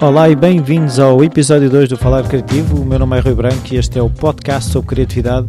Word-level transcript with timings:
Olá 0.00 0.28
e 0.28 0.34
bem-vindos 0.34 0.98
ao 0.98 1.22
episódio 1.22 1.70
2 1.70 1.88
do 1.88 1.96
Falar 1.96 2.24
Criativo. 2.24 2.80
O 2.80 2.84
meu 2.84 2.98
nome 2.98 3.16
é 3.16 3.20
Rui 3.20 3.34
Branco 3.34 3.72
e 3.72 3.76
este 3.76 3.96
é 3.96 4.02
o 4.02 4.10
podcast 4.10 4.70
sobre 4.70 4.88
criatividade 4.88 5.46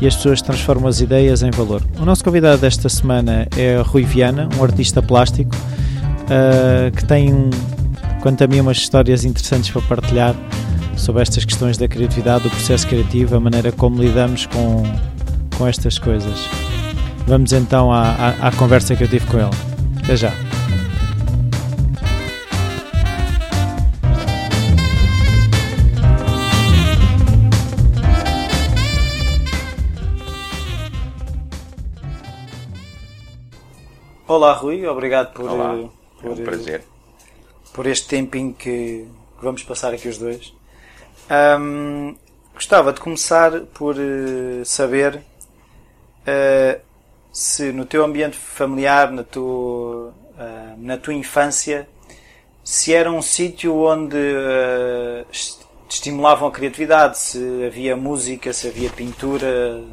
e 0.00 0.06
as 0.06 0.14
pessoas 0.14 0.42
transformam 0.42 0.86
as 0.86 1.00
ideias 1.00 1.42
em 1.42 1.50
valor. 1.50 1.82
O 1.98 2.04
nosso 2.04 2.22
convidado 2.22 2.60
desta 2.60 2.90
semana 2.90 3.48
é 3.56 3.80
Rui 3.80 4.04
Viana, 4.04 4.50
um 4.58 4.62
artista 4.62 5.00
plástico 5.00 5.56
uh, 5.56 6.94
que 6.94 7.06
tem, 7.06 7.48
quanto 8.20 8.44
a 8.44 8.46
mim, 8.46 8.60
umas 8.60 8.76
histórias 8.76 9.24
interessantes 9.24 9.70
para 9.70 9.82
partilhar 9.82 10.34
sobre 10.94 11.22
estas 11.22 11.46
questões 11.46 11.78
da 11.78 11.88
criatividade, 11.88 12.44
do 12.44 12.50
processo 12.50 12.86
criativo, 12.86 13.36
a 13.36 13.40
maneira 13.40 13.72
como 13.72 14.00
lidamos 14.00 14.44
com, 14.46 14.82
com 15.56 15.66
estas 15.66 15.98
coisas. 15.98 16.48
Vamos 17.26 17.52
então 17.52 17.90
à, 17.90 18.10
à, 18.10 18.48
à 18.48 18.52
conversa 18.52 18.94
que 18.94 19.04
eu 19.04 19.08
tive 19.08 19.26
com 19.26 19.38
ele. 19.38 19.50
Até 20.04 20.16
já. 20.16 20.45
Olá 34.28 34.52
Rui, 34.54 34.84
obrigado 34.88 35.32
por, 35.32 35.48
Olá, 35.48 35.76
eh, 35.76 35.88
por, 36.20 36.26
é 36.26 36.32
um 36.32 36.44
prazer. 36.44 36.82
por 37.72 37.86
este 37.86 38.08
tempinho 38.08 38.52
que, 38.52 39.06
vamos 39.40 39.62
passar 39.62 39.94
aqui 39.94 40.08
os 40.08 40.18
dois. 40.18 40.52
Ahm, 41.30 42.16
gostava 42.52 42.92
de 42.92 42.98
começar 43.00 43.60
por 43.72 43.94
eh, 43.96 44.64
saber 44.64 45.22
eh, 46.26 46.80
se 47.32 47.70
no 47.70 47.86
teu 47.86 48.04
ambiente 48.04 48.36
familiar, 48.36 49.12
na 49.12 49.22
tua, 49.22 50.12
ah, 50.36 50.74
na 50.76 50.96
tua 50.96 51.14
infância, 51.14 51.88
se 52.64 52.92
era 52.92 53.12
um 53.12 53.22
sítio 53.22 53.76
onde 53.76 54.16
estimulavam 55.88 56.48
a 56.48 56.50
criatividade, 56.50 57.16
se 57.18 57.64
havia 57.64 57.96
música, 57.96 58.52
se 58.52 58.66
havia 58.66 58.90
pintura. 58.90 59.84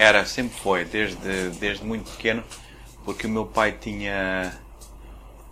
Era, 0.00 0.24
sempre 0.24 0.58
foi, 0.58 0.86
desde, 0.86 1.50
desde 1.60 1.84
muito 1.84 2.10
pequeno, 2.12 2.42
porque 3.04 3.26
o 3.26 3.28
meu 3.28 3.44
pai 3.44 3.72
tinha 3.72 4.58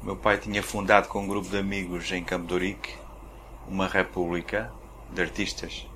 meu 0.03 0.17
pai 0.17 0.39
tinha 0.39 0.63
fundado 0.63 1.07
com 1.07 1.21
um 1.21 1.29
grupo 1.29 1.51
de 1.51 1.59
amigos 1.59 2.11
em 2.13 2.25
Campo 2.25 2.47
de 2.47 2.55
Ourique 2.55 2.95
uma 3.69 3.87
república 3.87 4.73
de 5.13 5.21
artistas. 5.21 5.87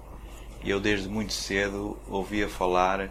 E 0.62 0.68
eu 0.68 0.78
desde 0.80 1.08
muito 1.08 1.32
cedo 1.32 1.96
ouvia 2.06 2.46
falar 2.46 3.08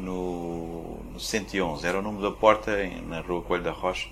no, 0.00 0.96
no 1.12 1.20
111, 1.20 1.86
era 1.86 2.00
o 2.00 2.02
nome 2.02 2.20
da 2.20 2.32
porta 2.32 2.72
na 3.06 3.20
rua 3.20 3.42
Coelho 3.42 3.62
da 3.62 3.70
Rocha, 3.70 4.08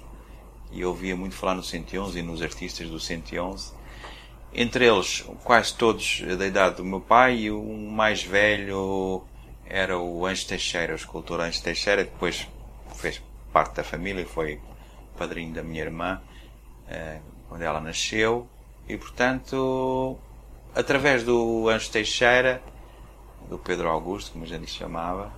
e 0.70 0.84
ouvia 0.84 1.16
muito 1.16 1.34
falar 1.34 1.56
no 1.56 1.64
111 1.64 2.16
e 2.16 2.22
nos 2.22 2.40
artistas 2.40 2.88
do 2.88 3.00
111. 3.00 3.72
Entre 4.54 4.86
eles, 4.86 5.24
quase 5.42 5.74
todos 5.74 6.22
da 6.38 6.46
idade 6.46 6.76
do 6.76 6.84
meu 6.84 7.00
pai, 7.00 7.38
e 7.38 7.50
o 7.50 7.60
mais 7.60 8.22
velho 8.22 9.26
era 9.74 9.98
o 9.98 10.24
Anjo 10.24 10.46
Teixeira, 10.46 10.92
o 10.92 10.96
escultor 10.96 11.40
Anjo 11.40 11.60
Teixeira, 11.60 12.04
que 12.04 12.12
depois 12.12 12.46
fez 12.94 13.20
parte 13.52 13.74
da 13.74 13.82
família, 13.82 14.24
foi 14.24 14.60
padrinho 15.18 15.52
da 15.52 15.64
minha 15.64 15.82
irmã, 15.82 16.20
eh, 16.88 17.18
quando 17.48 17.62
ela 17.62 17.80
nasceu, 17.80 18.46
e 18.88 18.96
portanto, 18.96 20.16
através 20.76 21.24
do 21.24 21.68
Anjo 21.68 21.90
Teixeira, 21.90 22.62
do 23.50 23.58
Pedro 23.58 23.88
Augusto, 23.88 24.30
como 24.30 24.44
a 24.44 24.46
gente 24.46 24.70
chamava, 24.70 25.32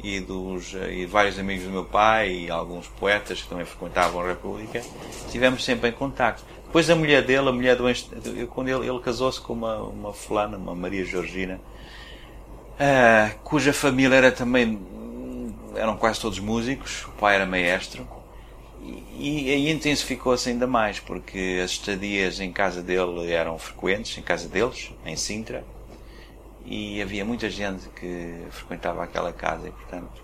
e 0.00 0.20
dos 0.20 0.74
eh, 0.76 0.92
e 1.00 1.06
vários 1.06 1.36
amigos 1.36 1.64
do 1.64 1.70
meu 1.70 1.84
pai 1.84 2.30
e 2.32 2.50
alguns 2.52 2.86
poetas 2.86 3.42
que 3.42 3.48
também 3.48 3.64
frequentavam 3.66 4.20
a 4.22 4.28
República, 4.28 4.80
tivemos 5.28 5.64
sempre 5.64 5.90
em 5.90 5.92
contacto. 5.92 6.44
Depois 6.66 6.88
a 6.88 6.94
mulher 6.94 7.22
dele, 7.24 7.48
a 7.48 7.52
mulher 7.52 7.74
do 7.76 7.86
Anjo- 7.88 8.06
quando 8.54 8.68
ele, 8.68 8.88
ele 8.88 9.00
casou-se 9.00 9.40
com 9.40 9.52
uma, 9.54 9.78
uma 9.82 10.12
fulana, 10.12 10.56
uma 10.56 10.72
Maria 10.74 11.04
Georgina, 11.04 11.60
ah, 12.82 13.30
cuja 13.44 13.72
família 13.72 14.16
era 14.16 14.32
também 14.32 14.76
eram 15.76 15.96
quase 15.96 16.20
todos 16.20 16.40
músicos, 16.40 17.04
o 17.06 17.12
pai 17.12 17.36
era 17.36 17.46
maestro 17.46 18.06
e, 19.14 19.52
aí 19.52 19.70
intensificou-se 19.70 20.48
ainda 20.48 20.66
mais 20.66 20.98
porque 20.98 21.60
as 21.62 21.70
estadias 21.70 22.40
em 22.40 22.52
casa 22.52 22.82
dele 22.82 23.30
eram 23.32 23.56
frequentes, 23.56 24.18
em 24.18 24.22
casa 24.22 24.48
deles, 24.48 24.90
em 25.06 25.14
Sintra, 25.14 25.64
e 26.64 27.00
havia 27.00 27.24
muita 27.24 27.48
gente 27.48 27.88
que 27.90 28.46
frequentava 28.50 29.04
aquela 29.04 29.32
casa 29.32 29.68
e 29.68 29.70
portanto 29.70 30.22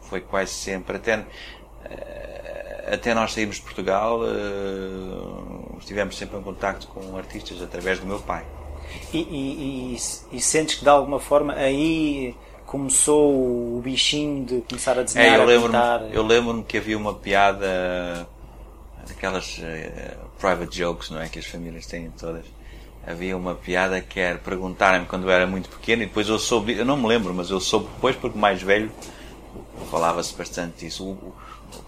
foi 0.00 0.20
quase 0.22 0.52
sempre 0.52 0.96
até 0.96 1.24
eh, 1.84 2.90
até 2.94 3.14
nós 3.14 3.32
sairmos 3.32 3.56
de 3.56 3.62
Portugal 3.62 4.20
eh, 4.24 5.78
estivemos 5.78 6.16
sempre 6.16 6.38
em 6.38 6.42
contacto 6.42 6.86
com 6.88 7.16
artistas 7.18 7.60
através 7.62 7.98
do 7.98 8.06
meu 8.06 8.20
pai. 8.20 8.44
E, 9.12 9.18
e- 9.18 9.94
e- 10.32 10.36
e 10.36 10.40
sentes 10.40 10.76
que 10.76 10.82
de 10.84 10.88
alguma 10.88 11.20
forma 11.20 11.52
aí 11.54 12.34
começou 12.66 13.30
o 13.76 13.80
bichinho 13.84 14.44
de 14.46 14.60
começar 14.62 14.98
a 14.98 15.02
desenhar, 15.02 15.34
É, 15.34 15.36
eu 15.36 15.42
a 15.42 15.44
lembro-me 15.44 15.72
pintar? 15.74 16.02
eu 16.10 16.22
lembro 16.26 16.62
que 16.62 16.78
havia 16.78 16.96
uma 16.96 17.12
piada 17.14 18.26
daquelas 19.06 19.58
eh, 19.62 20.16
private 20.40 20.78
jokes, 20.78 21.10
não 21.10 21.20
é? 21.20 21.28
Que 21.28 21.38
as 21.38 21.44
famílias 21.46 21.86
têm 21.86 22.10
todas. 22.18 22.44
Havia 23.06 23.36
uma 23.36 23.54
piada 23.54 24.00
que 24.00 24.18
era 24.20 24.38
perguntarem-me 24.38 25.06
quando 25.06 25.24
eu 25.24 25.30
era 25.30 25.46
muito 25.46 25.68
pequeno 25.68 26.02
e 26.02 26.06
depois 26.06 26.28
eu 26.28 26.38
soube, 26.38 26.72
eu 26.78 26.84
não 26.84 26.96
me 26.96 27.06
lembro, 27.08 27.34
mas 27.34 27.50
eu 27.50 27.60
soube 27.60 27.88
depois 27.94 28.14
porque 28.16 28.38
mais 28.38 28.62
velho 28.62 28.90
falava-se 29.90 30.34
bastante 30.34 30.84
disso. 30.84 31.04
O- 31.04 31.10
o- 31.12 31.34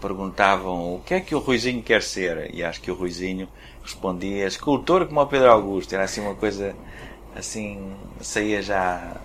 perguntavam 0.01 0.95
o 0.95 1.01
que 1.05 1.13
é 1.13 1.19
que 1.21 1.33
o 1.35 1.39
Ruizinho 1.39 1.81
quer 1.81 2.01
ser 2.01 2.53
e 2.53 2.63
acho 2.63 2.81
que 2.81 2.89
o 2.91 2.95
Ruizinho 2.95 3.47
respondia 3.83 4.45
escultor 4.47 5.05
como 5.05 5.21
o 5.21 5.27
Pedro 5.27 5.49
Augusto. 5.51 5.93
Era 5.93 6.03
assim 6.05 6.21
uma 6.21 6.33
coisa 6.35 6.75
assim, 7.35 7.93
saía 8.21 8.61
já 8.61 9.17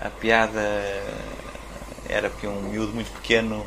a 0.00 0.10
piada 0.10 0.60
era 2.08 2.28
porque 2.28 2.46
um 2.46 2.60
miúdo 2.62 2.92
muito 2.92 3.10
pequeno 3.12 3.64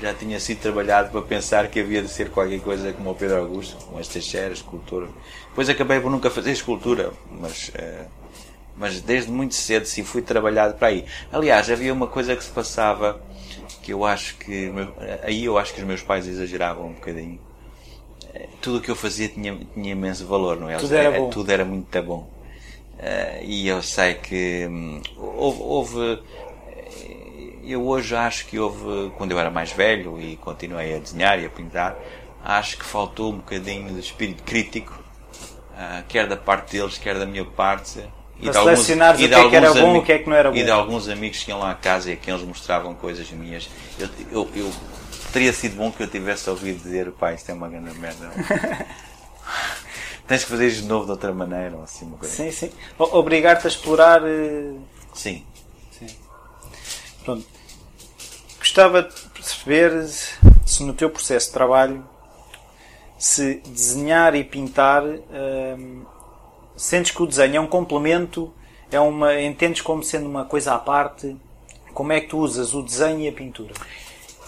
já 0.00 0.12
tinha 0.12 0.40
sido 0.40 0.60
trabalhado 0.60 1.10
para 1.10 1.22
pensar 1.22 1.68
que 1.68 1.78
havia 1.78 2.02
de 2.02 2.08
ser 2.08 2.30
qualquer 2.30 2.60
coisa 2.60 2.92
como 2.92 3.10
o 3.10 3.14
Pedro 3.14 3.38
Augusto, 3.38 3.76
como 3.84 4.00
este 4.00 4.14
Teixeira, 4.14 4.52
escultor. 4.52 5.08
Depois 5.48 5.68
acabei 5.68 6.00
por 6.00 6.10
nunca 6.10 6.30
fazer 6.30 6.50
escultura, 6.50 7.12
mas, 7.30 7.70
eh, 7.74 8.06
mas 8.76 9.00
desde 9.00 9.30
muito 9.30 9.54
cedo 9.54 9.86
sim 9.86 10.02
fui 10.02 10.20
trabalhado 10.20 10.74
para 10.74 10.88
aí. 10.88 11.04
Aliás, 11.32 11.70
havia 11.70 11.92
uma 11.92 12.08
coisa 12.08 12.34
que 12.34 12.42
se 12.42 12.50
passava 12.50 13.20
que 13.82 13.92
eu 13.92 14.04
acho 14.04 14.36
que 14.38 14.72
aí 15.22 15.44
eu 15.44 15.58
acho 15.58 15.74
que 15.74 15.80
os 15.80 15.86
meus 15.86 16.02
pais 16.02 16.26
exageravam 16.26 16.88
um 16.88 16.92
bocadinho. 16.94 17.38
Eh, 18.34 18.48
Tudo 18.60 18.78
o 18.78 18.80
que 18.80 18.90
eu 18.90 18.96
fazia 18.96 19.28
tinha, 19.28 19.56
tinha 19.74 19.92
imenso 19.92 20.26
valor, 20.26 20.58
não 20.58 20.68
é? 20.68 20.76
Tudo 20.76 20.94
era 20.94 21.10
bom. 21.12 21.30
Tudo 21.30 21.50
era 21.52 21.64
muito 21.64 22.02
bom. 22.02 22.33
Eh, 23.06 23.40
e 23.44 23.68
eu 23.68 23.82
sei 23.82 24.14
que 24.14 24.66
hum, 24.66 25.02
houve, 25.18 25.60
houve- 25.60 26.22
eh, 26.68 27.52
eu 27.62 27.86
hoje 27.86 28.16
acho 28.16 28.46
que 28.46 28.58
houve 28.58 29.10
quando 29.18 29.32
eu 29.32 29.38
era 29.38 29.50
mais 29.50 29.70
velho 29.72 30.18
e 30.18 30.36
continuei 30.36 30.94
a 30.94 30.98
desenhar 30.98 31.38
e 31.38 31.44
a 31.44 31.50
pintar 31.50 31.94
acho 32.42 32.78
que 32.78 32.84
faltou 32.84 33.30
um 33.32 33.36
bocadinho 33.36 33.92
de 33.92 34.00
espírito 34.00 34.42
crítico 34.42 34.98
ah, 35.76 36.02
quer 36.08 36.26
da 36.26 36.36
parte 36.36 36.72
deles 36.78 36.96
quer 36.96 37.18
da 37.18 37.26
minha 37.26 37.44
parte 37.44 38.00
e 38.40 38.44
Para 38.44 38.54
selecionares 38.54 39.20
o 39.20 39.28
que 39.28 39.34
é 39.34 39.48
que 39.50 39.56
era 39.56 39.68
alguns 39.68 39.80
bom, 39.82 39.90
ami- 39.90 39.98
o 39.98 40.02
que 40.02 40.12
é 40.12 40.18
que 40.20 40.30
não 40.30 40.36
era 40.36 40.48
e 40.48 40.52
bom. 40.60 40.64
de 40.64 40.70
alguns 40.70 41.08
amigos 41.08 41.42
que 41.44 41.50
iam 41.50 41.58
lá 41.58 41.72
à 41.72 41.74
casa 41.74 42.08
e 42.10 42.14
a 42.14 42.16
quem 42.16 42.32
eles 42.32 42.46
mostravam 42.46 42.94
coisas 42.94 43.30
minhas 43.30 43.68
eu, 43.98 44.08
eu, 44.32 44.50
eu- 44.56 44.72
teria 45.30 45.52
sido 45.52 45.76
bom 45.76 45.92
que 45.92 46.02
eu 46.02 46.08
tivesse 46.08 46.48
ouvido 46.48 46.82
dizer 46.82 47.10
pai 47.12 47.34
isto 47.34 47.50
é 47.50 47.54
uma 47.54 47.68
grande 47.68 47.98
merda 47.98 48.30
tens 50.26 50.44
que 50.44 50.50
fazer 50.50 50.68
isto 50.68 50.82
de 50.82 50.88
novo 50.88 51.04
de 51.06 51.10
outra 51.12 51.32
maneira 51.32 51.76
ou 51.76 51.82
assim 51.82 52.04
uma 52.06 52.16
coisa 52.16 52.34
Sim, 52.34 52.50
sim. 52.50 52.70
O- 52.98 53.18
Obrigar-te 53.18 53.66
a 53.66 53.68
explorar. 53.68 54.22
eh, 54.24 54.74
sim 55.14 55.44
Pronto. 57.24 57.46
Gostava 58.58 59.02
de 59.02 59.14
perceber 59.30 60.06
se 60.66 60.82
no 60.82 60.92
teu 60.92 61.08
processo 61.08 61.46
de 61.46 61.52
trabalho 61.54 62.04
se 63.18 63.56
desenhar 63.66 64.34
e 64.34 64.44
pintar 64.44 65.02
hum, 65.04 66.04
sentes 66.76 67.10
que 67.12 67.22
o 67.22 67.26
desenho 67.26 67.56
é 67.56 67.60
um 67.60 67.66
complemento, 67.66 68.52
é 68.90 69.00
uma, 69.00 69.40
entendes 69.40 69.80
como 69.80 70.02
sendo 70.02 70.26
uma 70.28 70.44
coisa 70.44 70.74
à 70.74 70.78
parte? 70.78 71.34
Como 71.94 72.12
é 72.12 72.20
que 72.20 72.28
tu 72.28 72.38
usas 72.38 72.74
o 72.74 72.82
desenho 72.82 73.20
e 73.20 73.28
a 73.28 73.32
pintura? 73.32 73.72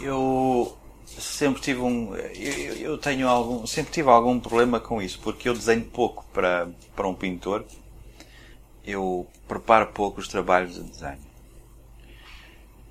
Eu 0.00 0.76
sempre 1.18 1.60
tive 1.62 1.80
um. 1.80 2.14
Eu, 2.14 2.76
eu 2.76 2.98
tenho 2.98 3.28
algum. 3.28 3.66
Sempre 3.66 3.92
tive 3.92 4.08
algum 4.08 4.38
problema 4.40 4.78
com 4.80 5.00
isso, 5.00 5.18
porque 5.22 5.48
eu 5.48 5.54
desenho 5.54 5.84
pouco 5.84 6.24
para, 6.32 6.68
para 6.94 7.06
um 7.08 7.14
pintor. 7.14 7.64
Eu 8.84 9.26
preparo 9.48 9.88
pouco 9.88 10.20
os 10.20 10.28
trabalhos 10.28 10.74
de 10.74 10.82
desenho. 10.82 11.18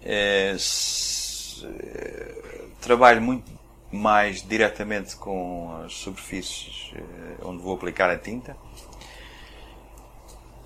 Eh, 0.02 0.56
se- 0.60 1.66
eh, 1.66 2.66
trabalho 2.82 3.22
muito 3.22 3.50
mais 3.92 4.42
diretamente 4.46 5.16
com 5.16 5.82
as 5.86 5.94
superfícies 5.94 6.92
eh, 6.96 7.38
onde 7.44 7.62
vou 7.64 7.74
aplicar 7.76 8.10
a 8.10 8.18
tinta. 8.18 8.56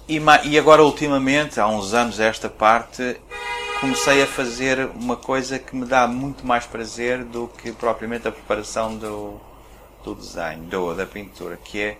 E, 0.07 0.19
e 0.45 0.57
agora, 0.57 0.83
ultimamente, 0.83 1.59
há 1.59 1.67
uns 1.67 1.93
anos, 1.93 2.19
esta 2.19 2.49
parte, 2.49 3.21
comecei 3.79 4.21
a 4.21 4.27
fazer 4.27 4.89
uma 4.93 5.15
coisa 5.15 5.57
que 5.57 5.75
me 5.75 5.85
dá 5.85 6.05
muito 6.07 6.45
mais 6.45 6.65
prazer 6.65 7.23
do 7.23 7.47
que 7.47 7.71
propriamente 7.71 8.27
a 8.27 8.31
preparação 8.31 8.97
do, 8.97 9.39
do 10.03 10.15
desenho, 10.15 10.63
do, 10.63 10.93
da 10.93 11.05
pintura, 11.05 11.57
que 11.57 11.81
é 11.81 11.97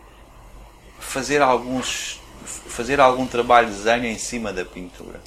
fazer 1.00 1.42
alguns 1.42 2.20
fazer 2.46 3.00
algum 3.00 3.28
trabalho 3.28 3.68
de 3.68 3.76
desenho 3.76 4.06
em 4.06 4.18
cima 4.18 4.52
da 4.52 4.66
pintura. 4.66 5.22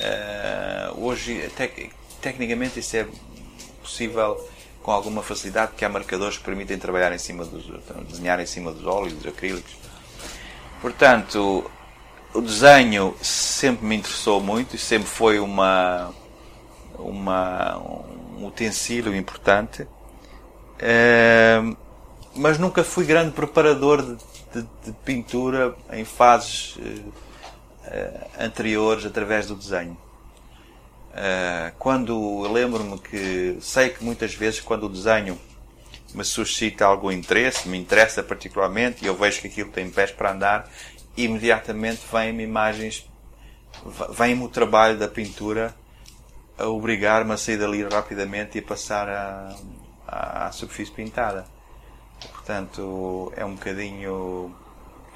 Uh, 0.00 1.04
hoje, 1.04 1.50
tec, 1.56 1.90
tecnicamente, 2.20 2.80
isso 2.80 2.96
é 2.96 3.06
possível 3.82 4.48
com 4.82 4.90
alguma 4.90 5.22
facilidade, 5.22 5.72
porque 5.72 5.84
há 5.84 5.88
marcadores 5.88 6.38
que 6.38 6.44
permitem 6.44 6.78
trabalhar 6.78 7.12
em 7.12 7.18
cima 7.18 7.44
dos, 7.44 7.64
desenhar 8.08 8.38
em 8.40 8.46
cima 8.46 8.72
dos 8.72 8.86
óleos, 8.86 9.12
dos 9.14 9.26
acrílicos. 9.26 9.72
Portanto, 10.80 11.70
o 12.34 12.40
desenho 12.40 13.16
sempre 13.22 13.86
me 13.86 13.94
interessou 13.94 14.40
muito 14.40 14.74
e 14.74 14.78
sempre 14.78 15.06
foi 15.06 15.38
uma, 15.38 16.12
uma, 16.98 17.78
um 17.78 18.46
utensílio 18.46 19.14
importante. 19.14 19.82
Uh, 20.74 21.76
mas 22.34 22.58
nunca 22.58 22.82
fui 22.82 23.04
grande 23.04 23.30
preparador 23.30 24.02
de, 24.02 24.16
de, 24.52 24.68
de 24.84 24.92
pintura 25.04 25.76
em 25.92 26.04
fases 26.04 26.74
uh, 26.76 27.12
anteriores 28.38 29.06
através 29.06 29.46
do 29.46 29.54
desenho. 29.54 29.96
Uh, 31.12 31.72
quando 31.78 32.42
lembro-me 32.50 32.98
que 32.98 33.56
sei 33.60 33.90
que 33.90 34.02
muitas 34.02 34.34
vezes 34.34 34.58
quando 34.58 34.86
o 34.86 34.88
desenho 34.88 35.38
me 36.12 36.24
suscita 36.24 36.84
algum 36.84 37.10
interesse, 37.10 37.68
me 37.68 37.78
interessa 37.78 38.22
particularmente 38.22 39.04
e 39.04 39.06
eu 39.06 39.14
vejo 39.14 39.40
que 39.40 39.46
aquilo 39.48 39.70
tem 39.70 39.88
pés 39.90 40.10
para 40.10 40.32
andar, 40.32 40.70
imediatamente 41.16 42.02
vêm-me 42.12 42.42
imagens, 42.42 43.08
vem-me 44.10 44.44
o 44.44 44.48
trabalho 44.48 44.98
da 44.98 45.08
pintura 45.08 45.74
a 46.58 46.66
obrigar-me 46.66 47.32
a 47.32 47.36
sair 47.36 47.58
dali 47.58 47.82
rapidamente 47.82 48.58
e 48.58 48.60
a 48.60 48.64
passar 48.64 49.08
à, 49.08 49.56
à, 50.06 50.46
à 50.46 50.52
superfície 50.52 50.92
pintada. 50.92 51.44
Portanto, 52.32 53.32
é 53.36 53.44
um 53.44 53.54
bocadinho. 53.54 54.54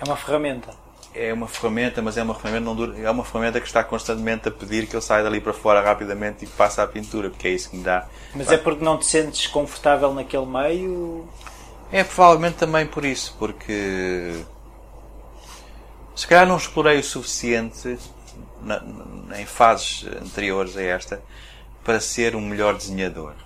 É 0.01 0.05
uma 0.05 0.17
ferramenta. 0.17 0.75
É 1.15 1.33
uma 1.33 1.49
ferramenta, 1.49 2.03
mas 2.03 2.17
é 2.19 2.23
uma 2.23 2.35
ferramenta, 2.35 2.65
não 2.65 2.77
dura, 2.77 2.99
é 2.99 3.11
uma 3.11 3.25
ferramenta 3.25 3.61
que 3.61 3.67
está 3.67 3.83
constantemente 3.83 4.49
a 4.49 4.51
pedir 4.51 4.87
que 4.87 4.95
eu 4.95 5.01
saia 5.01 5.25
dali 5.25 5.41
para 5.41 5.55
fora 5.55 5.81
rapidamente 5.81 6.45
e 6.45 6.49
passe 6.49 6.81
à 6.81 6.87
pintura, 6.87 7.31
porque 7.31 7.49
é 7.49 7.51
isso 7.53 7.71
que 7.71 7.77
me 7.77 7.83
dá. 7.83 8.07
Mas 8.35 8.53
é 8.53 8.59
porque 8.59 8.85
não 8.85 8.99
te 8.99 9.07
sentes 9.07 9.47
confortável 9.47 10.13
naquele 10.13 10.47
meio? 10.47 11.27
É 11.91 12.05
provavelmente 12.05 12.57
também 12.57 12.87
por 12.87 13.05
isso, 13.05 13.35
porque 13.39 14.45
se 16.19 16.27
calhar 16.27 16.49
não 16.49 16.57
explorei 16.57 16.99
o 16.99 17.05
suficiente 17.05 17.97
na, 18.61 18.83
em 19.39 19.47
fases 19.47 20.05
anteriores 20.21 20.77
a 20.77 20.83
esta 20.83 21.23
para 21.85 22.01
ser 22.01 22.35
um 22.35 22.41
melhor 22.41 22.75
desenhador. 22.77 23.37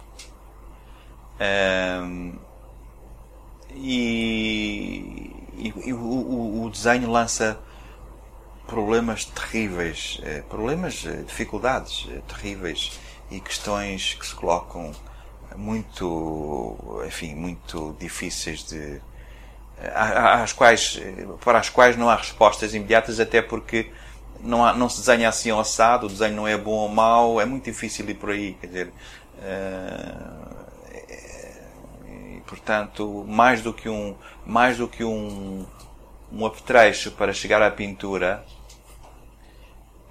Um, 1.38 2.32
e, 3.74 5.30
e, 5.58 5.74
e 5.84 5.92
o, 5.92 5.98
o, 5.98 6.64
o, 6.64 6.70
desenho 6.70 7.10
lança 7.10 7.60
problemas 8.66 9.26
terríveis, 9.26 10.18
eh, 10.22 10.42
problemas, 10.48 11.04
eh, 11.04 11.24
dificuldades 11.26 12.08
eh, 12.10 12.22
terríveis 12.26 12.98
e 13.30 13.38
questões 13.38 14.14
que 14.14 14.26
se 14.26 14.34
colocam 14.34 14.92
muito, 15.56 17.02
enfim, 17.06 17.34
muito 17.34 17.94
difíceis 18.00 18.64
de 18.64 18.98
às 19.94 20.52
quais, 20.52 21.00
para 21.44 21.58
as 21.58 21.68
quais 21.68 21.96
não 21.96 22.08
há 22.08 22.16
respostas 22.16 22.74
imediatas, 22.74 23.18
até 23.20 23.42
porque 23.42 23.90
não, 24.40 24.64
há, 24.64 24.72
não 24.72 24.88
se 24.88 24.98
desenha 24.98 25.28
assim 25.28 25.50
ao 25.50 25.60
assado, 25.60 26.06
o 26.06 26.08
desenho 26.08 26.36
não 26.36 26.46
é 26.46 26.56
bom 26.56 26.72
ou 26.72 26.88
mau, 26.88 27.40
é 27.40 27.44
muito 27.44 27.64
difícil 27.64 28.08
ir 28.08 28.14
por 28.14 28.30
aí. 28.30 28.54
Quer 28.60 28.66
dizer, 28.66 28.92
portanto, 32.46 33.24
mais 33.26 33.62
do 33.62 33.72
que 33.72 33.88
um, 33.88 34.14
mais 34.44 34.78
do 34.78 34.88
que 34.88 35.04
um, 35.04 35.66
um 36.30 36.46
apetrecho 36.46 37.10
para 37.12 37.32
chegar 37.32 37.62
à 37.62 37.70
pintura, 37.70 38.44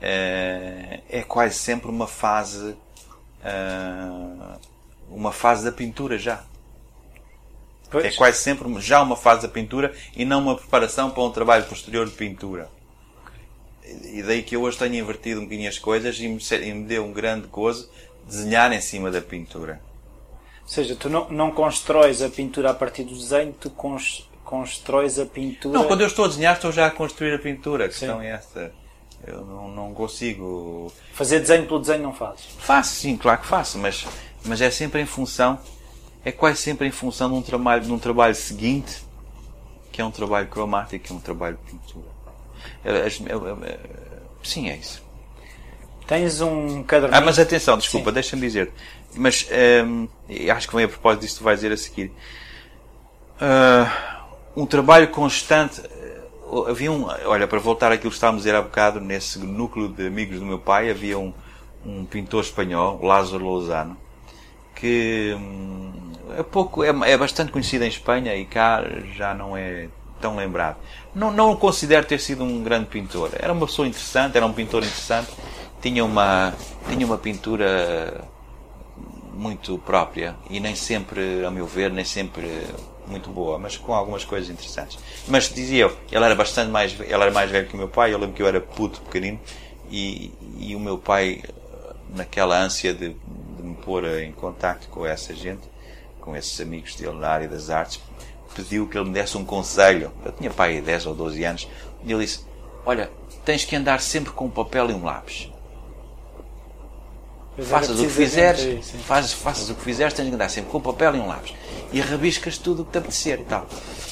é, 0.01 1.01
é 1.09 1.21
quase 1.21 1.55
sempre 1.55 1.89
uma 1.89 2.07
fase, 2.07 2.75
eh, 3.43 4.57
uma 5.09 5.31
fase 5.31 5.63
da 5.63 5.71
pintura 5.71 6.17
já. 6.17 6.43
Pois. 7.91 8.05
É 8.05 8.11
quase 8.11 8.37
sempre 8.37 8.67
já 8.79 9.01
uma 9.01 9.17
fase 9.17 9.41
da 9.41 9.49
pintura 9.49 9.93
e 10.15 10.23
não 10.23 10.39
uma 10.39 10.55
preparação 10.55 11.11
para 11.11 11.23
um 11.23 11.31
trabalho 11.31 11.65
posterior 11.65 12.05
de 12.05 12.13
pintura. 12.13 12.69
E 14.05 14.23
daí 14.23 14.41
que 14.41 14.55
eu 14.55 14.61
hoje 14.61 14.77
tenho 14.77 14.95
invertido 14.95 15.41
um 15.41 15.43
bocadinho 15.43 15.67
as 15.67 15.77
coisas 15.77 16.17
e 16.19 16.27
me, 16.27 16.39
e 16.39 16.73
me 16.73 16.85
deu 16.85 17.03
um 17.03 17.11
grande 17.11 17.47
gozo 17.47 17.89
desenhar 18.25 18.71
em 18.71 18.79
cima 18.79 19.11
da 19.11 19.21
pintura. 19.21 19.81
Ou 20.61 20.67
seja, 20.67 20.95
tu 20.95 21.09
não, 21.09 21.29
não 21.29 21.51
constróis 21.51 22.21
a 22.21 22.29
pintura 22.29 22.69
a 22.69 22.73
partir 22.73 23.03
do 23.03 23.13
desenho, 23.13 23.53
tu 23.59 23.69
cons, 23.69 24.29
constróis 24.45 25.19
a 25.19 25.25
pintura. 25.25 25.77
Não, 25.77 25.85
quando 25.85 26.01
eu 26.01 26.07
estou 26.07 26.23
a 26.23 26.27
desenhar, 26.29 26.55
estou 26.55 26.71
já 26.71 26.87
a 26.87 26.91
construir 26.91 27.33
a 27.33 27.39
pintura. 27.39 27.85
A 27.85 27.89
questão 27.89 28.19
sim. 28.19 28.25
é 28.25 28.29
esta. 28.29 28.71
Eu 29.27 29.45
não, 29.45 29.69
não 29.69 29.93
consigo. 29.93 30.91
Fazer 31.13 31.39
desenho 31.39 31.65
pelo 31.65 31.79
desenho 31.79 32.03
não 32.03 32.13
fazes? 32.13 32.45
Faço, 32.57 32.95
sim, 32.95 33.17
claro 33.17 33.41
que 33.41 33.47
faço, 33.47 33.77
mas, 33.77 34.05
mas 34.45 34.61
é 34.61 34.71
sempre 34.71 35.01
em 35.01 35.05
função. 35.05 35.59
É 36.23 36.31
quase 36.31 36.61
sempre 36.61 36.87
em 36.87 36.91
função 36.91 37.29
de 37.29 37.35
um 37.35 37.41
trabalho, 37.41 37.83
de 37.83 37.91
um 37.91 37.99
trabalho 37.99 38.35
seguinte, 38.35 39.03
que 39.91 40.01
é 40.01 40.05
um 40.05 40.11
trabalho 40.11 40.47
cromático, 40.47 41.05
que 41.05 41.11
é 41.11 41.15
um 41.15 41.19
trabalho 41.19 41.57
de 41.65 41.71
pintura. 41.71 42.07
sim, 44.43 44.69
é 44.69 44.75
isso. 44.75 45.03
Tens 46.07 46.41
um 46.41 46.83
caderno. 46.83 47.15
Ah, 47.15 47.21
mas 47.21 47.39
atenção, 47.39 47.77
desculpa, 47.77 48.11
deixa-me 48.11 48.41
dizer. 48.41 48.71
Mas 49.15 49.47
um, 49.85 50.07
acho 50.51 50.67
que 50.67 50.75
vem 50.75 50.85
a 50.85 50.87
propósito 50.87 51.21
disso 51.21 51.35
que 51.35 51.39
tu 51.39 51.43
vais 51.43 51.59
dizer 51.59 51.71
a 51.71 51.77
seguir. 51.77 52.11
Uh, 53.37 54.61
um 54.61 54.65
trabalho 54.65 55.07
constante. 55.07 55.81
Uh, 56.45 56.67
havia 56.67 56.91
um. 56.91 57.05
Olha, 57.25 57.47
para 57.47 57.59
voltar 57.59 57.91
àquilo 57.91 58.09
que 58.09 58.15
estávamos 58.15 58.41
a 58.41 58.43
dizer 58.43 58.55
há 58.55 58.61
bocado, 58.61 58.99
nesse 58.99 59.39
núcleo 59.39 59.87
de 59.87 60.05
amigos 60.05 60.39
do 60.39 60.45
meu 60.45 60.59
pai, 60.59 60.89
havia 60.89 61.17
um, 61.17 61.33
um 61.85 62.05
pintor 62.05 62.41
espanhol, 62.43 62.99
Lázaro 63.01 63.43
Lozano, 63.43 63.97
que 64.81 65.35
um, 65.37 65.91
é, 66.37 66.41
pouco, 66.41 66.83
é, 66.83 66.89
é 67.11 67.15
bastante 67.15 67.51
conhecido 67.51 67.85
em 67.85 67.87
Espanha 67.87 68.35
e 68.35 68.45
cá 68.45 68.83
já 69.15 69.31
não 69.33 69.55
é 69.55 69.87
tão 70.19 70.35
lembrado. 70.35 70.77
Não, 71.13 71.31
não 71.31 71.51
o 71.51 71.57
considero 71.57 72.05
ter 72.05 72.19
sido 72.19 72.43
um 72.43 72.63
grande 72.63 72.87
pintor. 72.87 73.29
Era 73.33 73.53
uma 73.53 73.67
pessoa 73.67 73.87
interessante, 73.87 74.35
era 74.35 74.45
um 74.45 74.51
pintor 74.51 74.83
interessante, 74.83 75.29
tinha 75.81 76.03
uma, 76.03 76.53
tinha 76.89 77.05
uma 77.05 77.17
pintura 77.17 78.23
muito 79.33 79.77
própria 79.77 80.35
e 80.49 80.59
nem 80.59 80.75
sempre, 80.75 81.45
a 81.45 81.51
meu 81.51 81.67
ver, 81.67 81.91
nem 81.91 82.03
sempre 82.03 82.47
muito 83.07 83.29
boa, 83.29 83.59
mas 83.59 83.77
com 83.77 83.93
algumas 83.93 84.25
coisas 84.25 84.49
interessantes. 84.49 84.97
Mas 85.27 85.47
dizia 85.53 85.83
eu, 85.83 85.97
ele 86.11 86.25
era 86.25 86.35
bastante 86.35 86.71
mais, 86.71 86.99
ele 86.99 87.13
era 87.13 87.29
mais 87.29 87.51
velho 87.51 87.67
que 87.67 87.75
o 87.75 87.77
meu 87.77 87.87
pai, 87.87 88.13
eu 88.13 88.17
lembro 88.17 88.35
que 88.35 88.41
eu 88.41 88.47
era 88.47 88.59
puto 88.59 88.99
pequenino 89.01 89.39
e, 89.91 90.31
e 90.57 90.75
o 90.75 90.79
meu 90.79 90.97
pai, 90.97 91.41
naquela 92.15 92.57
ânsia 92.57 92.93
de, 92.93 93.15
de 93.61 93.67
me 93.67 93.75
pôr 93.75 94.03
em 94.19 94.31
contacto 94.31 94.87
com 94.89 95.05
essa 95.05 95.33
gente, 95.33 95.61
com 96.19 96.35
esses 96.35 96.59
amigos 96.59 96.95
dele 96.95 97.17
na 97.17 97.29
área 97.29 97.47
das 97.47 97.69
artes, 97.69 98.01
pediu 98.55 98.87
que 98.87 98.97
ele 98.97 99.07
me 99.07 99.13
desse 99.13 99.37
um 99.37 99.45
conselho. 99.45 100.11
Eu 100.25 100.31
tinha 100.31 100.49
pai 100.49 100.81
10 100.81 101.05
ou 101.07 101.15
12 101.15 101.43
anos 101.43 101.67
e 102.03 102.11
ele 102.11 102.25
disse: 102.25 102.45
Olha, 102.85 103.09
tens 103.45 103.65
que 103.65 103.75
andar 103.75 104.01
sempre 104.01 104.31
com 104.33 104.45
um 104.45 104.49
papel 104.49 104.89
e 104.89 104.93
um 104.93 105.03
lápis. 105.03 105.49
Faças 107.63 107.99
o 107.99 108.03
que 108.03 108.09
fizeres, 108.09 108.91
fazes, 109.05 109.33
faças 109.33 109.69
o 109.69 109.75
que 109.75 109.81
fizeres, 109.81 110.13
tens 110.13 110.29
que 110.29 110.33
andar 110.33 110.49
sempre 110.49 110.71
com 110.71 110.77
o 110.77 110.81
papel 110.81 111.15
e 111.15 111.19
um 111.19 111.27
lápis. 111.27 111.53
E 111.91 111.99
rabiscas 111.99 112.57
tudo 112.57 112.81
o 112.81 112.85
que 112.85 112.91
te 112.93 112.97
apetecer 112.97 113.39
e 113.39 113.43
tal. 113.43 113.67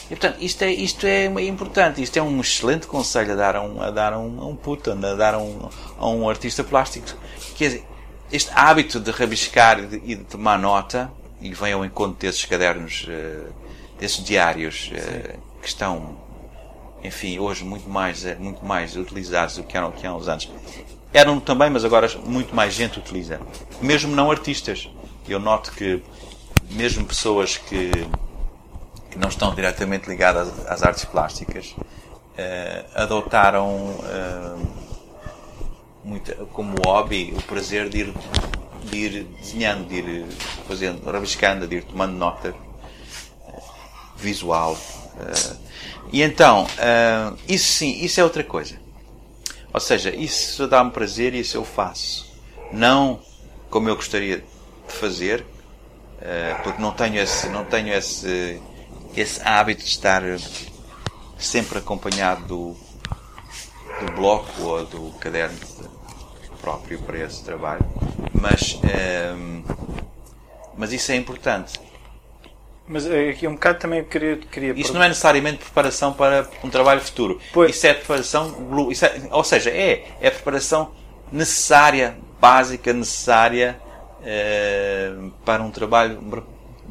E 0.05 0.09
portanto, 0.09 0.37
isto 0.41 0.61
é, 0.63 0.71
isto 0.71 1.05
é 1.05 1.25
importante, 1.25 2.01
isto 2.01 2.17
é 2.17 2.21
um 2.21 2.41
excelente 2.41 2.85
conselho 2.85 3.31
a 3.31 3.35
dar 3.35 3.55
a 3.55 3.61
um, 3.61 3.81
a 3.81 3.89
dar 3.91 4.11
a 4.13 4.19
um, 4.19 4.41
a 4.41 4.45
um 4.45 4.55
puto, 4.55 4.91
a 4.91 4.95
dar 4.95 5.35
a 5.35 5.37
um, 5.37 5.69
a 5.97 6.09
um 6.09 6.27
artista 6.27 6.63
plástico. 6.63 7.07
Quer 7.55 7.65
dizer, 7.65 7.85
este 8.31 8.51
hábito 8.53 8.99
de 8.99 9.11
rabiscar 9.11 9.79
e 9.79 9.87
de, 9.87 9.95
e 10.05 10.15
de 10.15 10.23
tomar 10.23 10.59
nota, 10.59 11.11
e 11.41 11.53
vem 11.53 11.73
ao 11.73 11.83
encontro 11.83 12.17
desses 12.19 12.45
cadernos, 12.45 13.07
uh, 13.07 13.53
desses 13.99 14.23
diários, 14.23 14.91
uh, 14.91 15.39
que 15.61 15.67
estão, 15.67 16.17
enfim, 17.03 17.39
hoje 17.39 17.63
muito 17.63 17.89
mais, 17.89 18.23
uh, 18.23 18.35
muito 18.39 18.63
mais 18.63 18.95
utilizados 18.95 19.57
do 19.57 19.63
que 19.63 19.75
eram, 19.75 19.91
que 19.91 20.05
há 20.05 20.13
uns 20.13 20.27
anos 20.27 20.49
eram 21.13 21.39
também, 21.39 21.69
mas 21.69 21.83
agora 21.83 22.07
muito 22.23 22.53
mais 22.55 22.73
gente 22.73 22.99
utiliza. 22.99 23.41
Mesmo 23.81 24.15
não 24.15 24.29
artistas. 24.29 24.89
Eu 25.27 25.39
noto 25.39 25.71
que 25.71 26.03
mesmo 26.71 27.05
pessoas 27.05 27.57
que, 27.57 27.91
que 29.09 29.17
não 29.17 29.29
estão 29.29 29.53
diretamente 29.55 30.07
ligadas 30.07 30.49
às 30.67 30.83
artes 30.83 31.05
plásticas 31.05 31.75
uh, 31.77 32.85
adotaram 32.95 33.95
muito, 36.09 36.33
como 36.47 36.75
hobby 36.85 37.33
o 37.37 37.41
prazer 37.43 37.89
de 37.89 37.99
ir, 37.99 38.13
de 38.83 38.97
ir 38.97 39.23
desenhando, 39.39 39.87
de 39.87 39.95
ir 39.95 40.25
fazendo, 40.67 41.09
rabiscando, 41.09 41.67
de 41.67 41.77
ir 41.77 41.83
tomando 41.83 42.13
nota 42.13 42.49
uh, 42.49 43.61
visual. 44.17 44.77
e 46.11 46.21
então, 46.21 46.67
isso 47.47 47.71
sim, 47.73 48.03
isso 48.03 48.19
é 48.19 48.23
outra 48.23 48.43
coisa 48.43 48.89
ou 49.73 49.79
seja, 49.79 50.09
isso 50.09 50.67
dá-me 50.67 50.91
prazer 50.91 51.33
e 51.33 51.39
isso 51.39 51.55
eu 51.55 51.63
faço. 51.63 52.27
Não 52.71 53.19
como 53.69 53.87
eu 53.87 53.95
gostaria 53.95 54.37
de 54.37 54.93
fazer, 54.93 55.45
porque 56.63 56.81
não 56.81 56.91
tenho 56.91 57.21
esse, 57.21 57.47
não 57.49 57.63
tenho 57.63 57.93
esse, 57.93 58.59
esse 59.15 59.41
hábito 59.41 59.83
de 59.83 59.89
estar 59.89 60.23
sempre 61.37 61.77
acompanhado 61.77 62.45
do, 62.47 62.77
do 64.03 64.11
bloco 64.13 64.61
ou 64.63 64.85
do 64.85 65.11
caderno 65.19 65.57
próprio 66.69 66.99
para 66.99 67.17
esse 67.17 67.43
trabalho, 67.43 67.83
mas, 68.31 68.79
um, 69.35 69.63
mas 70.77 70.93
isso 70.93 71.11
é 71.11 71.15
importante. 71.15 71.79
Mas 72.87 73.07
eh, 73.07 73.29
aqui 73.29 73.47
um 73.47 73.53
bocado 73.53 73.79
também 73.79 74.03
queria. 74.03 74.37
queria 74.37 74.73
isso 74.73 74.93
não 74.93 75.01
é 75.01 75.07
necessariamente 75.07 75.59
preparação 75.59 76.13
para 76.13 76.47
um 76.63 76.69
trabalho 76.69 77.01
futuro. 77.01 77.39
Pois. 77.51 77.75
Isso 77.75 77.87
é 77.87 77.93
preparação. 77.93 78.91
Isso 78.91 79.05
é, 79.05 79.21
ou 79.31 79.43
seja, 79.43 79.69
é, 79.71 80.05
é 80.21 80.29
preparação 80.29 80.91
necessária, 81.31 82.17
básica, 82.39 82.93
necessária 82.93 83.79
eh, 84.23 85.13
para 85.45 85.63
um 85.63 85.71
trabalho 85.71 86.19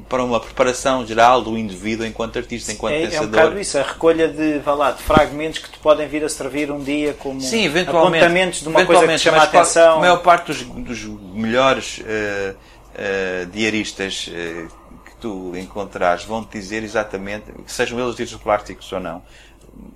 para 0.08 0.22
uma 0.22 0.40
preparação 0.40 1.06
geral 1.06 1.42
do 1.42 1.56
indivíduo 1.56 2.06
enquanto 2.06 2.38
artista, 2.38 2.72
enquanto 2.72 2.94
é, 2.94 3.06
pensador. 3.06 3.22
É 3.22 3.26
um 3.26 3.30
bocado 3.30 3.60
isso, 3.60 3.78
a 3.78 3.82
recolha 3.82 4.28
de, 4.28 4.58
vá 4.58 4.74
lá, 4.74 4.90
de 4.92 5.02
fragmentos 5.02 5.58
que 5.58 5.70
te 5.70 5.78
podem 5.78 6.08
vir 6.08 6.24
a 6.24 6.28
servir 6.28 6.70
um 6.70 6.80
dia 6.82 7.14
como 7.14 7.40
Sim, 7.40 7.64
eventualmente, 7.64 8.24
apontamentos 8.24 8.60
de 8.60 8.68
uma 8.68 8.84
coisa 8.84 9.06
que 9.06 9.14
te 9.14 9.20
chama 9.20 9.38
a 9.38 9.42
atenção. 9.42 9.96
A 9.96 10.00
maior 10.00 10.22
parte 10.22 10.46
dos, 10.46 10.62
dos 10.62 11.04
melhores 11.04 11.98
uh, 11.98 12.54
uh, 12.54 13.46
diaristas 13.46 14.28
uh, 14.28 14.68
que 15.04 15.16
tu 15.20 15.52
encontrares 15.56 16.24
vão-te 16.24 16.52
dizer 16.52 16.82
exatamente, 16.82 17.46
sejam 17.66 17.98
eles 17.98 18.16
ditos 18.16 18.36
plásticos 18.36 18.92
ou 18.92 19.00
não, 19.00 19.22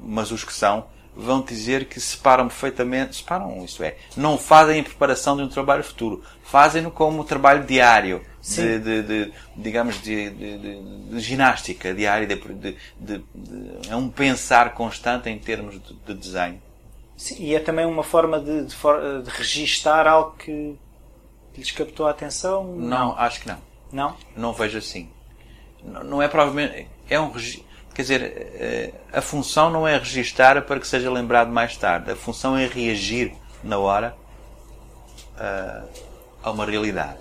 mas 0.00 0.30
os 0.30 0.44
que 0.44 0.52
são, 0.52 0.85
vão 1.14 1.42
dizer 1.42 1.87
que 1.87 2.00
separam 2.00 2.49
perfeitamente, 2.49 3.16
separam, 3.16 3.64
isto 3.64 3.83
é, 3.83 3.97
não 4.16 4.38
fazem 4.38 4.81
a 4.81 4.85
preparação 4.85 5.37
de 5.37 5.42
um 5.42 5.49
trabalho 5.49 5.85
futuro, 5.85 6.23
fazem-no 6.42 6.90
como 6.90 7.25
trabalho 7.25 7.64
diário, 7.64 8.23
de, 8.42 8.78
de, 8.78 9.02
de, 9.02 9.33
digamos, 9.57 10.02
de, 10.02 10.31
de, 10.31 11.21
ginástica 11.21 11.95
diária, 11.95 12.26
de, 12.26 13.25
é 13.88 13.95
um 13.95 14.09
pensar 14.09 14.75
constante 14.75 15.28
em 15.28 15.38
termos 15.38 15.81
de, 16.07 16.14
desenho. 16.14 16.61
Sim, 17.16 17.37
e 17.38 17.54
é 17.54 17.61
também 17.61 17.87
uma 17.87 18.02
forma 18.02 18.40
de, 18.40 18.64
de, 18.64 18.75
de 19.23 19.31
registar 19.31 20.09
algo 20.09 20.35
que 20.37 20.76
lhes 21.57 21.71
captou 21.71 22.07
a 22.07 22.11
atenção? 22.11 22.64
Não, 22.64 22.88
não, 22.88 23.19
acho 23.19 23.40
que 23.40 23.49
não. 23.49 23.59
Não? 23.92 24.16
Não 24.37 24.52
vejo 24.52 24.78
assim. 24.78 25.09
Não, 25.85 26.02
não 26.02 26.23
é 26.23 26.26
provavelmente. 26.26 26.88
É 27.09 27.21
um 27.21 27.31
Quer 27.94 28.02
dizer, 28.02 28.22
eh, 28.54 28.90
a 29.12 29.20
função 29.20 29.70
não 29.70 29.87
é 29.87 29.99
registar 29.99 30.61
para 30.62 30.80
que 30.80 30.87
seja 30.87 31.11
lembrado 31.11 31.50
mais 31.50 31.76
tarde. 31.76 32.11
A 32.11 32.16
função 32.16 32.56
é 32.56 32.66
reagir 32.66 33.34
na 33.62 33.78
hora 33.78 34.16
a, 35.38 35.82
a 36.42 36.50
uma 36.50 36.64
realidade. 36.64 37.18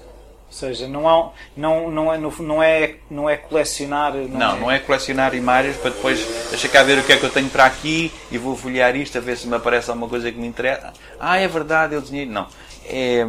Ou 0.48 0.58
seja, 0.58 0.86
não, 0.86 1.08
há, 1.08 1.32
não, 1.56 1.90
não, 1.90 2.14
é, 2.14 2.18
não, 2.18 2.62
é, 2.62 2.96
não 3.10 3.30
é 3.30 3.38
colecionar. 3.38 4.14
Não, 4.14 4.28
não 4.28 4.52
é... 4.52 4.60
não 4.60 4.72
é 4.72 4.80
colecionar 4.80 5.34
imagens 5.34 5.78
para 5.78 5.92
depois 5.92 6.26
deixar 6.50 6.68
cá 6.68 6.84
ver 6.84 7.00
o 7.00 7.04
que 7.04 7.14
é 7.14 7.18
que 7.18 7.24
eu 7.24 7.30
tenho 7.30 7.50
para 7.50 7.66
aqui 7.66 8.12
e 8.30 8.38
vou 8.38 8.58
folhear 8.58 8.94
isto 8.98 9.18
a 9.18 9.22
ver 9.22 9.38
se 9.38 9.48
me 9.48 9.56
aparece 9.56 9.90
alguma 9.90 10.10
coisa 10.10 10.30
que 10.30 10.38
me 10.38 10.46
interessa. 10.46 10.92
Ah, 11.18 11.38
é 11.38 11.48
verdade, 11.48 11.96
eu 11.96 12.02
desenhei. 12.02 12.26
Não. 12.26 12.48
É, 12.86 13.26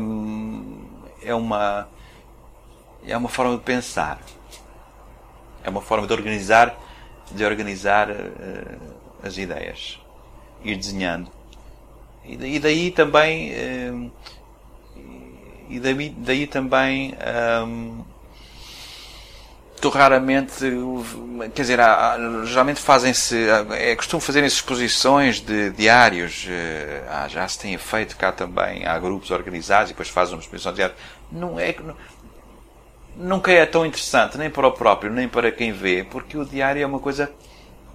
é 1.24 1.34
uma. 1.34 1.88
É 3.06 3.16
uma 3.16 3.28
forma 3.28 3.56
de 3.56 3.62
pensar. 3.62 4.18
É 5.62 5.70
uma 5.70 5.80
forma 5.80 6.08
de 6.08 6.12
organizar, 6.12 6.76
de 7.32 7.44
organizar 7.44 8.10
uh, 8.10 8.80
as 9.22 9.36
ideias. 9.36 9.98
Ir 10.64 10.76
desenhando. 10.76 11.30
E 12.24 12.58
daí 12.58 12.90
também. 12.90 13.52
Uh, 13.52 14.12
e 15.68 15.80
daí, 15.80 16.10
daí 16.10 16.46
também 16.46 17.14
hum, 17.66 18.04
tu 19.80 19.88
raramente 19.88 20.52
quer 21.54 21.62
dizer 21.62 21.78
geralmente 22.44 22.78
fazem-se 22.78 23.48
é 23.70 23.96
costume 23.96 24.20
fazerem 24.20 24.46
exposições 24.46 25.40
de 25.40 25.70
diários 25.70 26.46
ah, 27.08 27.26
já 27.26 27.48
se 27.48 27.58
tem 27.58 27.78
feito 27.78 28.18
cá 28.18 28.30
também 28.30 28.84
há 28.86 28.98
grupos 28.98 29.30
organizados 29.30 29.90
e 29.90 29.94
depois 29.94 30.10
fazem 30.10 30.34
uma 30.34 30.42
exposição 30.42 30.72
de 30.72 30.76
diários 30.76 30.98
não 31.32 31.58
é 31.58 31.74
nunca 33.16 33.52
é 33.52 33.64
tão 33.66 33.84
interessante 33.84 34.38
nem 34.38 34.50
para 34.50 34.66
o 34.66 34.72
próprio 34.72 35.10
nem 35.10 35.28
para 35.28 35.50
quem 35.52 35.72
vê 35.72 36.04
porque 36.04 36.36
o 36.36 36.44
diário 36.44 36.82
é 36.82 36.86
uma 36.86 36.98
coisa 36.98 37.30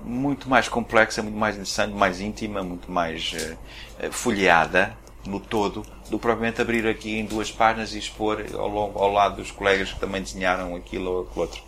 muito 0.04 0.50
mais 0.50 0.70
complexa 0.70 1.24
muito 1.24 1.38
mais 1.38 1.56
interessante 1.56 1.94
mais 1.94 2.22
íntima 2.22 2.64
muito 2.64 2.92
mais 2.92 3.34
uh, 3.34 4.12
folheada 4.12 4.96
no 5.26 5.40
todo 5.40 5.86
do 6.10 6.18
propriamente 6.18 6.62
abrir 6.62 6.88
aqui 6.88 7.18
em 7.18 7.26
duas 7.26 7.52
páginas 7.52 7.94
e 7.94 8.00
expor 8.00 8.44
ao, 8.54 8.68
longo, 8.68 9.00
ao 9.00 9.12
lado 9.12 9.38
dos 9.38 9.52
colegas 9.52 9.92
que 9.92 10.00
também 10.00 10.22
desenharam 10.22 10.76
aquilo 10.76 11.12
ou 11.12 11.22
aquilo 11.24 11.42
outro. 11.42 11.62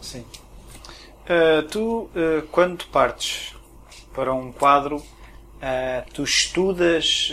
Sim. 0.00 0.24
Uh, 1.26 1.62
tu, 1.68 2.10
uh, 2.14 2.42
quando 2.50 2.86
partes 2.86 3.54
para 4.14 4.32
um 4.32 4.50
quadro, 4.50 5.02
tu 6.12 6.24
estudas 6.24 7.32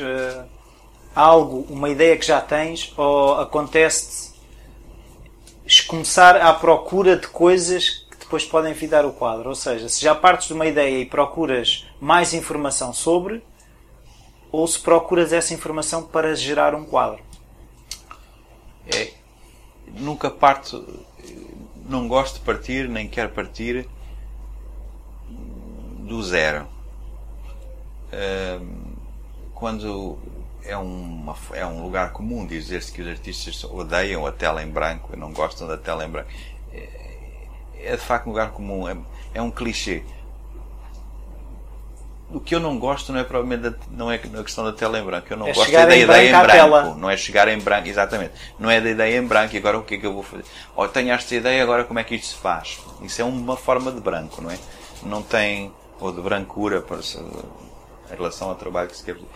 algo, 1.16 1.66
uma 1.70 1.90
ideia 1.90 2.16
que 2.16 2.26
já 2.26 2.40
tens, 2.40 2.94
ou 2.96 3.40
acontece-te 3.40 4.27
começar 5.88 6.38
à 6.38 6.54
procura 6.54 7.18
de 7.18 7.28
coisas 7.28 8.06
que 8.10 8.18
depois 8.18 8.46
podem 8.46 8.74
vir 8.74 8.88
dar 8.88 9.06
o 9.06 9.12
quadro? 9.12 9.50
Ou 9.50 9.56
seja, 9.56 9.90
se 9.90 10.02
já 10.02 10.16
partes 10.16 10.48
de 10.48 10.54
uma 10.54 10.66
ideia 10.66 11.00
e 11.00 11.06
procuras 11.06 11.86
mais 12.00 12.34
informação 12.34 12.94
sobre, 12.94 13.44
ou 14.52 14.66
se 14.66 14.80
procuras 14.80 15.34
essa 15.34 15.54
informação 15.54 16.04
para 16.04 16.36
gerar 16.36 16.74
um 16.74 16.86
quadro? 16.86 17.22
É, 18.94 19.12
nunca 19.88 20.30
parto, 20.32 21.06
não 21.86 22.08
gosto 22.08 22.36
de 22.36 22.46
partir, 22.46 22.88
nem 22.88 23.10
quero 23.10 23.30
partir 23.32 23.88
do 26.00 26.24
zero. 26.24 26.66
Quando 29.54 30.18
é, 30.68 30.78
uma, 30.78 31.36
é 31.54 31.66
um 31.66 31.84
lugar 31.84 32.12
comum 32.12 32.46
dizer-se 32.46 32.92
que 32.92 33.02
os 33.02 33.08
artistas 33.08 33.64
odeiam 33.64 34.26
a 34.26 34.32
tela 34.32 34.62
em 34.62 34.70
branco 34.70 35.12
e 35.14 35.18
não 35.18 35.32
gostam 35.32 35.68
da 35.68 35.78
tela 35.78 36.06
em 36.06 36.10
branco. 36.10 36.30
É, 36.72 36.90
é 37.80 37.92
de 37.96 38.02
facto 38.02 38.28
um 38.28 38.30
lugar 38.30 38.52
comum, 38.52 38.88
é, 38.88 38.98
é 39.34 39.42
um 39.42 39.52
clichê 39.52 40.04
o 42.30 42.42
que 42.42 42.54
eu 42.54 42.60
não 42.60 42.78
gosto 42.78 43.14
não 43.14 43.20
é 43.20 43.24
provavelmente 43.24 43.70
da, 43.70 43.78
não 43.90 44.12
é 44.12 44.16
a 44.16 44.44
questão 44.44 44.64
da 44.66 44.74
tela 44.74 45.00
em 45.00 45.04
branco. 45.04 45.28
Eu 45.30 45.38
não 45.38 45.48
é 45.48 45.54
gosto 45.54 45.72
da 45.72 45.96
ideia 45.96 46.28
em 46.28 46.32
branco. 46.32 46.52
Tela. 46.52 46.96
Não 46.96 47.10
é 47.10 47.16
chegar 47.16 47.48
em 47.48 47.58
branco, 47.58 47.88
exatamente. 47.88 48.34
Não 48.60 48.70
é 48.70 48.82
da 48.82 48.90
ideia 48.90 49.18
em 49.18 49.26
branco 49.26 49.56
e 49.56 49.58
agora 49.58 49.78
o 49.78 49.84
que 49.84 49.96
é 49.96 49.98
que 49.98 50.06
eu 50.06 50.14
vou 50.14 50.24
fazer? 50.24 50.44
Ou 50.76 50.88
tenho 50.90 51.12
esta 51.12 51.34
ideia, 51.34 51.64
agora 51.64 51.86
como 51.86 52.00
é 52.00 52.04
que 52.04 52.16
isto 52.16 52.28
se 52.28 52.36
faz? 52.36 52.80
Isso 53.02 53.22
é 53.22 53.26
uma 53.26 53.56
forma 53.56 53.92
de 53.92 54.02
branco, 54.02 54.42
não 54.42 54.52
é? 54.52 54.60
Não 55.04 55.22
tem, 55.22 55.72
ou 56.00 56.12
de 56.12 56.22
brancura 56.22 56.82
para, 56.82 56.98
em 56.98 58.16
relação 58.16 58.50
ao 58.50 58.56
trabalho 58.56 58.90
que 58.90 58.98
se 58.98 59.04
quer 59.04 59.14
fazer. 59.14 59.28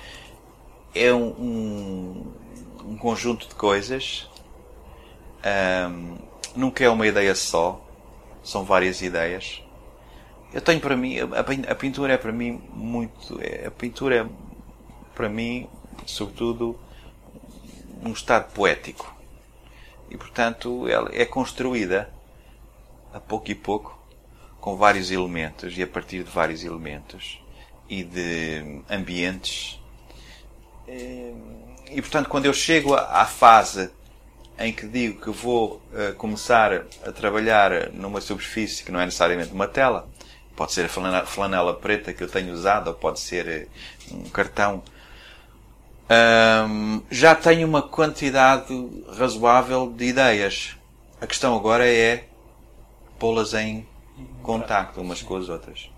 É 0.94 1.14
um, 1.14 1.30
um, 1.30 2.34
um 2.86 2.98
conjunto 2.98 3.48
de 3.48 3.56
coisas. 3.56 4.30
Um, 5.90 6.18
nunca 6.56 6.84
é 6.84 6.90
uma 6.90 7.08
ideia 7.08 7.36
só. 7.36 7.82
São 8.44 8.64
várias 8.64 9.02
ideias 9.02 9.62
eu 10.54 10.60
tenho 10.60 10.82
para 10.82 10.98
mim, 10.98 11.16
a, 11.20 11.76
pintura 11.76 12.14
é 12.14 12.18
para 12.18 12.32
mim 12.32 12.62
muito, 12.74 13.40
é, 13.42 13.68
a 13.68 13.72
pintura 13.72 14.16
é 14.16 14.30
para 15.16 15.30
mim, 15.30 15.70
sobretudo, 16.06 16.78
um 18.04 18.12
estado 18.12 18.52
poético. 18.52 19.16
E 20.10 20.18
portanto, 20.18 20.90
ela 20.90 21.10
é 21.14 21.26
construída 21.26 22.14
a 23.14 23.20
pouco 23.20 23.50
e 23.50 23.56
pouco 23.56 23.98
com 24.60 24.76
vários 24.76 25.10
elementos 25.10 25.78
e 25.78 25.84
a 25.84 25.88
partir 25.88 26.24
de 26.24 26.30
vários 26.30 26.66
elementos 26.66 27.42
e 27.88 28.04
de 28.04 28.84
ambientes. 28.90 29.81
E 31.92 32.02
portanto, 32.02 32.30
quando 32.30 32.46
eu 32.46 32.54
chego 32.54 32.94
à 32.96 33.26
fase 33.26 33.90
em 34.58 34.72
que 34.72 34.86
digo 34.86 35.22
que 35.22 35.30
vou 35.30 35.82
uh, 35.94 36.14
começar 36.16 36.86
a 37.06 37.12
trabalhar 37.12 37.92
numa 37.92 38.22
superfície 38.22 38.84
que 38.84 38.92
não 38.92 39.00
é 39.00 39.06
necessariamente 39.06 39.52
uma 39.52 39.68
tela, 39.68 40.08
Pode 40.56 40.74
ser 40.74 40.86
a 40.86 41.26
flanela, 41.26 41.74
preta 41.74 42.14
que 42.14 42.24
eu 42.24 42.30
tenho 42.30 42.54
usado, 42.54 42.90
ou 42.90 42.94
pode 42.94 43.20
ser 43.20 43.48
eh, 43.48 43.68
um 44.12 44.30
cartão. 44.30 44.84
Um, 46.70 47.02
já 47.10 47.34
tenho 47.34 47.68
uma 47.68 47.82
quantidade 47.82 48.72
razoável 49.18 49.92
de 49.92 50.06
ideias. 50.06 50.76
A 51.22 51.26
questão 51.26 51.56
agora 51.56 51.88
é 51.88 52.26
pô-las 53.18 53.54
em 53.54 53.88
contacto 54.44 55.02
umas 55.02 55.22
com 55.22 55.38
as 55.38 55.48
outras. 55.48 55.90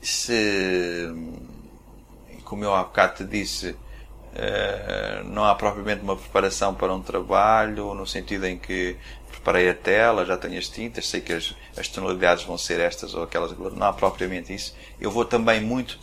Se, 0.00 1.12
como 2.48 2.64
eu 2.64 2.74
há 2.74 2.82
bocado 2.82 3.16
te 3.16 3.24
disse, 3.24 3.70
uh, 3.70 5.24
não 5.24 5.44
há 5.44 5.54
propriamente 5.54 6.02
uma 6.02 6.16
preparação 6.16 6.74
para 6.74 6.94
um 6.94 7.02
trabalho, 7.02 7.92
no 7.92 8.06
sentido 8.06 8.46
em 8.46 8.58
que 8.58 8.96
preparei 9.30 9.68
a 9.68 9.74
tela, 9.74 10.24
já 10.24 10.36
tenho 10.38 10.58
as 10.58 10.66
tintas, 10.66 11.06
sei 11.06 11.20
que 11.20 11.34
as, 11.34 11.54
as 11.76 11.88
tonalidades 11.88 12.44
vão 12.44 12.56
ser 12.56 12.80
estas 12.80 13.14
ou 13.14 13.22
aquelas, 13.22 13.52
não 13.52 13.86
há 13.86 13.92
propriamente 13.92 14.54
isso. 14.54 14.74
Eu 14.98 15.10
vou 15.10 15.26
também 15.26 15.60
muito, 15.60 15.98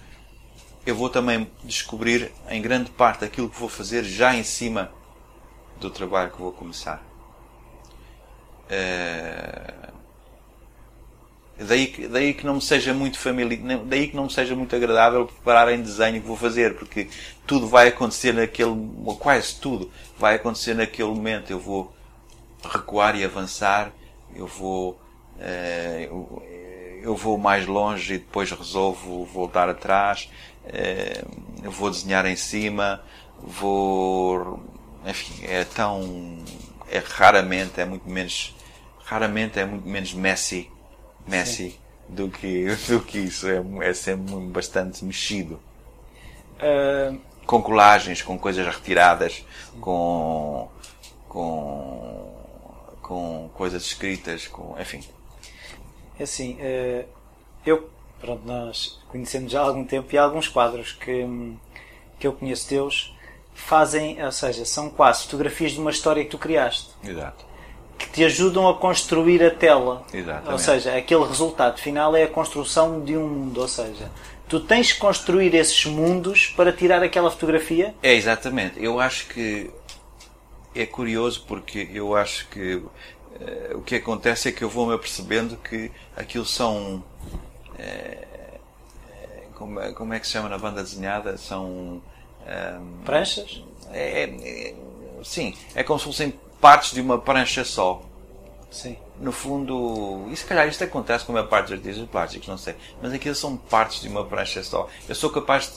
eu 0.85 0.95
vou 0.95 1.09
também 1.09 1.49
descobrir 1.63 2.31
em 2.47 2.61
grande 2.61 2.91
parte 2.91 3.25
aquilo 3.25 3.49
que 3.49 3.59
vou 3.59 3.67
fazer 3.67 4.03
já 4.03 4.35
em 4.35 4.43
cima 4.43 4.91
do 5.79 5.89
trabalho 5.89 6.29
que 6.29 6.39
vou 6.39 6.51
começar. 6.51 7.03
Uh, 8.69 9.84
daí, 11.59 12.07
daí 12.09 12.33
que 12.33 12.45
não 12.45 12.55
me 12.55 12.61
seja 12.61 12.93
muito 12.93 13.17
familiar, 13.17 13.79
daí 13.85 14.07
que 14.07 14.15
não 14.15 14.25
me 14.25 14.31
seja 14.31 14.55
muito 14.55 14.75
agradável 14.75 15.25
preparar 15.25 15.71
em 15.71 15.81
desenho 15.81 16.21
que 16.21 16.27
vou 16.27 16.35
fazer, 16.35 16.75
porque 16.75 17.07
tudo 17.47 17.67
vai 17.67 17.87
acontecer 17.87 18.33
naquele, 18.33 18.75
quase 19.19 19.55
tudo, 19.55 19.89
vai 20.17 20.35
acontecer 20.35 20.73
naquele 20.73 21.09
momento. 21.09 21.51
Eu 21.51 21.59
vou 21.59 21.95
recuar 22.63 23.15
e 23.15 23.23
avançar, 23.23 23.91
eu 24.35 24.47
vou, 24.47 24.99
uh, 25.37 26.01
eu, 26.01 26.43
eu, 27.03 27.15
vou 27.15 27.37
mais 27.37 27.65
longe 27.65 28.15
e 28.15 28.17
depois 28.17 28.51
resolvo 28.51 29.25
voltar 29.25 29.69
atrás, 29.69 30.29
eu 31.63 31.71
vou 31.71 31.91
desenhar 31.91 32.25
em 32.25 32.35
cima, 32.35 33.01
vou, 33.39 34.59
enfim, 35.05 35.45
é 35.45 35.63
tão, 35.63 36.43
é 36.89 36.97
raramente, 36.97 37.79
é 37.79 37.85
muito 37.85 38.09
menos, 38.09 38.55
raramente 39.03 39.59
é 39.59 39.65
muito 39.65 39.87
menos 39.87 40.13
messy, 40.13 40.71
messy 41.27 41.79
do 42.07 42.29
que, 42.29 42.65
do 42.87 42.99
que 43.01 43.19
isso, 43.19 43.47
é, 43.47 43.61
é 43.81 43.93
sempre 43.93 44.35
bastante 44.47 45.03
mexido. 45.03 45.59
Uh... 46.55 47.19
Com 47.45 47.61
colagens, 47.61 48.23
com 48.23 48.39
coisas 48.39 48.65
retiradas, 48.65 49.45
com, 49.79 50.67
com, 51.29 52.33
com 53.01 53.49
coisas 53.53 53.85
escritas, 53.85 54.47
com, 54.47 54.75
enfim. 54.79 55.03
É 56.19 56.23
assim, 56.23 56.53
uh, 56.53 57.05
eu, 57.65 57.89
pronto, 58.19 58.47
nós 58.47 58.99
conhecemos 59.09 59.51
já 59.51 59.61
há 59.61 59.65
algum 59.65 59.85
tempo 59.85 60.07
e 60.11 60.17
há 60.17 60.23
alguns 60.23 60.47
quadros 60.47 60.93
que, 60.93 61.27
que 62.17 62.25
eu 62.25 62.33
conheço 62.33 62.67
teus 62.67 63.15
fazem, 63.55 64.23
ou 64.23 64.31
seja, 64.31 64.65
são 64.65 64.89
quase 64.89 65.23
fotografias 65.23 65.71
de 65.71 65.79
uma 65.79 65.89
história 65.89 66.23
que 66.23 66.29
tu 66.29 66.37
criaste. 66.37 66.89
Exato. 67.03 67.45
Que 67.97 68.09
te 68.09 68.25
ajudam 68.25 68.67
a 68.67 68.73
construir 68.73 69.43
a 69.43 69.51
tela. 69.51 70.03
Exatamente. 70.13 70.51
Ou 70.51 70.59
seja, 70.59 70.95
aquele 70.95 71.25
resultado 71.25 71.79
final 71.79 72.15
é 72.15 72.23
a 72.23 72.27
construção 72.27 73.03
de 73.03 73.15
um 73.15 73.27
mundo. 73.27 73.61
Ou 73.61 73.67
seja, 73.67 74.11
tu 74.47 74.59
tens 74.59 74.93
que 74.93 74.99
construir 74.99 75.53
esses 75.55 75.85
mundos 75.85 76.47
para 76.47 76.71
tirar 76.73 77.01
aquela 77.03 77.31
fotografia? 77.31 77.95
É, 78.03 78.13
exatamente. 78.13 78.83
Eu 78.83 78.99
acho 78.99 79.27
que 79.27 79.71
é 80.75 80.85
curioso 80.85 81.45
porque 81.47 81.89
eu 81.93 82.15
acho 82.15 82.47
que 82.49 82.75
uh, 82.75 82.91
o 83.75 83.81
que 83.81 83.95
acontece 83.95 84.49
é 84.49 84.51
que 84.51 84.63
eu 84.63 84.69
vou-me 84.69 84.93
apercebendo 84.93 85.55
que 85.57 85.91
aquilo 86.15 86.45
são. 86.45 87.03
Uh, 87.79 88.35
como, 89.53 89.93
como 89.93 90.13
é 90.13 90.19
que 90.19 90.27
se 90.27 90.33
chama 90.33 90.49
na 90.49 90.57
banda 90.57 90.83
desenhada? 90.83 91.37
São 91.37 92.01
um, 92.45 93.03
Pranchas? 93.03 93.63
É, 93.91 94.23
é, 94.23 94.75
sim, 95.23 95.55
é 95.73 95.83
como 95.83 95.99
se 95.99 96.05
fossem 96.05 96.33
partes 96.65 96.93
de 96.93 96.99
uma 96.99 97.19
prancha 97.19 97.63
só. 97.63 98.01
Sim. 98.71 98.97
No 99.21 99.31
fundo, 99.31 100.25
e 100.31 100.35
se 100.35 100.43
calhar 100.43 100.67
isto 100.67 100.83
acontece 100.83 101.23
com 101.23 101.31
a 101.31 101.35
maior 101.35 101.47
parte 101.47 101.67
dos 101.67 101.73
artistas 101.73 102.09
plásticos, 102.09 102.47
não 102.47 102.57
sei. 102.57 102.73
Mas 102.99 103.13
aquilo 103.13 103.35
são 103.35 103.55
partes 103.55 104.01
de 104.01 104.07
uma 104.07 104.25
prancha 104.25 104.63
só. 104.63 104.89
Eu 105.07 105.13
sou 105.13 105.29
capaz 105.29 105.67
de. 105.67 105.73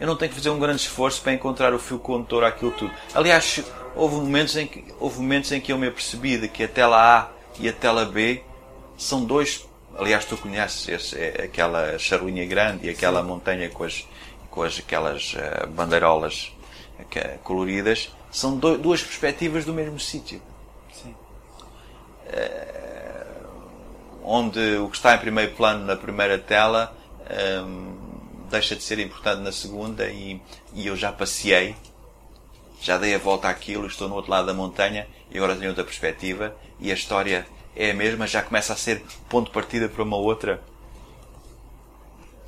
Eu 0.00 0.06
não 0.06 0.16
tenho 0.16 0.30
que 0.30 0.36
fazer 0.38 0.48
um 0.48 0.58
grande 0.58 0.80
esforço 0.80 1.20
para 1.20 1.34
encontrar 1.34 1.74
o 1.74 1.78
fio 1.78 1.98
condutor 1.98 2.44
àquilo 2.44 2.70
tudo. 2.70 2.94
Aliás, 3.14 3.62
houve 3.94 4.16
momentos 4.16 4.56
em 4.56 4.66
que, 4.66 4.86
houve 4.98 5.18
momentos 5.18 5.52
em 5.52 5.60
que 5.60 5.70
eu 5.70 5.76
me 5.76 5.86
apercebi 5.86 6.38
de 6.38 6.48
que 6.48 6.64
a 6.64 6.68
tela 6.68 6.96
A 6.96 7.28
e 7.60 7.68
a 7.68 7.72
tela 7.74 8.06
B 8.06 8.42
são 8.96 9.22
dois. 9.22 9.68
Aliás, 9.98 10.24
tu 10.24 10.38
conheces 10.38 10.88
esse, 10.88 11.18
é 11.18 11.42
aquela 11.44 11.98
charuinha 11.98 12.46
grande 12.46 12.86
e 12.86 12.90
aquela 12.90 13.20
Sim. 13.20 13.28
montanha 13.28 13.68
com 13.68 13.84
as, 13.84 14.08
com 14.50 14.62
as, 14.62 14.78
aquelas 14.78 15.34
uh, 15.34 15.66
bandeirolas 15.66 16.56
uh, 16.98 17.38
coloridas, 17.40 18.10
são 18.36 18.58
do, 18.58 18.76
duas 18.76 19.02
perspectivas 19.02 19.64
do 19.64 19.72
mesmo 19.72 19.98
sítio. 19.98 20.42
Uh, 22.26 23.46
onde 24.22 24.76
o 24.76 24.90
que 24.90 24.96
está 24.96 25.14
em 25.14 25.18
primeiro 25.18 25.52
plano 25.54 25.86
na 25.86 25.96
primeira 25.96 26.36
tela 26.36 26.94
um, 27.64 27.96
deixa 28.50 28.76
de 28.76 28.82
ser 28.82 28.98
importante 28.98 29.40
na 29.40 29.52
segunda 29.52 30.06
e, 30.08 30.38
e 30.74 30.86
eu 30.86 30.96
já 30.96 31.10
passei, 31.12 31.74
já 32.82 32.98
dei 32.98 33.14
a 33.14 33.18
volta 33.18 33.48
àquilo, 33.48 33.86
estou 33.86 34.06
no 34.06 34.16
outro 34.16 34.30
lado 34.30 34.46
da 34.46 34.52
montanha 34.52 35.06
e 35.30 35.38
agora 35.38 35.56
tenho 35.56 35.70
outra 35.70 35.84
perspectiva 35.84 36.54
e 36.78 36.90
a 36.90 36.94
história 36.94 37.46
é 37.74 37.92
a 37.92 37.94
mesma, 37.94 38.26
já 38.26 38.42
começa 38.42 38.74
a 38.74 38.76
ser 38.76 39.02
ponto 39.30 39.46
de 39.46 39.52
partida 39.52 39.88
para 39.88 40.02
uma 40.02 40.16
outra 40.16 40.60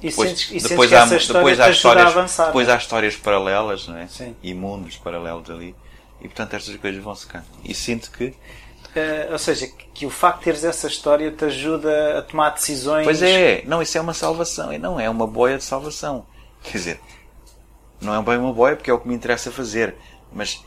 e 0.02 0.10
depois, 0.10 0.28
sentes, 0.30 0.50
e 0.50 0.68
depois 0.68 0.92
há, 0.92 1.04
depois 1.04 1.60
há 1.60 1.70
histórias, 1.70 2.06
avançar, 2.06 2.46
depois 2.46 2.68
há 2.68 2.76
histórias 2.76 3.16
paralelas, 3.16 3.88
não 3.88 3.96
é? 3.96 4.06
Sim. 4.06 4.34
E 4.42 4.54
mundos 4.54 4.96
paralelos 4.96 5.50
ali. 5.50 5.74
E 6.20 6.28
portanto 6.28 6.54
estas 6.54 6.76
coisas 6.76 7.02
vão 7.02 7.14
secando. 7.14 7.44
E 7.64 7.74
sinto 7.74 8.10
que. 8.10 8.26
Uh, 8.26 9.32
ou 9.32 9.38
seja, 9.38 9.66
que, 9.66 9.86
que, 9.94 10.06
o 10.06 10.10
facto 10.10 10.38
de 10.38 10.44
teres 10.44 10.64
essa 10.64 10.86
história 10.86 11.30
te 11.30 11.44
ajuda 11.44 12.18
a 12.18 12.22
tomar 12.22 12.50
decisões. 12.50 13.04
Pois 13.04 13.22
é, 13.22 13.62
não, 13.66 13.82
isso 13.82 13.96
é 13.96 14.00
uma 14.00 14.14
salvação. 14.14 14.72
E 14.72 14.78
não 14.78 14.98
é 14.98 15.08
uma 15.08 15.26
boia 15.26 15.58
de 15.58 15.64
salvação. 15.64 16.26
Quer 16.62 16.72
dizer, 16.72 17.00
não 18.00 18.14
é 18.14 18.22
bem 18.22 18.38
uma 18.38 18.52
boia 18.52 18.74
porque 18.74 18.90
é 18.90 18.94
o 18.94 18.98
que 18.98 19.06
me 19.06 19.14
interessa 19.14 19.50
fazer. 19.52 19.94
Mas 20.32 20.64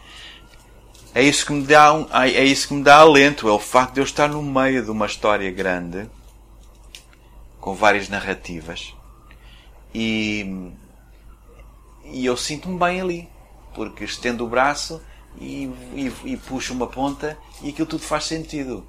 é 1.13 1.21
isso 1.21 1.45
que 1.45 1.51
me 1.51 1.65
dá 1.65 1.93
um, 1.93 2.07
é 2.13 2.43
isso 2.43 2.67
que 2.67 2.73
me 2.73 2.83
dá 2.83 2.97
alento. 2.97 3.49
É 3.49 3.51
o 3.51 3.59
facto 3.59 3.95
de 3.95 4.01
eu 4.01 4.05
estar 4.05 4.29
no 4.29 4.41
meio 4.41 4.83
de 4.83 4.91
uma 4.91 5.05
história 5.05 5.51
grande 5.51 6.09
com 7.59 7.75
várias 7.75 8.07
narrativas 8.07 8.93
e, 9.93 10.71
e 12.05 12.25
eu 12.25 12.37
sinto-me 12.37 12.79
bem 12.79 13.01
ali, 13.01 13.29
porque 13.73 14.03
estendo 14.03 14.45
o 14.45 14.47
braço 14.47 15.01
e, 15.39 15.65
e, 15.93 16.13
e, 16.25 16.37
puxo 16.37 16.73
uma 16.73 16.87
ponta 16.87 17.37
e 17.61 17.69
aquilo 17.69 17.87
tudo 17.87 18.03
faz 18.03 18.25
sentido. 18.25 18.87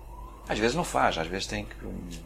Às 0.48 0.59
vezes 0.59 0.74
não 0.74 0.85
faz, 0.85 1.16
às 1.16 1.26
vezes 1.26 1.46
tem 1.46 1.64
que 1.64 1.76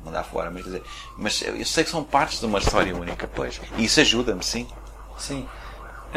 mandar 0.04 0.24
fora, 0.24 0.50
mas, 0.50 0.64
dizer, 0.64 0.82
mas 1.18 1.42
eu 1.42 1.64
sei 1.66 1.84
que 1.84 1.90
são 1.90 2.02
partes 2.02 2.40
de 2.40 2.46
uma 2.46 2.58
história 2.58 2.96
única, 2.96 3.28
pois. 3.28 3.60
E 3.76 3.84
isso 3.84 4.00
ajuda-me, 4.00 4.42
sim. 4.42 4.66
Sim. 5.18 5.46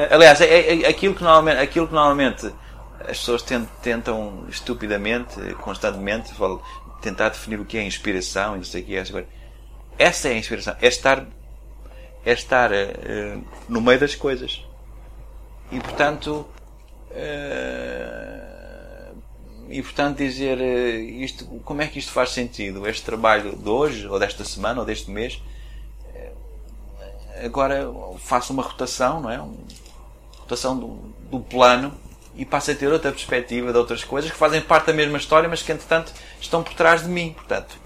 Aliás, 0.10 0.40
é, 0.40 0.46
é, 0.46 0.82
é, 0.84 0.88
aquilo, 0.88 1.14
que 1.14 1.24
normalmente, 1.24 1.60
aquilo 1.60 1.88
que 1.88 1.94
normalmente 1.94 2.46
as 3.02 3.20
pessoas 3.20 3.44
tentam, 3.82 4.46
estupidamente, 4.48 5.40
constantemente, 5.56 6.32
tentar 7.02 7.30
definir 7.30 7.60
o 7.60 7.66
que 7.66 7.78
é 7.78 7.84
inspiração 7.84 8.56
e 8.56 8.58
não 8.58 8.64
sei 8.64 8.82
o 8.82 8.86
que 8.86 8.96
é. 8.96 9.04
Essa 9.98 10.30
é 10.30 10.32
a 10.32 10.38
inspiração. 10.38 10.76
É 10.82 10.88
estar 10.88 11.26
é 12.26 12.34
estar 12.34 12.72
uh, 12.72 13.44
no 13.68 13.82
meio 13.82 14.00
das 14.00 14.16
coisas. 14.16 14.66
E 15.72 15.80
portanto, 15.80 16.48
e 19.70 19.82
portanto 19.82 20.18
dizer 20.18 20.58
uh, 20.58 21.00
isto, 21.24 21.46
como 21.64 21.82
é 21.82 21.88
que 21.88 22.00
isto 22.00 22.12
faz 22.12 22.32
sentido? 22.32 22.88
Este 22.88 23.04
trabalho 23.04 23.56
de 23.56 23.70
hoje, 23.70 24.08
ou 24.08 24.20
desta 24.20 24.44
semana, 24.44 24.80
ou 24.80 24.86
deste 24.86 25.12
mês, 25.12 25.42
agora 27.44 27.92
faço 28.18 28.54
uma 28.54 28.64
rotação, 28.64 29.22
não 29.22 29.30
é? 29.30 29.40
Uma 29.40 29.56
rotação 30.40 30.78
do, 30.78 30.88
do 31.30 31.40
plano 31.40 31.94
e 32.36 32.46
passo 32.46 32.72
a 32.72 32.76
ter 32.76 32.92
outra 32.92 33.12
perspectiva 33.12 33.72
de 33.72 33.78
outras 33.78 34.04
coisas 34.04 34.32
que 34.32 34.38
fazem 34.38 34.62
parte 34.62 34.88
da 34.88 34.94
mesma 34.94 35.18
história, 35.18 35.50
mas 35.50 35.62
que 35.62 35.72
entretanto 35.72 36.14
estão 36.40 36.64
por 36.64 36.74
trás 36.74 37.04
de 37.04 37.10
mim. 37.10 37.34
Portanto, 37.34 37.78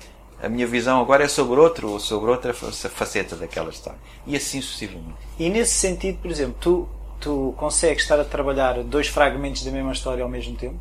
a 0.42 0.50
minha 0.50 0.68
visão 0.68 1.02
agora 1.02 1.24
é 1.24 1.28
sobre 1.28 1.60
outro 1.60 1.90
ou 1.90 2.00
sobre 2.00 2.30
outra 2.30 2.54
faceta 2.54 3.36
daquela 3.36 3.70
história. 3.70 4.00
E 4.28 4.36
assim 4.36 4.62
sucessivamente. 4.62 5.16
E 5.40 5.50
nesse 5.50 5.74
sentido, 5.74 6.20
por 6.20 6.30
exemplo, 6.30 6.56
tu, 6.60 6.90
tu 7.24 7.56
consegues 7.58 8.04
estar 8.04 8.20
a 8.20 8.26
trabalhar 8.26 8.84
dois 8.84 9.08
fragmentos 9.08 9.64
da 9.64 9.72
mesma 9.72 9.94
história 9.94 10.24
ao 10.24 10.30
mesmo 10.30 10.56
tempo? 10.56 10.78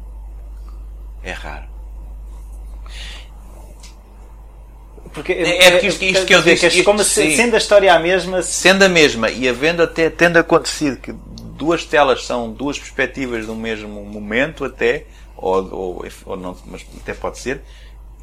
É 1.22 1.30
raro. 1.30 1.70
Porque 5.12 5.32
é, 5.32 5.64
é, 5.64 5.86
isto, 5.86 6.02
isto 6.02 6.26
que 6.26 6.34
eu 6.34 6.42
disse. 6.42 6.68
Que 6.68 6.82
como 6.82 7.00
isto, 7.02 7.12
sendo 7.12 7.54
a 7.54 7.58
história 7.58 7.94
a 7.94 7.98
mesma. 7.98 8.42
Sendo 8.42 8.82
a 8.84 8.88
mesma 8.88 9.30
e 9.30 9.48
havendo 9.48 9.82
até 9.82 10.10
tendo 10.10 10.38
acontecido 10.38 10.96
que 10.96 11.12
duas 11.12 11.84
telas 11.84 12.24
são 12.24 12.50
duas 12.50 12.78
perspectivas 12.78 13.46
do 13.46 13.54
mesmo 13.54 14.02
momento, 14.04 14.64
até, 14.64 15.04
ou, 15.36 15.72
ou, 15.72 16.06
ou 16.24 16.36
não, 16.36 16.56
mas 16.66 16.84
até 17.00 17.14
pode 17.14 17.38
ser, 17.38 17.60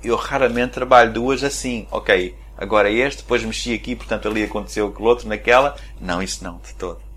eu 0.03 0.15
raramente 0.15 0.73
trabalho 0.73 1.13
duas 1.13 1.43
assim. 1.43 1.88
Ok, 1.91 2.36
agora 2.58 2.91
este, 2.91 3.21
depois 3.21 3.43
mexi 3.43 3.73
aqui, 3.73 3.95
portanto 3.95 4.27
ali 4.27 4.43
aconteceu 4.43 4.88
aquele 4.88 5.08
outro 5.08 5.27
naquela. 5.29 5.75
Não, 6.01 6.21
isso 6.21 6.43
não, 6.43 6.58
de 6.58 6.73
todo. 6.73 7.09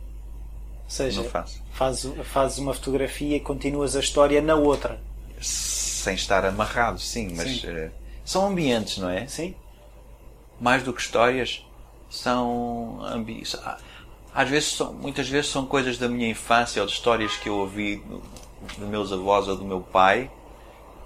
Ou 0.93 0.97
seja. 0.97 1.47
Fazes, 1.73 2.13
fazes 2.25 2.59
uma 2.59 2.75
fotografia 2.75 3.37
e 3.37 3.41
continuas 3.41 3.97
a 3.97 4.01
história 4.01 4.43
na 4.43 4.55
outra. 4.55 5.01
Sem 5.41 6.15
estar 6.15 6.45
amarrado, 6.45 7.01
sim, 7.01 7.33
mas 7.35 7.61
sim. 7.61 7.67
Uh, 7.67 7.91
são 8.23 8.47
ambientes, 8.47 8.99
não 8.99 9.09
é? 9.09 9.27
Sim. 9.27 9.55
Mais 10.61 10.83
do 10.83 10.93
que 10.93 11.01
histórias, 11.01 11.65
são 12.11 13.01
ambientes. 13.03 13.55
Ah, 13.65 13.79
às 14.35 14.51
vezes, 14.51 14.75
são, 14.75 14.93
muitas 14.93 15.29
vezes 15.29 15.51
são 15.51 15.65
coisas 15.65 15.97
da 15.97 16.09
minha 16.09 16.29
infância 16.29 16.83
ou 16.83 16.87
de 16.87 16.93
histórias 16.93 17.37
que 17.37 17.49
eu 17.49 17.57
ouvi 17.57 18.05
dos 18.77 18.87
meus 18.87 19.13
avós 19.13 19.49
ou 19.49 19.57
do 19.57 19.65
meu 19.65 19.81
pai 19.81 20.31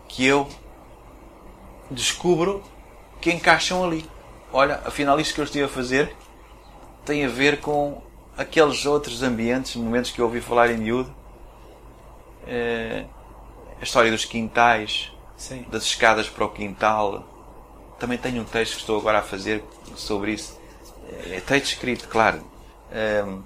que 0.08 0.24
eu 0.24 0.48
descubro 1.90 2.62
que 3.20 3.30
encaixam 3.30 3.84
ali. 3.84 4.04
Olha, 4.52 4.80
afinal, 4.84 5.20
isto 5.20 5.34
que 5.34 5.40
eu 5.40 5.44
estive 5.44 5.64
a 5.64 5.68
fazer 5.68 6.14
tem 7.04 7.24
a 7.24 7.28
ver 7.28 7.60
com 7.60 8.02
aqueles 8.36 8.84
outros 8.86 9.22
ambientes, 9.22 9.76
momentos 9.76 10.10
que 10.10 10.20
eu 10.20 10.26
ouvi 10.26 10.40
falar 10.40 10.70
em 10.70 10.76
miúdo, 10.76 11.12
eh, 12.46 13.04
a 13.80 13.84
história 13.84 14.10
dos 14.10 14.24
quintais, 14.24 15.12
Sim. 15.36 15.64
das 15.70 15.84
escadas 15.84 16.28
para 16.28 16.44
o 16.44 16.50
quintal. 16.50 17.24
Também 17.98 18.18
tenho 18.18 18.42
um 18.42 18.44
texto 18.44 18.74
que 18.74 18.80
estou 18.80 18.98
agora 18.98 19.18
a 19.18 19.22
fazer 19.22 19.64
sobre 19.94 20.32
isso. 20.32 20.58
É 21.30 21.40
texto 21.40 21.72
escrito, 21.72 22.08
claro. 22.08 22.42
Ehm, 22.92 23.40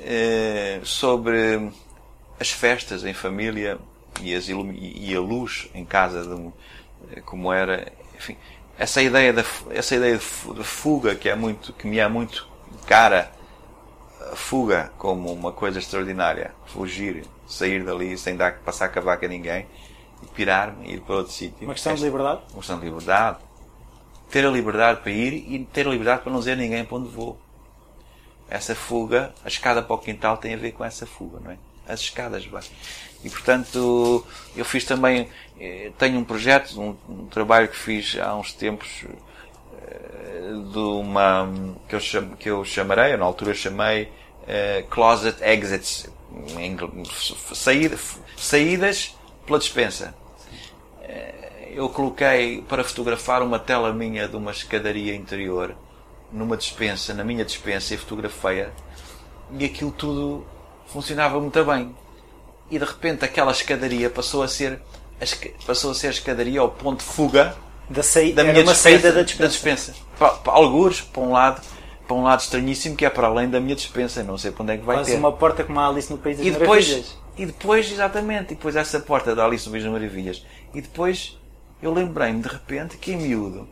eh, 0.00 0.80
sobre 0.84 1.70
as 2.38 2.50
festas 2.50 3.04
em 3.04 3.12
família 3.12 3.78
e, 4.22 4.34
as 4.34 4.48
e 4.48 5.14
a 5.14 5.20
luz 5.20 5.68
em 5.74 5.84
casa, 5.84 6.22
de 6.22 6.34
um- 6.34 6.52
eh, 7.12 7.20
como 7.20 7.52
era. 7.52 7.92
Enfim, 8.16 8.36
essa 8.78 9.02
ideia, 9.02 9.32
da, 9.32 9.44
essa 9.70 9.96
ideia 9.96 10.16
de 10.16 10.64
fuga 10.64 11.14
que, 11.14 11.28
é 11.28 11.34
muito, 11.34 11.72
que 11.72 11.86
me 11.86 11.98
é 11.98 12.08
muito 12.08 12.48
cara. 12.86 13.30
A 14.40 14.42
fuga 14.42 14.90
como 14.96 15.30
uma 15.30 15.52
coisa 15.52 15.78
extraordinária. 15.78 16.52
Fugir, 16.66 17.24
sair 17.46 17.84
dali 17.84 18.16
sem 18.16 18.34
dar, 18.36 18.54
passar 18.60 18.88
cavaco 18.88 19.26
a 19.26 19.28
ninguém. 19.28 19.66
E 20.22 20.26
pirar-me, 20.28 20.94
ir 20.94 21.00
para 21.02 21.16
outro 21.16 21.30
sítio. 21.32 21.58
Uma 21.68 21.74
questão 21.74 21.92
de 21.92 21.98
Esta- 21.98 22.06
liberdade? 22.06 22.40
uma 22.50 22.58
questão 22.58 22.78
de 22.78 22.84
liberdade. 22.86 23.36
Ter 24.30 24.46
a 24.46 24.50
liberdade 24.50 25.00
para 25.02 25.12
ir 25.12 25.34
e 25.34 25.58
ter 25.66 25.86
a 25.86 25.90
liberdade 25.90 26.22
para 26.22 26.32
não 26.32 26.38
dizer 26.38 26.52
a 26.52 26.56
ninguém 26.56 26.84
para 26.86 26.96
onde 26.96 27.08
vou. 27.10 27.38
Essa 28.48 28.74
fuga, 28.74 29.32
a 29.44 29.48
escada 29.48 29.82
para 29.82 29.94
o 29.94 29.98
quintal 29.98 30.38
tem 30.38 30.54
a 30.54 30.56
ver 30.56 30.72
com 30.72 30.84
essa 30.84 31.06
fuga, 31.06 31.38
não 31.44 31.50
é? 31.52 31.58
As 31.86 32.00
escadas, 32.00 32.44
vai. 32.46 32.62
E 33.22 33.28
portanto, 33.30 34.26
eu 34.56 34.64
fiz 34.64 34.84
também, 34.84 35.28
eh, 35.60 35.92
tenho 35.98 36.18
um 36.18 36.24
projeto, 36.24 36.80
um, 36.80 36.96
um 37.08 37.26
trabalho 37.26 37.68
que 37.68 37.76
fiz 37.76 38.16
há 38.18 38.34
uns 38.34 38.52
tempos, 38.54 39.04
eh, 39.82 40.52
de 40.72 40.78
uma, 40.78 41.48
que 41.88 41.94
eu, 41.94 42.00
cham, 42.00 42.30
que 42.30 42.48
eu 42.50 42.64
chamarei, 42.64 43.12
eu 43.14 43.18
na 43.18 43.24
altura 43.26 43.54
chamei, 43.54 44.10
eh, 44.50 44.84
Closet 44.90 45.42
Exits, 45.42 46.10
em 46.58 46.66
inglês, 46.66 47.34
saída, 47.54 47.98
saídas 48.36 49.16
pela 49.46 49.58
dispensa 49.58 50.14
eu 51.72 51.88
coloquei 51.88 52.62
para 52.68 52.82
fotografar 52.82 53.42
uma 53.42 53.58
tela 53.58 53.92
minha 53.92 54.26
de 54.28 54.36
uma 54.36 54.50
escadaria 54.50 55.14
interior 55.14 55.74
numa 56.32 56.56
dispensa, 56.56 57.14
na 57.14 57.22
minha 57.22 57.44
dispensa, 57.44 57.94
e 57.94 57.96
fotografei-a 57.96 58.70
e 59.58 59.64
aquilo 59.64 59.90
tudo 59.90 60.46
funcionava 60.86 61.40
muito 61.40 61.64
bem. 61.64 61.94
E 62.70 62.78
de 62.78 62.84
repente 62.84 63.24
aquela 63.24 63.50
escadaria 63.50 64.08
passou 64.08 64.42
a 64.42 64.48
ser 64.48 64.80
a 65.20 65.66
passou 65.66 65.90
a 65.90 65.94
ser 65.94 66.08
a 66.08 66.10
escadaria 66.10 66.60
ao 66.60 66.70
ponto 66.70 66.98
de 66.98 67.04
fuga 67.04 67.56
Da 67.88 68.02
da 68.44 68.44
minha 68.44 68.62
dispensa, 68.62 68.74
saída 68.74 69.12
da 69.12 69.22
dispensa. 69.22 69.48
dispensa. 69.48 69.94
Para, 70.18 70.30
para 70.34 70.52
algures, 70.52 71.00
para 71.00 71.22
um 71.22 71.32
lado, 71.32 71.60
para 72.10 72.16
um 72.18 72.24
lado 72.24 72.40
estranhíssimo 72.40 72.96
que 72.96 73.04
é 73.06 73.10
para 73.10 73.28
além 73.28 73.48
da 73.48 73.60
minha 73.60 73.76
dispensa, 73.76 74.24
não 74.24 74.36
sei 74.36 74.50
para 74.50 74.64
onde 74.64 74.72
é 74.72 74.76
que 74.78 74.84
vai 74.84 74.96
Quase 74.96 75.12
ter. 75.12 75.16
uma 75.16 75.30
porta 75.30 75.62
como 75.62 75.78
a 75.78 75.86
Alice 75.86 76.10
no 76.10 76.18
País 76.18 76.38
das 76.38 76.44
E 76.46 76.50
depois, 76.50 76.88
Maravilhas. 76.88 77.18
e 77.38 77.46
depois, 77.46 77.92
exatamente, 77.92 78.52
e 78.52 78.56
depois 78.56 78.74
essa 78.74 78.98
porta 78.98 79.32
da 79.32 79.44
Alice 79.44 79.64
no 79.66 79.70
País 79.70 79.84
das 79.84 79.92
Maravilhas. 79.92 80.44
E 80.74 80.80
depois 80.80 81.38
eu 81.80 81.92
lembrei-me 81.92 82.42
de 82.42 82.48
repente 82.48 82.96
que 82.96 83.12
em 83.12 83.16
miúdo 83.16 83.68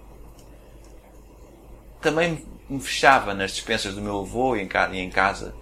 também 2.00 2.44
me 2.70 2.80
fechava 2.80 3.34
nas 3.34 3.50
dispensas 3.50 3.94
do 3.94 4.00
meu 4.00 4.20
avô 4.20 4.54
e 4.54 4.60
em 4.62 5.08
casa, 5.08 5.52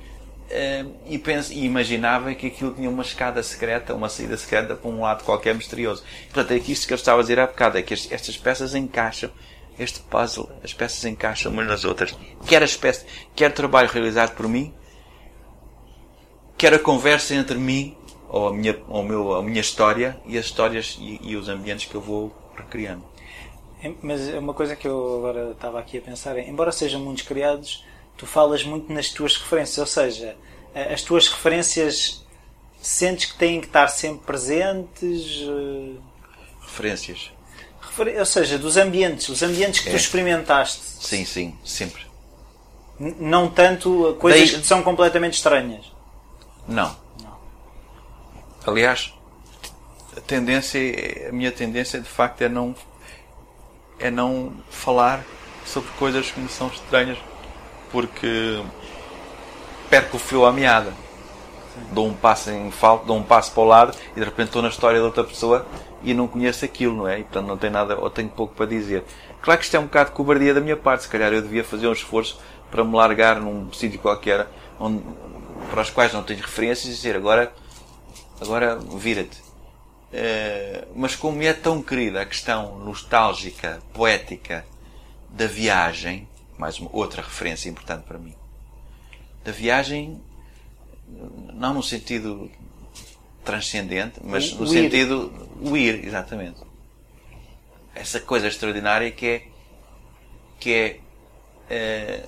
e, 0.50 0.52
eh, 0.54 0.84
e, 1.06 1.18
penso, 1.18 1.52
e 1.54 1.64
imaginava 1.64 2.34
que 2.34 2.48
aquilo 2.48 2.74
tinha 2.74 2.90
uma 2.90 3.02
escada 3.02 3.42
secreta, 3.42 3.94
uma 3.94 4.08
saída 4.10 4.36
secreta 4.36 4.74
para 4.74 4.90
um 4.90 5.00
lado 5.00 5.24
qualquer 5.24 5.54
misterioso. 5.54 6.04
Portanto, 6.30 6.50
é 6.52 6.60
que 6.60 6.72
isto 6.72 6.86
que 6.86 6.92
eu 6.92 6.96
estava 6.96 7.20
a 7.20 7.22
dizer 7.22 7.40
há 7.40 7.46
bocado, 7.46 7.78
é 7.78 7.82
que 7.82 7.94
est- 7.94 8.12
estas 8.12 8.36
peças 8.36 8.74
encaixam, 8.74 9.30
este 9.78 10.00
puzzle, 10.00 10.48
as 10.62 10.72
peças 10.72 11.04
encaixam 11.04 11.52
umas 11.52 11.66
nas 11.66 11.84
outras. 11.84 12.16
Quer 12.46 12.62
a 12.62 12.64
espécie, 12.64 13.04
quer 13.34 13.50
o 13.50 13.54
trabalho 13.54 13.88
realizado 13.88 14.34
por 14.34 14.48
mim, 14.48 14.72
quer 16.56 16.72
a 16.74 16.78
conversa 16.78 17.34
entre 17.34 17.56
mim, 17.56 17.96
ou 18.28 18.48
a 18.48 18.52
minha, 18.52 18.76
ou 18.88 19.02
meu, 19.02 19.34
a 19.34 19.42
minha 19.42 19.60
história, 19.60 20.20
e 20.26 20.38
as 20.38 20.46
histórias 20.46 20.96
e, 21.00 21.20
e 21.22 21.36
os 21.36 21.48
ambientes 21.48 21.86
que 21.86 21.94
eu 21.94 22.00
vou 22.00 22.34
recriando. 22.56 23.04
Mas 24.02 24.28
é 24.28 24.38
uma 24.38 24.54
coisa 24.54 24.74
que 24.74 24.88
eu 24.88 25.18
agora 25.18 25.52
estava 25.52 25.78
aqui 25.78 25.98
a 25.98 26.00
pensar 26.00 26.36
é, 26.36 26.48
embora 26.48 26.72
sejam 26.72 27.00
muitos 27.00 27.22
criados, 27.24 27.84
tu 28.16 28.26
falas 28.26 28.64
muito 28.64 28.92
nas 28.92 29.10
tuas 29.10 29.36
referências, 29.36 29.78
ou 29.78 29.86
seja, 29.86 30.36
as 30.74 31.02
tuas 31.02 31.28
referências 31.28 32.26
sentes 32.80 33.32
que 33.32 33.38
têm 33.38 33.60
que 33.60 33.66
estar 33.66 33.88
sempre 33.88 34.26
presentes, 34.26 35.42
eh, 35.42 36.00
Referências. 36.60 37.30
Refer- 37.96 38.18
ou 38.18 38.26
seja, 38.26 38.58
dos 38.58 38.76
ambientes, 38.76 39.28
os 39.28 39.42
ambientes 39.42 39.80
que 39.80 39.88
É. 39.88 39.92
tu 39.92 39.96
experimentaste, 39.96 40.80
Sim, 41.00 41.24
sim, 41.24 41.56
sempre. 41.64 42.04
N- 42.98 43.16
não 43.20 43.48
tanto 43.48 44.16
coisas 44.20 44.50
Daí- 44.52 44.60
que 44.60 44.66
são 44.66 44.82
completamente 44.82 45.34
estranhas. 45.34 45.84
Não. 46.66 46.96
Aliás, 48.66 49.12
a 50.16 50.20
tendência, 50.20 51.28
a 51.28 51.32
minha 51.32 51.52
tendência 51.52 52.00
de 52.00 52.08
facto 52.08 52.42
é 52.42 52.48
não, 52.48 52.74
é 53.98 54.10
não 54.10 54.52
falar 54.70 55.24
sobre 55.64 55.88
coisas 55.92 56.30
que 56.30 56.40
me 56.40 56.48
são 56.48 56.68
estranhas, 56.68 57.18
porque 57.92 58.60
perco 59.88 60.16
o 60.16 60.20
fio 60.20 60.44
à 60.44 60.52
meada. 60.52 60.92
Dou 61.92 62.06
um 62.06 62.14
passo 62.14 62.50
em 62.50 62.70
falta, 62.70 63.06
dou 63.06 63.16
um 63.16 63.22
passo 63.22 63.52
para 63.52 63.62
o 63.62 63.66
lado 63.66 63.96
e 64.12 64.18
de 64.18 64.24
repente 64.24 64.48
estou 64.48 64.62
na 64.62 64.68
história 64.68 64.98
de 64.98 65.04
outra 65.04 65.24
pessoa 65.24 65.66
e 66.02 66.14
não 66.14 66.28
conheço 66.28 66.64
aquilo, 66.64 66.96
não 66.96 67.08
é? 67.08 67.20
E 67.20 67.22
portanto 67.24 67.46
não 67.46 67.56
tenho 67.56 67.72
nada, 67.72 67.98
ou 67.98 68.10
tenho 68.10 68.28
pouco 68.28 68.54
para 68.54 68.66
dizer. 68.66 69.04
Claro 69.40 69.58
que 69.58 69.64
isto 69.64 69.76
é 69.76 69.80
um 69.80 69.84
bocado 69.84 70.10
de 70.10 70.16
cobardia 70.16 70.54
da 70.54 70.60
minha 70.60 70.76
parte, 70.76 71.04
se 71.04 71.08
calhar 71.08 71.32
eu 71.32 71.42
devia 71.42 71.64
fazer 71.64 71.86
um 71.86 71.92
esforço 71.92 72.38
para 72.70 72.84
me 72.84 72.94
largar 72.94 73.40
num 73.40 73.72
sítio 73.72 73.98
qualquer 73.98 74.46
onde, 74.78 75.02
para 75.70 75.82
os 75.82 75.90
quais 75.90 76.12
não 76.12 76.22
tenho 76.22 76.40
referências 76.40 76.86
e 76.86 76.96
dizer 76.96 77.16
agora, 77.16 77.52
agora 78.40 78.76
vira-te. 78.76 79.46
Eh, 80.12 80.86
mas 80.94 81.16
como 81.16 81.42
é 81.42 81.52
tão 81.52 81.82
querida 81.82 82.20
a 82.20 82.26
questão 82.26 82.78
nostálgica, 82.78 83.80
poética 83.92 84.64
da 85.28 85.46
viagem, 85.46 86.28
mais 86.56 86.78
uma 86.78 86.90
outra 86.92 87.22
referência 87.22 87.68
importante 87.68 88.04
para 88.04 88.18
mim, 88.18 88.34
da 89.44 89.52
viagem, 89.52 90.20
não 91.52 91.74
no 91.74 91.82
sentido 91.82 92.50
transcendente, 93.44 94.20
mas 94.22 94.52
O- 94.52 94.56
no 94.56 94.64
ir. 94.64 94.68
sentido 94.68 95.32
o 95.60 95.76
ir, 95.76 96.04
exatamente. 96.04 96.60
Essa 97.94 98.20
coisa 98.20 98.48
extraordinária 98.48 99.10
que 99.10 99.26
é 99.26 99.48
que 100.58 100.72
é 100.72 101.00
eh, 101.70 102.26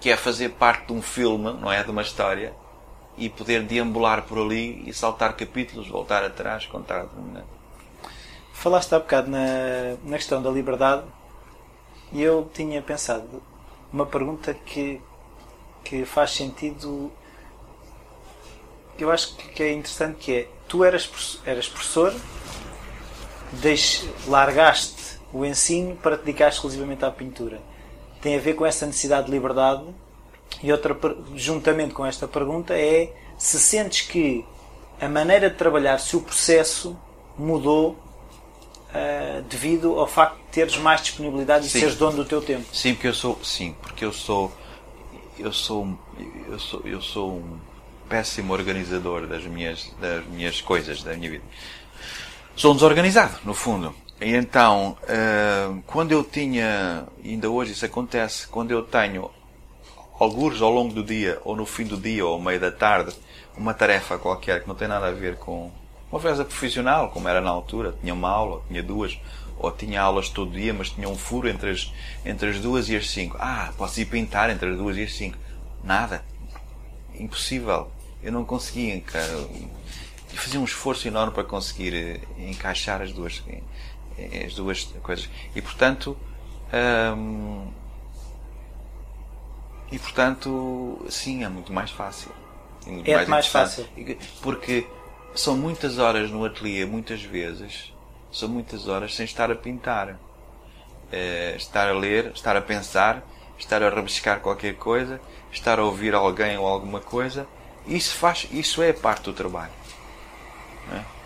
que 0.00 0.10
é 0.10 0.16
fazer 0.16 0.50
parte 0.50 0.86
de 0.86 0.92
um 0.92 1.02
filme, 1.02 1.52
não 1.52 1.70
é, 1.70 1.82
de 1.84 1.90
uma 1.90 2.02
história 2.02 2.54
e 3.18 3.28
poder 3.28 3.62
deambular 3.64 4.22
por 4.22 4.38
ali 4.38 4.82
e 4.88 4.94
saltar 4.94 5.34
capítulos, 5.36 5.88
voltar 5.88 6.24
atrás, 6.24 6.64
contar. 6.66 7.04
Não 7.14 7.40
é? 7.40 7.44
Falaste 8.52 8.94
há 8.94 8.98
bocado 8.98 9.30
na, 9.30 9.38
na 10.04 10.16
questão 10.16 10.42
da 10.42 10.50
liberdade 10.50 11.04
e 12.12 12.22
eu 12.22 12.50
tinha 12.54 12.80
pensado 12.80 13.42
uma 13.92 14.06
pergunta 14.06 14.54
que, 14.54 15.00
que 15.84 16.04
faz 16.04 16.32
sentido 16.32 17.10
eu 18.98 19.10
acho 19.10 19.34
que 19.34 19.62
é 19.62 19.72
interessante 19.72 20.16
que 20.18 20.32
é 20.32 20.48
tu 20.68 20.84
eras, 20.84 21.40
eras 21.44 21.68
professor 21.68 22.14
deix, 23.52 24.04
largaste 24.26 25.18
o 25.32 25.44
ensino 25.44 25.96
para 25.96 26.16
te 26.16 26.24
dedicar 26.24 26.48
exclusivamente 26.48 27.04
à 27.04 27.10
pintura 27.10 27.60
tem 28.20 28.36
a 28.36 28.38
ver 28.38 28.54
com 28.54 28.66
essa 28.66 28.86
necessidade 28.86 29.26
de 29.26 29.32
liberdade 29.32 29.84
e 30.62 30.70
outra 30.70 30.96
juntamente 31.34 31.94
com 31.94 32.04
esta 32.04 32.28
pergunta 32.28 32.74
é 32.74 33.12
se 33.38 33.58
sentes 33.58 34.02
que 34.02 34.44
a 35.00 35.08
maneira 35.08 35.48
de 35.48 35.56
trabalhar, 35.56 35.98
se 35.98 36.14
o 36.14 36.20
processo 36.20 36.96
mudou 37.38 37.92
uh, 37.92 39.42
devido 39.48 39.98
ao 39.98 40.06
facto 40.06 40.36
de 40.36 40.44
teres 40.52 40.76
mais 40.76 41.00
disponibilidade 41.00 41.66
e 41.66 41.70
Sim. 41.70 41.80
seres 41.80 41.96
dono 41.96 42.18
do 42.18 42.24
teu 42.26 42.42
tempo. 42.42 42.66
Sim, 42.70 42.94
porque 42.94 43.08
eu 43.08 43.14
sou, 43.14 43.38
sim, 43.42 43.74
porque 43.80 44.04
eu 44.04 44.12
sou, 44.12 44.52
eu 45.40 45.52
sou, 45.52 45.98
eu 46.48 46.58
sou, 46.58 46.82
eu 46.84 47.02
sou 47.02 47.36
um 47.36 47.58
péssimo 48.08 48.52
organizador 48.52 49.26
das 49.26 49.44
minhas, 49.44 49.92
das 50.00 50.24
minhas 50.26 50.60
coisas, 50.60 51.02
da 51.02 51.14
minha 51.14 51.30
vida. 51.30 51.44
Sou 52.56 52.72
um 52.72 52.74
desorganizado, 52.74 53.38
no 53.44 53.54
fundo. 53.54 53.94
E 54.20 54.34
então, 54.34 54.96
ah, 55.08 55.74
quando 55.86 56.12
eu 56.12 56.22
tinha, 56.22 57.06
ainda 57.24 57.48
hoje 57.48 57.72
isso 57.72 57.86
acontece, 57.86 58.46
quando 58.48 58.70
eu 58.70 58.82
tenho 58.82 59.30
alguns 60.18 60.60
ao 60.60 60.70
longo 60.70 60.92
do 60.92 61.02
dia, 61.02 61.40
ou 61.44 61.56
no 61.56 61.64
fim 61.64 61.84
do 61.84 61.96
dia, 61.96 62.26
ou 62.26 62.34
ao 62.34 62.40
meio 62.40 62.60
da 62.60 62.70
tarde, 62.70 63.14
uma 63.56 63.72
tarefa 63.72 64.18
qualquer 64.18 64.62
que 64.62 64.68
não 64.68 64.74
tem 64.74 64.88
nada 64.88 65.06
a 65.06 65.12
ver 65.12 65.36
com 65.36 65.70
uma 66.10 66.20
festa 66.20 66.44
profissional, 66.44 67.10
como 67.10 67.28
era 67.28 67.40
na 67.40 67.50
altura, 67.50 67.94
tinha 68.00 68.12
uma 68.12 68.28
aula, 68.28 68.62
tinha 68.68 68.82
duas, 68.82 69.18
ou 69.62 69.70
tinha 69.70 70.00
aulas 70.00 70.28
todo 70.28 70.50
dia, 70.50 70.72
mas 70.72 70.90
tinha 70.90 71.08
um 71.08 71.16
furo 71.16 71.48
entre 71.48 71.70
as, 71.70 71.92
entre 72.24 72.48
as 72.50 72.58
duas 72.60 72.88
e 72.88 72.96
as 72.96 73.10
cinco. 73.10 73.36
Ah, 73.38 73.72
posso 73.76 74.00
ir 74.00 74.06
pintar 74.06 74.48
entre 74.50 74.70
as 74.70 74.76
duas 74.76 74.96
e 74.96 75.02
as 75.04 75.12
cinco. 75.14 75.36
Nada. 75.84 76.24
Impossível. 77.14 77.90
Eu 78.22 78.32
não 78.32 78.44
conseguia, 78.44 79.00
cara. 79.02 79.26
Eu 79.30 79.68
fazia 80.36 80.58
um 80.60 80.64
esforço 80.64 81.06
enorme 81.06 81.32
para 81.32 81.44
conseguir 81.44 81.94
eh, 81.94 82.20
encaixar 82.50 83.02
as 83.02 83.12
duas, 83.12 83.42
eh, 84.18 84.44
as 84.46 84.54
duas 84.54 84.84
coisas. 85.02 85.28
E 85.54 85.60
portanto, 85.60 86.16
hum, 87.16 87.66
e 89.92 89.98
portanto, 89.98 91.04
sim, 91.10 91.44
é 91.44 91.48
muito 91.48 91.72
mais 91.72 91.90
fácil. 91.90 92.30
É 92.86 92.90
muito 92.90 93.08
É 93.10 93.26
mais 93.26 93.46
interessante. 93.46 93.88
fácil. 93.88 94.18
Porque 94.40 94.86
são 95.34 95.56
muitas 95.56 95.98
horas 95.98 96.30
no 96.30 96.44
ateliê, 96.44 96.84
muitas 96.86 97.22
vezes, 97.22 97.92
são 98.32 98.48
muitas 98.48 98.88
horas 98.88 99.14
sem 99.14 99.24
estar 99.24 99.50
a 99.50 99.54
pintar. 99.54 100.10
Uh, 100.10 101.56
estar 101.56 101.88
a 101.88 101.92
ler, 101.92 102.30
estar 102.34 102.56
a 102.56 102.62
pensar, 102.62 103.22
estar 103.58 103.82
a 103.82 103.88
rabiscar 103.88 104.40
qualquer 104.40 104.74
coisa, 104.76 105.20
estar 105.52 105.78
a 105.78 105.84
ouvir 105.84 106.14
alguém 106.14 106.56
ou 106.56 106.66
alguma 106.66 107.00
coisa. 107.00 107.46
Isso, 107.86 108.14
faz, 108.14 108.46
isso 108.52 108.82
é 108.82 108.92
parte 108.92 109.24
do 109.24 109.32
trabalho. 109.32 109.72
É? 110.92 111.20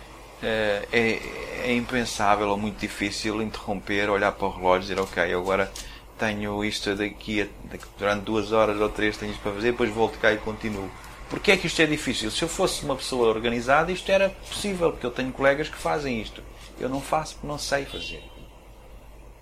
é, 0.91 1.21
é 1.63 1.73
impensável 1.75 2.49
ou 2.49 2.57
muito 2.57 2.79
difícil 2.79 3.41
interromper, 3.41 4.09
olhar 4.09 4.31
para 4.31 4.47
o 4.47 4.51
relógio 4.51 4.91
e 4.91 4.95
dizer, 4.95 4.99
ok, 4.99 5.33
agora 5.33 5.71
tenho 6.17 6.63
isto 6.63 6.95
daqui 6.95 7.49
durante 7.97 8.23
duas 8.23 8.51
horas 8.51 8.79
ou 8.79 8.89
três 8.89 9.17
tenho 9.17 9.31
isto 9.31 9.41
para 9.41 9.53
fazer, 9.53 9.71
depois 9.71 9.89
volto 9.91 10.17
cá 10.19 10.31
e 10.31 10.37
continuo. 10.37 10.89
Porquê 11.29 11.51
é 11.51 11.57
que 11.57 11.67
isto 11.67 11.81
é 11.81 11.85
difícil? 11.85 12.29
Se 12.29 12.43
eu 12.43 12.47
fosse 12.47 12.85
uma 12.85 12.95
pessoa 12.95 13.27
organizada, 13.27 13.91
isto 13.91 14.09
era 14.11 14.29
possível, 14.29 14.91
porque 14.91 15.05
eu 15.05 15.11
tenho 15.11 15.31
colegas 15.31 15.67
que 15.67 15.77
fazem 15.77 16.21
isto. 16.21 16.41
Eu 16.79 16.89
não 16.89 17.01
faço 17.01 17.35
porque 17.35 17.47
não 17.47 17.57
sei 17.57 17.85
fazer. 17.85 18.23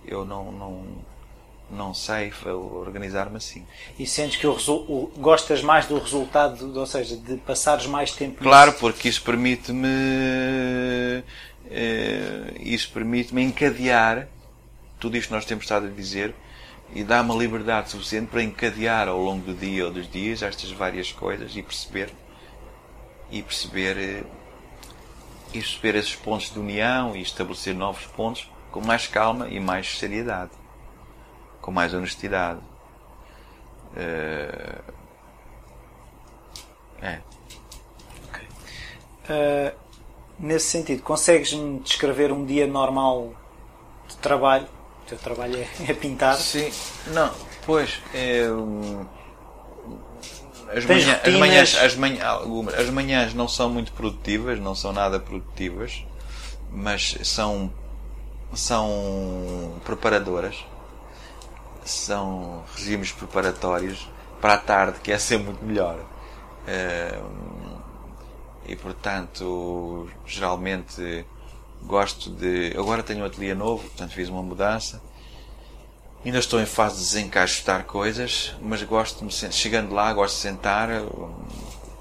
Eu 0.06 0.26
não, 0.26 0.52
não, 0.52 0.86
não 1.70 1.94
sei 1.94 2.32
organizar-me 2.52 3.38
assim. 3.38 3.66
E 3.98 4.06
sentes 4.06 4.38
que 4.38 4.46
o, 4.46 4.54
o, 4.54 5.12
gostas 5.18 5.62
mais 5.62 5.88
do 5.88 5.98
resultado, 5.98 6.78
ou 6.78 6.86
seja, 6.86 7.16
de 7.16 7.38
passares 7.38 7.86
mais 7.86 8.12
tempo 8.12 8.44
Claro, 8.44 8.72
nisso? 8.72 8.80
porque 8.80 9.10
isso 9.10 9.24
permite-me 9.24 11.24
eh, 11.70 12.54
isso 12.60 12.92
permite-me 12.92 13.44
encadear 13.44 14.28
tudo 15.00 15.18
isto 15.18 15.30
que 15.30 15.34
nós 15.34 15.46
temos 15.46 15.66
estado 15.66 15.88
a 15.88 15.90
dizer 15.90 16.34
e 16.94 17.04
dá 17.04 17.22
uma 17.22 17.36
liberdade 17.36 17.90
suficiente 17.90 18.28
para 18.28 18.44
encadear 18.44 19.08
ao 19.08 19.20
longo 19.20 19.44
do 19.44 19.54
dia 19.54 19.86
ou 19.86 19.92
dos 19.92 20.10
dias 20.10 20.44
estas 20.44 20.72
várias 20.72 21.12
coisas 21.12 21.56
e 21.56 21.64
perceber 21.64 22.10
e 23.32 23.42
perceber 23.42 23.98
eh, 23.98 24.24
e 25.54 25.60
perceber 25.60 25.96
esses 25.96 26.16
pontos 26.16 26.52
de 26.52 26.60
união 26.60 27.16
e 27.16 27.22
estabelecer 27.22 27.76
novos 27.76 28.06
pontos 28.08 28.50
com 28.72 28.82
mais 28.82 29.08
calma 29.08 29.48
e 29.48 29.60
mais 29.60 29.98
seriedade, 30.00 30.52
com 31.62 31.72
mais 31.72 31.94
honestidade. 31.94 32.60
Uh... 33.96 34.94
É. 37.02 37.20
Okay. 38.30 38.48
Uh, 39.30 39.76
nesse 40.40 40.68
sentido, 40.68 41.04
consegues-me 41.04 41.80
descrever 41.80 42.32
um 42.32 42.46
dia 42.46 42.66
normal 42.66 43.34
de 44.08 44.16
trabalho? 44.18 44.68
O 45.04 45.06
teu 45.06 45.18
trabalho 45.18 45.58
é, 45.58 45.68
é 45.92 45.94
pintar? 45.94 46.38
Sim, 46.38 46.72
não, 47.08 47.32
pois. 47.66 48.02
É, 48.14 48.48
as, 50.76 50.86
manhã, 50.86 51.20
as, 51.24 51.34
manhãs, 51.34 51.76
as, 51.76 51.96
manhã, 51.96 52.26
algumas, 52.26 52.74
as 52.74 52.90
manhãs 52.90 53.34
não 53.34 53.48
são 53.48 53.70
muito 53.70 53.92
produtivas, 53.92 54.60
não 54.60 54.76
são 54.76 54.92
nada 54.92 55.20
produtivas, 55.20 56.06
mas 56.72 57.18
são, 57.24 57.72
são 58.54 59.80
preparadoras, 59.86 60.56
são 61.86 62.64
regimes 62.76 63.12
preparatórios 63.12 64.10
para 64.42 64.56
a 64.56 64.58
tarde, 64.58 65.00
que 65.00 65.12
é 65.12 65.18
ser 65.18 65.38
muito 65.40 65.64
melhor. 65.64 66.00
É, 66.68 67.20
e 68.66 68.76
portanto, 68.76 70.10
geralmente 70.26 71.26
gosto 71.82 72.30
de. 72.30 72.74
Agora 72.78 73.04
tenho 73.04 73.24
um 73.24 73.26
ateliê 73.26 73.54
novo, 73.54 73.84
portanto 73.84 74.12
fiz 74.12 74.30
uma 74.30 74.42
mudança. 74.42 75.02
Ainda 76.26 76.40
estou 76.40 76.62
em 76.62 76.66
fase 76.66 76.96
de 76.96 77.02
desencaixotar 77.02 77.84
coisas, 77.86 78.56
mas 78.62 78.82
gosto 78.84 79.20
de 79.20 79.26
me 79.26 79.52
chegando 79.52 79.94
lá, 79.94 80.14
gosto 80.14 80.36
de 80.36 80.42
sentar, 80.42 80.88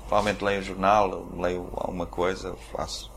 provavelmente 0.07 0.45
leio 0.45 0.61
o 0.61 0.63
jornal, 0.63 1.27
leio 1.37 1.69
alguma 1.75 2.07
coisa, 2.07 2.55
faço, 2.73 3.11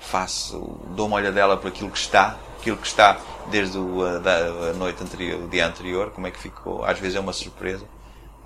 faço, 0.00 0.80
dou 0.96 1.06
uma 1.06 1.16
olhadela 1.16 1.56
para 1.56 1.68
aquilo 1.68 1.90
que 1.90 1.98
está, 1.98 2.38
aquilo 2.58 2.76
que 2.76 2.86
está 2.86 3.20
desde 3.50 3.78
o, 3.78 4.04
a, 4.04 4.70
a 4.70 4.72
noite 4.72 5.00
anterior, 5.02 5.44
o 5.44 5.48
dia 5.48 5.64
anterior, 5.64 6.10
como 6.10 6.26
é 6.26 6.30
que 6.32 6.40
ficou. 6.40 6.84
Às 6.84 6.98
vezes 6.98 7.16
é 7.16 7.20
uma 7.20 7.32
surpresa, 7.32 7.86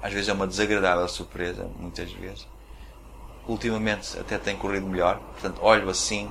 às 0.03 0.13
vezes 0.13 0.29
é 0.29 0.33
uma 0.35 0.47
desagradável 0.47 1.09
surpresa, 1.09 1.71
muitas 1.79 2.13
vezes 2.13 2.47
ultimamente 3.49 4.19
até 4.19 4.39
tem 4.39 4.57
corrido 4.57 4.87
melhor. 4.87 5.19
Portanto, 5.19 5.61
olho 5.63 5.89
assim 5.89 6.31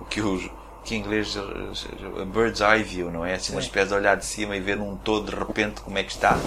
o 0.00 0.04
que 0.04 0.20
os 0.20 0.50
que 0.86 0.94
em 0.94 0.98
inglês 1.00 1.36
a 1.36 2.24
bird's 2.24 2.60
eye 2.60 2.82
view, 2.82 3.10
não 3.10 3.24
é? 3.24 3.34
Assim, 3.34 3.52
uma 3.52 3.60
espécie 3.60 3.88
de 3.88 3.94
olhar 3.94 4.16
de 4.16 4.24
cima 4.24 4.56
e 4.56 4.60
ver 4.60 4.76
num 4.76 4.96
todo 4.96 5.30
de 5.30 5.36
repente 5.36 5.80
como 5.80 5.98
é 5.98 6.04
que 6.04 6.12
está. 6.12 6.38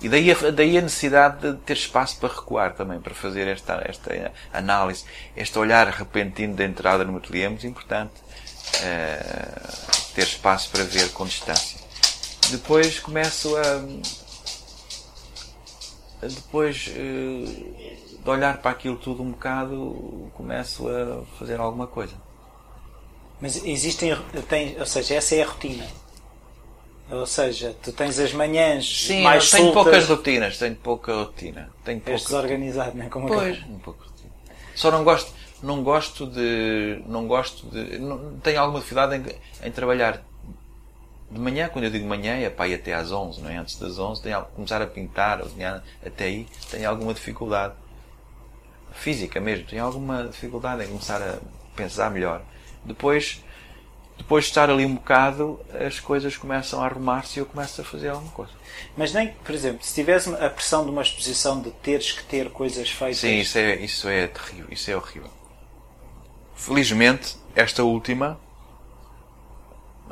E 0.00 0.08
daí 0.08 0.30
a, 0.30 0.50
daí 0.50 0.78
a 0.78 0.80
necessidade 0.80 1.52
de 1.52 1.58
ter 1.58 1.74
espaço 1.74 2.18
para 2.18 2.34
recuar 2.34 2.74
também, 2.74 3.00
para 3.00 3.14
fazer 3.14 3.46
esta, 3.46 3.82
esta 3.84 4.32
análise, 4.52 5.04
este 5.36 5.58
olhar 5.58 5.86
repentino 5.88 6.54
da 6.54 6.64
entrada 6.64 7.04
no 7.04 7.16
ateliê 7.16 7.44
é 7.44 7.48
muito 7.48 7.66
importante. 7.66 8.12
Uh, 8.78 9.98
ter 10.14 10.24
espaço 10.24 10.70
para 10.70 10.82
ver 10.84 11.10
com 11.12 11.24
distância. 11.24 11.78
Depois 12.50 12.98
começo 12.98 13.56
a 13.56 13.80
depois 16.26 16.90
eh, 16.92 17.44
de 18.22 18.28
olhar 18.28 18.58
para 18.58 18.72
aquilo 18.72 18.96
tudo 18.96 19.22
um 19.22 19.30
bocado, 19.30 20.28
começo 20.34 20.88
a 20.88 21.24
fazer 21.38 21.60
alguma 21.60 21.86
coisa. 21.86 22.14
Mas 23.40 23.64
existem, 23.64 24.16
tem, 24.48 24.78
ou 24.78 24.86
seja, 24.86 25.14
essa 25.14 25.34
é 25.34 25.42
a 25.42 25.46
rotina. 25.46 25.86
Ou 27.10 27.24
seja, 27.24 27.74
tu 27.82 27.92
tens 27.92 28.18
as 28.18 28.32
manhãs 28.32 29.06
Sim, 29.06 29.22
mais 29.22 29.50
tenho 29.50 29.72
soltas. 29.72 29.84
poucas 29.84 30.08
rotinas, 30.08 30.58
tenho 30.58 30.76
pouca 30.76 31.14
rotina. 31.14 31.70
Tenho 31.84 32.00
pouca... 32.00 32.12
És 32.12 32.22
desorganizado, 32.24 32.96
não 32.96 33.06
é? 33.06 33.08
Como 33.08 33.28
pois, 33.28 33.62
um 33.64 33.78
pouco 33.78 34.02
rotina. 34.04 34.30
Só 34.74 34.90
não 34.90 35.04
gosto, 35.04 35.32
não 35.62 35.82
gosto 35.82 36.26
de, 36.26 37.02
não 37.06 37.26
gosto 37.26 37.66
de, 37.68 37.98
não, 37.98 38.38
tenho 38.40 38.60
alguma 38.60 38.80
dificuldade 38.80 39.16
em, 39.16 39.66
em 39.66 39.70
trabalhar 39.72 40.22
de 41.30 41.38
manhã, 41.38 41.68
quando 41.68 41.84
eu 41.84 41.90
digo 41.90 42.06
manhã, 42.06 42.36
é 42.36 42.48
para 42.50 42.68
ir 42.68 42.74
até 42.74 42.94
às 42.94 43.12
11, 43.12 43.40
não 43.40 43.50
é? 43.50 43.56
Antes 43.56 43.76
das 43.76 43.98
11, 43.98 44.22
tenho, 44.22 44.42
começar 44.54 44.80
a 44.80 44.86
pintar, 44.86 45.42
até 46.04 46.24
aí, 46.24 46.46
tenho 46.70 46.88
alguma 46.88 47.12
dificuldade. 47.12 47.74
Física 48.92 49.40
mesmo, 49.40 49.66
tenho 49.66 49.84
alguma 49.84 50.24
dificuldade 50.24 50.84
em 50.84 50.88
começar 50.88 51.22
a 51.22 51.38
pensar 51.76 52.10
melhor. 52.10 52.42
Depois, 52.88 53.44
depois 54.16 54.44
de 54.44 54.50
estar 54.50 54.68
ali 54.68 54.84
um 54.84 54.94
bocado, 54.94 55.60
as 55.86 56.00
coisas 56.00 56.36
começam 56.36 56.82
a 56.82 56.86
arrumar-se 56.86 57.38
e 57.38 57.40
eu 57.40 57.46
começo 57.46 57.80
a 57.80 57.84
fazer 57.84 58.08
alguma 58.08 58.32
coisa. 58.32 58.52
Mas 58.96 59.12
nem, 59.12 59.28
por 59.28 59.54
exemplo, 59.54 59.84
se 59.84 59.94
tivesse 59.94 60.34
a 60.34 60.50
pressão 60.50 60.84
de 60.84 60.90
uma 60.90 61.02
exposição 61.02 61.60
de 61.60 61.70
teres 61.70 62.12
que 62.12 62.24
ter 62.24 62.50
coisas 62.50 62.90
feitas. 62.90 63.18
Sim, 63.18 63.38
isso 63.38 63.58
é, 63.58 63.76
isso 63.76 64.08
é 64.08 64.26
terrível, 64.26 64.66
isso 64.70 64.90
é 64.90 64.96
horrível. 64.96 65.30
Felizmente, 66.54 67.36
esta 67.54 67.84
última, 67.84 68.38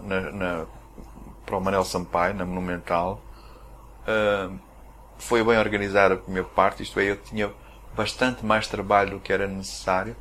na, 0.02 0.20
na 0.30 0.66
para 1.46 1.56
o 1.56 1.60
Manel 1.60 1.84
Sampaio, 1.84 2.34
na 2.34 2.44
Monumental. 2.44 3.22
Uh, 4.02 4.58
foi 5.16 5.42
bem 5.42 5.56
organizada 5.56 6.14
a 6.14 6.30
minha 6.30 6.44
parte, 6.44 6.82
isto 6.82 6.98
é, 7.00 7.10
eu 7.10 7.16
tinha 7.16 7.50
bastante 7.94 8.44
mais 8.44 8.66
trabalho 8.66 9.12
do 9.12 9.20
que 9.20 9.32
era 9.32 9.46
necessário. 9.46 10.16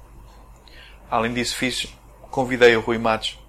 Além 1.09 1.33
disso, 1.33 1.55
fiz, 1.55 1.93
convidei 2.31 2.75
o 2.75 2.81
Rui 2.81 2.97
Matos 2.97 3.39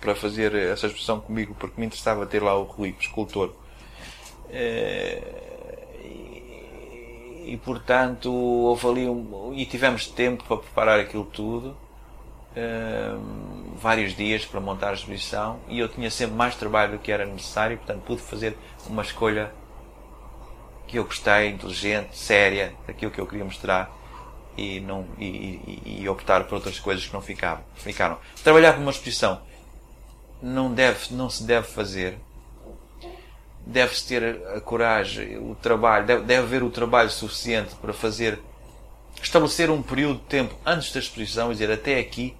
para 0.00 0.14
fazer 0.14 0.54
essa 0.54 0.86
exposição 0.86 1.20
comigo, 1.20 1.54
porque 1.58 1.80
me 1.80 1.86
interessava 1.86 2.26
ter 2.26 2.42
lá 2.42 2.56
o 2.56 2.64
Rui, 2.64 2.94
escultor. 2.98 3.54
Uh, 4.46 5.48
e, 7.44 7.58
portanto, 7.64 8.32
houve 8.32 8.86
ali 8.86 9.08
um, 9.08 9.52
e 9.54 9.64
tivemos 9.66 10.06
tempo 10.06 10.44
para 10.44 10.58
preparar 10.58 11.00
aquilo 11.00 11.24
tudo 11.24 11.76
vários 13.76 14.16
dias 14.16 14.44
para 14.44 14.60
montar 14.60 14.90
a 14.90 14.94
exposição 14.94 15.60
e 15.68 15.78
eu 15.78 15.88
tinha 15.88 16.10
sempre 16.10 16.34
mais 16.34 16.56
trabalho 16.56 16.92
do 16.92 16.98
que 16.98 17.12
era 17.12 17.24
necessário, 17.24 17.76
portanto 17.76 18.02
pude 18.02 18.22
fazer 18.22 18.56
uma 18.86 19.02
escolha 19.02 19.52
que 20.86 20.98
eu 20.98 21.04
gostei, 21.04 21.48
inteligente, 21.50 22.16
séria, 22.16 22.74
daquilo 22.86 23.10
que 23.10 23.20
eu 23.20 23.26
queria 23.26 23.44
mostrar 23.44 23.90
e, 24.58 24.80
não, 24.80 25.06
e, 25.18 25.24
e, 25.26 26.00
e 26.02 26.08
optar 26.08 26.44
por 26.44 26.56
outras 26.56 26.80
coisas 26.80 27.06
que 27.06 27.12
não 27.14 27.22
ficavam, 27.22 27.64
ficaram. 27.76 28.18
Trabalhar 28.42 28.72
para 28.72 28.82
uma 28.82 28.90
exposição 28.90 29.40
não, 30.42 30.74
deve, 30.74 31.14
não 31.14 31.30
se 31.30 31.44
deve 31.44 31.68
fazer. 31.68 32.18
Deve-se 33.64 34.08
ter 34.08 34.40
a 34.56 34.60
coragem, 34.60 35.36
o 35.38 35.54
trabalho, 35.54 36.06
deve, 36.06 36.22
deve 36.22 36.42
haver 36.42 36.62
o 36.62 36.70
trabalho 36.70 37.10
suficiente 37.10 37.74
para 37.76 37.92
fazer, 37.92 38.40
estabelecer 39.22 39.70
um 39.70 39.82
período 39.82 40.20
de 40.20 40.24
tempo 40.24 40.56
antes 40.64 40.90
da 40.90 40.98
exposição 40.98 41.50
e 41.50 41.52
dizer 41.52 41.70
até 41.70 41.98
aqui 41.98 42.34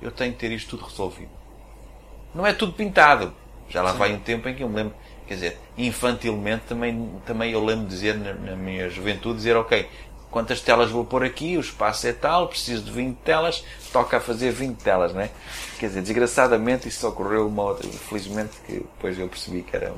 eu 0.00 0.10
tenho 0.10 0.32
que 0.32 0.38
ter 0.38 0.52
isto 0.52 0.70
tudo 0.70 0.88
resolvido. 0.88 1.30
Não 2.34 2.46
é 2.46 2.52
tudo 2.52 2.72
pintado. 2.72 3.34
Já 3.68 3.82
lá 3.82 3.92
Sim. 3.92 3.98
vai 3.98 4.12
um 4.14 4.20
tempo 4.20 4.48
em 4.48 4.54
que 4.54 4.62
eu 4.62 4.68
me 4.68 4.76
lembro, 4.76 4.94
quer 5.26 5.34
dizer, 5.34 5.58
infantilmente 5.76 6.64
também, 6.66 7.20
também 7.26 7.52
eu 7.52 7.62
lembro 7.62 7.84
de 7.84 7.90
dizer 7.90 8.16
na, 8.16 8.32
na 8.32 8.56
minha 8.56 8.88
juventude, 8.88 9.36
dizer, 9.36 9.56
ok, 9.56 9.86
quantas 10.30 10.60
telas 10.60 10.90
vou 10.90 11.04
pôr 11.04 11.24
aqui, 11.24 11.56
o 11.56 11.60
espaço 11.60 12.06
é 12.06 12.12
tal, 12.12 12.48
preciso 12.48 12.82
de 12.82 12.90
20 12.90 13.16
telas, 13.18 13.64
toca 13.92 14.18
a 14.18 14.20
fazer 14.20 14.52
20 14.52 14.76
telas, 14.76 15.12
né? 15.12 15.30
Quer 15.78 15.88
dizer, 15.88 16.02
desgraçadamente 16.02 16.88
isso 16.88 17.06
ocorreu 17.08 17.46
uma 17.46 17.62
outra, 17.62 17.88
felizmente 17.88 18.56
que 18.66 18.74
depois 18.74 19.18
eu 19.18 19.28
percebi 19.28 19.62
que 19.62 19.74
era. 19.74 19.92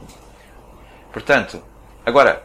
Portanto, 1.13 1.63
agora, 2.05 2.45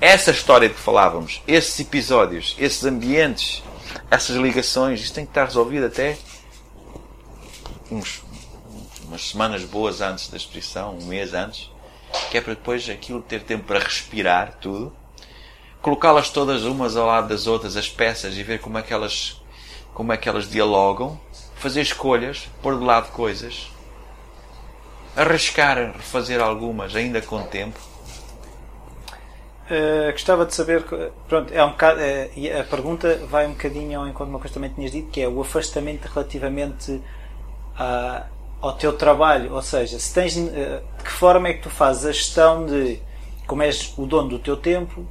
essa 0.00 0.30
história 0.30 0.68
de 0.68 0.74
que 0.74 0.80
falávamos, 0.80 1.42
esses 1.46 1.78
episódios, 1.78 2.56
esses 2.58 2.84
ambientes, 2.84 3.62
essas 4.10 4.36
ligações, 4.36 5.00
isto 5.00 5.14
tem 5.14 5.24
que 5.24 5.30
estar 5.30 5.44
resolvido 5.44 5.86
até 5.86 6.16
uns, 7.90 8.22
umas 9.04 9.28
semanas 9.28 9.64
boas 9.64 10.00
antes 10.00 10.28
da 10.28 10.36
exposição, 10.36 10.96
um 10.96 11.04
mês 11.04 11.34
antes, 11.34 11.70
que 12.30 12.38
é 12.38 12.40
para 12.40 12.54
depois 12.54 12.88
aquilo 12.88 13.22
ter 13.22 13.42
tempo 13.42 13.64
para 13.64 13.78
respirar 13.78 14.56
tudo, 14.60 14.92
colocá-las 15.82 16.30
todas 16.30 16.64
umas 16.64 16.96
ao 16.96 17.06
lado 17.06 17.28
das 17.28 17.46
outras, 17.46 17.76
as 17.76 17.88
peças, 17.88 18.36
e 18.36 18.42
ver 18.42 18.60
como 18.60 18.78
é 18.78 18.82
que 18.82 18.92
elas, 18.92 19.40
como 19.94 20.12
é 20.12 20.16
que 20.16 20.28
elas 20.28 20.48
dialogam, 20.48 21.18
fazer 21.56 21.82
escolhas, 21.82 22.48
pôr 22.62 22.78
de 22.78 22.84
lado 22.84 23.10
coisas, 23.12 23.70
arriscar 25.16 25.76
refazer 25.92 26.40
algumas 26.40 26.94
ainda 26.94 27.20
com 27.20 27.42
tempo. 27.42 27.78
Uh, 29.70 30.10
gostava 30.10 30.44
de 30.44 30.52
saber, 30.52 30.82
pronto, 31.28 31.52
é 31.54 31.64
um 31.64 31.70
bocado, 31.70 32.00
uh, 32.00 32.60
a 32.60 32.64
pergunta 32.64 33.20
vai 33.28 33.46
um 33.46 33.52
bocadinho 33.52 34.00
ao 34.00 34.08
encontro 34.08 34.26
de 34.26 34.30
uma 34.32 34.38
coisa 34.40 34.48
que 34.48 34.54
também 34.54 34.70
tinhas 34.70 34.90
dito, 34.90 35.10
que 35.10 35.20
é 35.20 35.28
o 35.28 35.40
afastamento 35.40 36.06
relativamente 36.06 37.00
a, 37.76 38.26
ao 38.60 38.72
teu 38.72 38.92
trabalho, 38.92 39.54
ou 39.54 39.62
seja, 39.62 39.96
se 39.98 40.12
tens, 40.12 40.36
uh, 40.36 40.48
de 40.98 41.04
que 41.04 41.10
forma 41.10 41.48
é 41.48 41.54
que 41.54 41.62
tu 41.62 41.70
fazes 41.70 42.04
a 42.04 42.12
gestão 42.12 42.66
de, 42.66 43.00
como 43.46 43.62
és 43.62 43.94
o 43.96 44.06
dono 44.06 44.30
do 44.30 44.38
teu 44.40 44.56
tempo, 44.56 45.06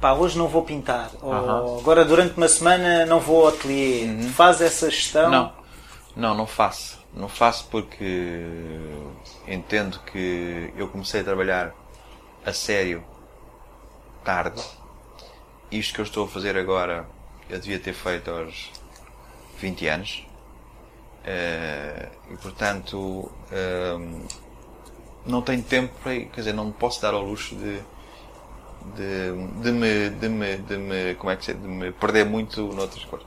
pá, 0.00 0.12
hoje 0.12 0.38
não 0.38 0.48
vou 0.48 0.62
pintar, 0.62 1.10
agora 1.78 2.04
durante 2.04 2.36
uma 2.36 2.48
semana 2.48 3.04
não 3.06 3.20
vou 3.20 3.42
ao 3.42 3.48
ateliê, 3.48 4.04
uhum. 4.04 4.28
faz 4.30 4.60
essa 4.60 4.90
gestão? 4.90 5.30
Não, 5.30 5.52
não, 6.16 6.34
não 6.34 6.46
faço. 6.46 7.00
Não 7.12 7.28
faço 7.28 7.66
porque 7.70 8.40
entendo 9.46 9.98
que 10.12 10.72
eu 10.76 10.86
comecei 10.88 11.22
a 11.22 11.24
trabalhar 11.24 11.74
a 12.46 12.52
sério 12.52 13.02
tarde. 14.24 14.62
Isto 15.72 15.94
que 15.94 16.00
eu 16.00 16.04
estou 16.04 16.24
a 16.26 16.28
fazer 16.28 16.56
agora 16.56 17.06
eu 17.50 17.58
devia 17.58 17.80
ter 17.80 17.92
feito 17.92 18.30
aos 18.30 18.70
20 19.58 19.86
anos. 19.88 20.26
Uh, 21.20 22.32
e 22.32 22.36
portanto 22.38 22.96
uh, 22.96 24.28
não 25.26 25.42
tenho 25.42 25.62
tempo 25.62 25.92
para 26.02 26.14
quer 26.14 26.36
dizer, 26.36 26.54
não 26.54 26.66
me 26.66 26.72
posso 26.72 27.02
dar 27.02 27.12
ao 27.12 27.22
luxo 27.22 27.54
de 27.54 27.78
de, 28.96 29.62
de, 29.62 29.72
me, 29.72 30.10
de, 30.10 30.28
me, 30.28 30.56
de 30.56 30.76
me 30.76 31.14
como 31.14 31.30
é 31.30 31.36
que 31.36 31.44
se, 31.44 31.54
de 31.54 31.66
me 31.66 31.92
perder 31.92 32.24
muito 32.24 32.62
noutras 32.68 33.04
coisas 33.04 33.26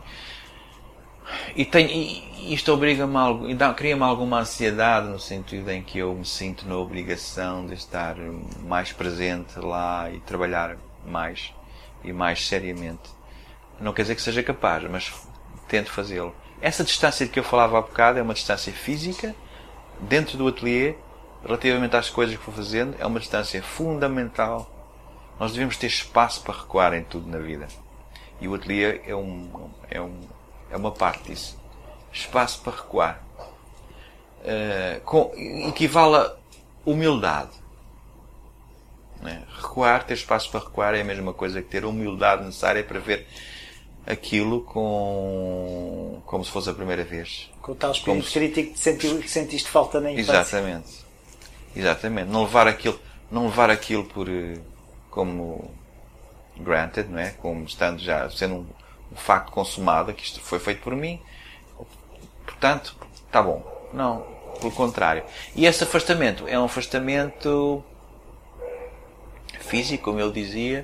e, 1.55 1.65
tem, 1.65 1.87
e 1.87 2.53
isto 2.53 2.71
obriga-me 2.71 3.15
algo, 3.15 3.45
cria-me 3.75 4.03
alguma 4.03 4.39
ansiedade 4.39 5.07
no 5.07 5.19
sentido 5.19 5.69
em 5.69 5.81
que 5.81 5.99
eu 5.99 6.13
me 6.13 6.25
sinto 6.25 6.67
na 6.67 6.77
obrigação 6.77 7.65
de 7.65 7.73
estar 7.73 8.15
mais 8.67 8.91
presente 8.91 9.59
lá 9.59 10.09
e 10.11 10.19
trabalhar 10.19 10.77
mais 11.05 11.53
e 12.03 12.11
mais 12.11 12.45
seriamente. 12.45 13.09
Não 13.79 13.93
quer 13.93 14.03
dizer 14.03 14.15
que 14.15 14.21
seja 14.21 14.43
capaz, 14.43 14.83
mas 14.89 15.11
tento 15.67 15.91
fazê-lo. 15.91 16.35
Essa 16.61 16.83
distância 16.83 17.25
de 17.25 17.31
que 17.31 17.39
eu 17.39 17.43
falava 17.43 17.77
há 17.77 17.81
bocado 17.81 18.19
é 18.19 18.21
uma 18.21 18.33
distância 18.33 18.71
física, 18.71 19.35
dentro 19.99 20.37
do 20.37 20.47
ateliê, 20.47 20.95
relativamente 21.43 21.95
às 21.95 22.09
coisas 22.09 22.35
que 22.37 22.45
vou 22.45 22.55
fazendo, 22.55 22.95
é 22.99 23.05
uma 23.05 23.19
distância 23.19 23.61
fundamental. 23.61 24.72
Nós 25.39 25.53
devemos 25.53 25.77
ter 25.77 25.87
espaço 25.87 26.41
para 26.41 26.53
recuar 26.53 26.93
em 26.93 27.03
tudo 27.03 27.29
na 27.29 27.39
vida. 27.39 27.67
E 28.39 28.47
o 28.47 28.55
ateliê 28.55 29.01
é 29.05 29.15
um, 29.15 29.69
é 29.89 30.01
um, 30.01 30.19
é 30.69 30.77
uma 30.77 30.91
parte 30.91 31.31
disso. 31.31 31.57
Espaço 32.11 32.61
para 32.61 32.75
recuar. 32.75 33.23
Uh, 34.41 35.01
com, 35.01 35.31
equivale 35.67 36.15
a 36.15 36.35
humildade. 36.85 37.51
Né? 39.21 39.43
Recuar, 39.55 40.03
ter 40.03 40.15
espaço 40.15 40.51
para 40.51 40.59
recuar 40.59 40.93
é 40.95 41.01
a 41.01 41.05
mesma 41.05 41.33
coisa 41.33 41.61
que 41.61 41.69
ter 41.69 41.83
a 41.83 41.87
humildade 41.87 42.43
necessária 42.43 42.83
para 42.83 42.99
ver 42.99 43.25
aquilo 44.05 44.61
com 44.63 46.21
como 46.25 46.43
se 46.43 46.51
fosse 46.51 46.69
a 46.69 46.73
primeira 46.73 47.03
vez. 47.03 47.49
Com 47.61 47.71
o 47.71 47.75
tal 47.75 47.91
espírito 47.91 48.27
se... 48.27 48.33
crítico 48.33 48.73
que, 48.73 49.21
que 49.21 49.29
sentiste 49.29 49.69
falta 49.69 50.01
na 50.01 50.11
infância. 50.11 50.31
Exatamente. 50.31 51.05
Exatamente. 51.75 52.29
Não 52.29 52.43
levar 52.43 52.67
aquilo, 52.67 52.99
não 53.31 53.45
levar 53.45 53.69
aquilo 53.69 54.03
por 54.03 54.27
eh, 54.29 54.57
como 55.13 55.71
granted, 56.57 57.07
não 57.07 57.19
é? 57.19 57.29
Como 57.29 57.63
estando 57.65 57.99
já 57.99 58.27
sendo 58.31 58.55
um, 58.55 58.65
o 59.11 59.15
facto 59.15 59.51
consumado, 59.51 60.11
que 60.11 60.23
isto 60.23 60.39
foi 60.41 60.57
feito 60.57 60.81
por 60.81 60.95
mim, 60.95 61.21
portanto, 62.45 62.95
está 63.27 63.41
bom. 63.41 63.63
Não, 63.93 64.25
pelo 64.59 64.71
contrário. 64.71 65.23
E 65.55 65.67
esse 65.67 65.83
afastamento 65.83 66.47
é 66.47 66.57
um 66.57 66.65
afastamento 66.65 67.83
físico, 69.59 70.05
como 70.05 70.19
ele 70.19 70.31
dizia, 70.31 70.83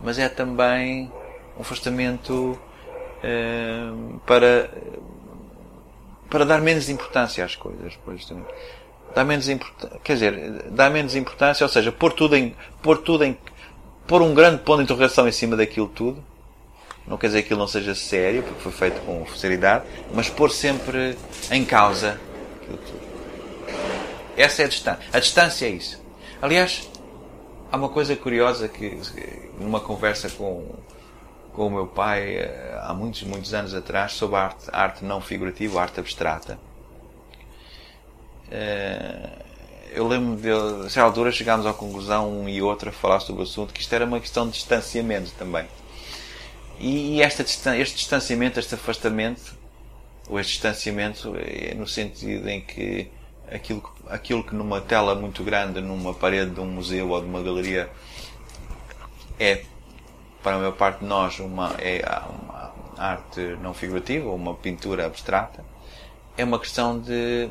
mas 0.00 0.18
é 0.18 0.28
também 0.28 1.12
um 1.56 1.60
afastamento 1.60 2.58
uh, 3.22 4.18
para 4.26 4.70
para 6.28 6.44
dar 6.44 6.60
menos 6.60 6.90
importância 6.90 7.42
às 7.42 7.56
coisas, 7.56 7.98
pois 8.04 8.26
dá 9.14 9.24
menos 9.24 9.48
importância, 9.48 9.98
quer 10.04 10.12
dizer, 10.12 10.62
dá 10.70 10.90
menos 10.90 11.16
importância, 11.16 11.64
ou 11.64 11.70
seja, 11.70 11.90
pôr 11.90 12.12
tudo 12.12 12.36
em, 12.36 12.54
pôr 12.82 12.98
tudo 12.98 13.24
em, 13.24 13.38
pôr 14.08 14.22
um 14.22 14.34
grande 14.34 14.62
ponto 14.62 14.78
de 14.78 14.84
interrogação 14.84 15.28
em 15.28 15.32
cima 15.32 15.56
daquilo 15.56 15.86
tudo 15.86 16.24
não 17.08 17.16
quer 17.16 17.28
dizer 17.28 17.42
que 17.42 17.52
ele 17.52 17.60
não 17.60 17.66
seja 17.66 17.94
sério, 17.94 18.42
porque 18.42 18.60
foi 18.60 18.72
feito 18.72 19.00
com 19.00 19.26
seriedade, 19.34 19.84
mas 20.12 20.28
pôr 20.28 20.50
sempre 20.50 21.16
em 21.50 21.64
causa 21.64 22.20
aquilo 22.60 22.78
tudo. 22.78 23.00
Essa 24.36 24.62
é 24.62 24.64
a 24.66 24.68
distância. 24.68 25.04
A 25.12 25.18
distância 25.18 25.66
é 25.66 25.70
isso. 25.70 26.00
Aliás, 26.40 26.88
há 27.72 27.76
uma 27.76 27.88
coisa 27.88 28.14
curiosa 28.14 28.68
que, 28.68 29.00
numa 29.58 29.80
conversa 29.80 30.28
com, 30.28 30.66
com 31.54 31.66
o 31.66 31.70
meu 31.70 31.86
pai, 31.86 32.36
eh, 32.36 32.78
há 32.82 32.92
muitos, 32.92 33.22
muitos 33.22 33.54
anos 33.54 33.72
atrás, 33.72 34.12
sobre 34.12 34.36
arte, 34.36 34.68
arte 34.70 35.04
não 35.04 35.20
figurativa, 35.20 35.80
arte 35.80 35.98
abstrata, 35.98 36.58
eh, 38.50 39.30
eu 39.98 40.06
lembro 40.06 40.36
de, 40.36 40.48
a 40.48 40.88
certa 40.88 41.02
altura, 41.02 41.32
chegámos 41.32 41.66
à 41.66 41.74
conclusão, 41.74 42.30
um 42.30 42.48
e 42.48 42.62
outro, 42.62 42.88
a 42.88 42.92
falar 42.92 43.18
sobre 43.18 43.42
o 43.42 43.44
assunto, 43.44 43.74
que 43.74 43.80
isto 43.80 43.92
era 43.92 44.04
uma 44.04 44.20
questão 44.20 44.46
de 44.46 44.52
distanciamento 44.52 45.32
também. 45.32 45.66
E 46.78 47.20
esta, 47.20 47.42
este 47.42 47.96
distanciamento, 47.96 48.60
este 48.60 48.76
afastamento, 48.76 49.56
ou 50.28 50.38
este 50.38 50.52
distanciamento 50.52 51.34
é 51.36 51.74
no 51.74 51.84
sentido 51.84 52.48
em 52.48 52.60
que 52.60 53.10
aquilo, 53.50 53.82
aquilo 54.08 54.44
que 54.44 54.54
numa 54.54 54.80
tela 54.80 55.16
muito 55.16 55.42
grande, 55.42 55.80
numa 55.80 56.14
parede 56.14 56.52
de 56.52 56.60
um 56.60 56.66
museu 56.66 57.08
ou 57.10 57.20
de 57.20 57.26
uma 57.26 57.42
galeria, 57.42 57.90
é, 59.40 59.64
para 60.44 60.54
a 60.54 60.58
maior 60.58 60.76
parte 60.76 61.00
de 61.00 61.06
nós, 61.06 61.40
uma, 61.40 61.74
é 61.80 62.04
uma 62.28 62.72
arte 62.96 63.40
não 63.60 63.74
figurativa, 63.74 64.28
ou 64.28 64.36
uma 64.36 64.54
pintura 64.54 65.06
abstrata, 65.06 65.64
é 66.36 66.44
uma 66.44 66.60
questão 66.60 67.00
de 67.00 67.50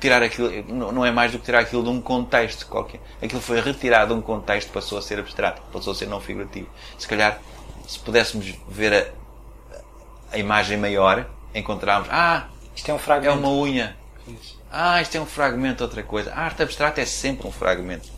tirar 0.00 0.22
aquilo, 0.22 0.50
não 0.72 1.04
é 1.04 1.10
mais 1.10 1.32
do 1.32 1.38
que 1.38 1.44
tirar 1.44 1.60
aquilo 1.60 1.82
de 1.82 1.88
um 1.88 2.00
contexto 2.00 2.66
qualquer. 2.66 3.00
Aquilo 3.22 3.40
foi 3.40 3.60
retirado 3.60 4.14
de 4.14 4.20
um 4.20 4.22
contexto, 4.22 4.70
passou 4.70 4.98
a 4.98 5.02
ser 5.02 5.18
abstrato, 5.18 5.62
passou 5.72 5.92
a 5.92 5.96
ser 5.96 6.06
não 6.06 6.20
figurativo. 6.20 6.68
Se 6.98 7.08
calhar 7.08 7.40
se 7.86 7.98
pudéssemos 7.98 8.54
ver 8.68 8.92
a, 8.92 10.34
a 10.34 10.38
imagem 10.38 10.76
maior, 10.76 11.28
encontrarmos, 11.54 12.08
ah, 12.10 12.48
isto 12.74 12.90
é 12.90 12.94
um 12.94 12.98
fragmento. 12.98 13.34
É 13.34 13.38
uma 13.38 13.50
unha. 13.50 13.96
Isso. 14.28 14.60
Ah, 14.70 15.00
isto 15.00 15.16
é 15.16 15.20
um 15.20 15.26
fragmento 15.26 15.78
de 15.78 15.82
outra 15.84 16.02
coisa. 16.02 16.32
A 16.32 16.40
arte 16.40 16.62
abstrata 16.62 17.00
é 17.00 17.06
sempre 17.06 17.46
um 17.46 17.52
fragmento 17.52 18.08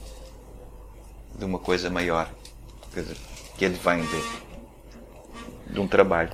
de 1.34 1.44
uma 1.44 1.58
coisa 1.58 1.88
maior. 1.88 2.28
Que 3.56 3.66
advém 3.66 4.02
de, 4.02 5.72
de 5.72 5.78
um 5.78 5.86
trabalho. 5.86 6.32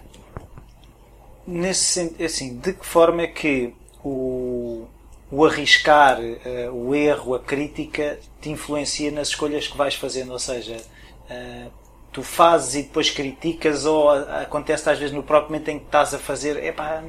Nesse 1.46 2.16
assim, 2.24 2.56
de 2.56 2.72
que 2.72 2.86
forma 2.86 3.22
é 3.22 3.26
que 3.26 3.74
o, 4.02 4.86
o 5.34 5.44
arriscar, 5.44 6.20
uh, 6.20 6.72
o 6.72 6.94
erro, 6.94 7.34
a 7.34 7.40
crítica 7.40 8.20
te 8.40 8.50
influencia 8.50 9.10
nas 9.10 9.28
escolhas 9.28 9.66
que 9.66 9.76
vais 9.76 9.96
fazendo? 9.96 10.30
Ou 10.30 10.38
seja, 10.38 10.76
uh, 10.76 11.70
tu 12.12 12.22
fazes 12.22 12.76
e 12.76 12.82
depois 12.84 13.10
criticas 13.10 13.84
ou 13.84 14.08
acontece 14.10 14.88
às 14.88 14.96
vezes 14.96 15.12
no 15.12 15.24
próprio 15.24 15.50
momento 15.50 15.68
em 15.70 15.80
que 15.80 15.86
estás 15.86 16.14
a 16.14 16.20
fazer 16.20 16.62
é 16.62 16.70
para 16.70 17.02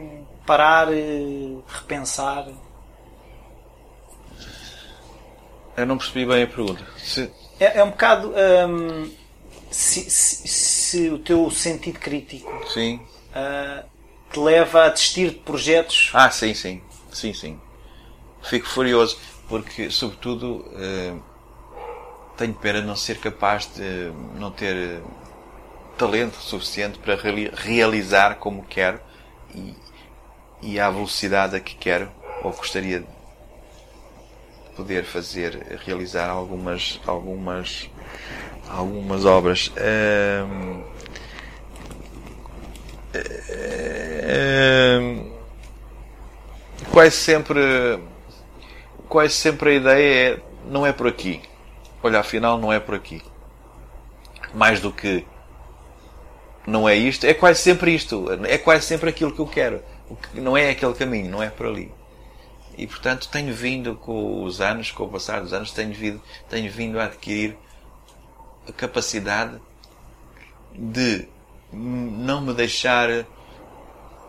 parar, 0.43 0.91
eh, 0.91 1.57
repensar? 1.67 2.47
Eu 5.77 5.85
não 5.85 5.95
percebi 5.95 6.25
bem 6.25 6.41
a 6.41 6.47
pergunta. 6.47 6.83
Se... 6.97 7.31
É, 7.59 7.77
é, 7.77 7.83
um 7.83 7.91
bocado 7.91 8.33
hum, 8.67 9.11
se, 9.69 10.09
se, 10.09 10.47
se, 10.47 11.09
o 11.09 11.19
teu 11.19 11.51
sentido 11.51 11.99
crítico 11.99 12.51
sim. 12.73 12.99
Uh, 13.29 13.85
te 14.31 14.39
leva 14.39 14.85
a 14.85 14.89
desistir 14.89 15.29
de 15.29 15.35
projetos. 15.37 16.09
Ah, 16.13 16.31
sim, 16.31 16.55
sim. 16.55 16.81
Sim, 17.11 17.31
sim. 17.31 17.59
Fico 18.45 18.67
furioso 18.67 19.17
porque, 19.47 19.89
sobretudo, 19.89 20.57
uh, 20.57 21.21
tenho 22.37 22.53
pena 22.53 22.81
de 22.81 22.87
não 22.87 22.95
ser 22.95 23.19
capaz 23.19 23.65
de 23.67 24.11
não 24.37 24.51
ter 24.51 24.75
eh, 24.75 25.01
talento 25.97 26.35
suficiente 26.35 26.99
para 26.99 27.17
realizar 27.53 28.35
como 28.35 28.65
quero 28.65 28.99
e, 29.53 29.73
e 30.61 30.79
à 30.79 30.89
velocidade 30.89 31.55
a 31.55 31.59
que 31.61 31.75
quero 31.75 32.11
ou 32.43 32.51
gostaria 32.51 32.99
de 32.99 33.07
poder 34.75 35.05
fazer, 35.05 35.79
realizar 35.85 36.29
algumas, 36.29 36.99
algumas 37.07 37.89
algumas 38.67 39.23
obras. 39.23 39.71
quase 46.91 47.15
sempre 47.15 47.99
quase 49.15 49.35
sempre 49.35 49.69
a 49.69 49.73
ideia 49.75 50.33
é 50.33 50.41
não 50.69 50.85
é 50.85 50.91
por 50.91 51.07
aqui. 51.07 51.41
Olha, 52.03 52.19
afinal 52.19 52.57
não 52.57 52.73
é 52.73 52.81
por 52.81 52.95
aqui. 52.95 53.21
Mais 54.53 54.81
do 54.81 54.91
que 54.91 55.25
não 56.67 56.89
é 56.89 56.97
isto, 56.97 57.25
é 57.25 57.33
quase 57.33 57.61
sempre 57.61 57.95
isto. 57.95 58.25
É 58.45 58.57
quase 58.57 58.85
sempre 58.85 59.09
aquilo 59.09 59.31
que 59.31 59.39
eu 59.39 59.47
quero. 59.47 59.81
Não 60.33 60.57
é 60.57 60.69
aquele 60.69 60.93
caminho, 60.93 61.31
não 61.31 61.41
é 61.41 61.49
por 61.49 61.65
ali. 61.65 61.93
E 62.77 62.85
portanto 62.85 63.29
tenho 63.31 63.53
vindo 63.53 63.95
com 63.95 64.43
os 64.43 64.59
anos, 64.59 64.91
com 64.91 65.05
o 65.05 65.09
passar 65.09 65.39
dos 65.39 65.53
anos, 65.53 65.71
tenho 65.71 65.93
vindo, 65.93 66.21
tenho 66.49 66.69
vindo 66.69 66.99
a 66.99 67.05
adquirir 67.05 67.57
a 68.67 68.73
capacidade 68.73 69.61
de 70.73 71.25
não 71.71 72.41
me 72.41 72.53
deixar 72.53 73.07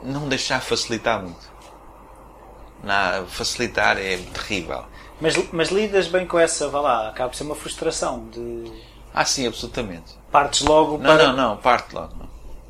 não 0.00 0.28
deixar 0.28 0.60
facilitar 0.60 1.20
muito. 1.20 1.55
Na, 2.86 3.24
facilitar 3.26 3.98
é 3.98 4.16
terrível. 4.32 4.84
Mas, 5.20 5.36
mas 5.52 5.70
lidas 5.70 6.06
bem 6.06 6.26
com 6.26 6.38
essa, 6.38 6.68
vá 6.68 6.80
lá, 6.80 7.08
acaba 7.08 7.30
por 7.30 7.36
ser 7.36 7.44
uma 7.44 7.54
frustração 7.54 8.28
de. 8.30 8.70
Ah, 9.12 9.24
sim, 9.24 9.46
absolutamente. 9.46 10.14
Partes 10.30 10.60
logo 10.60 10.98
não, 10.98 11.04
para. 11.04 11.26
Não, 11.28 11.36
não, 11.36 11.56
parte 11.56 11.94
logo. 11.94 12.14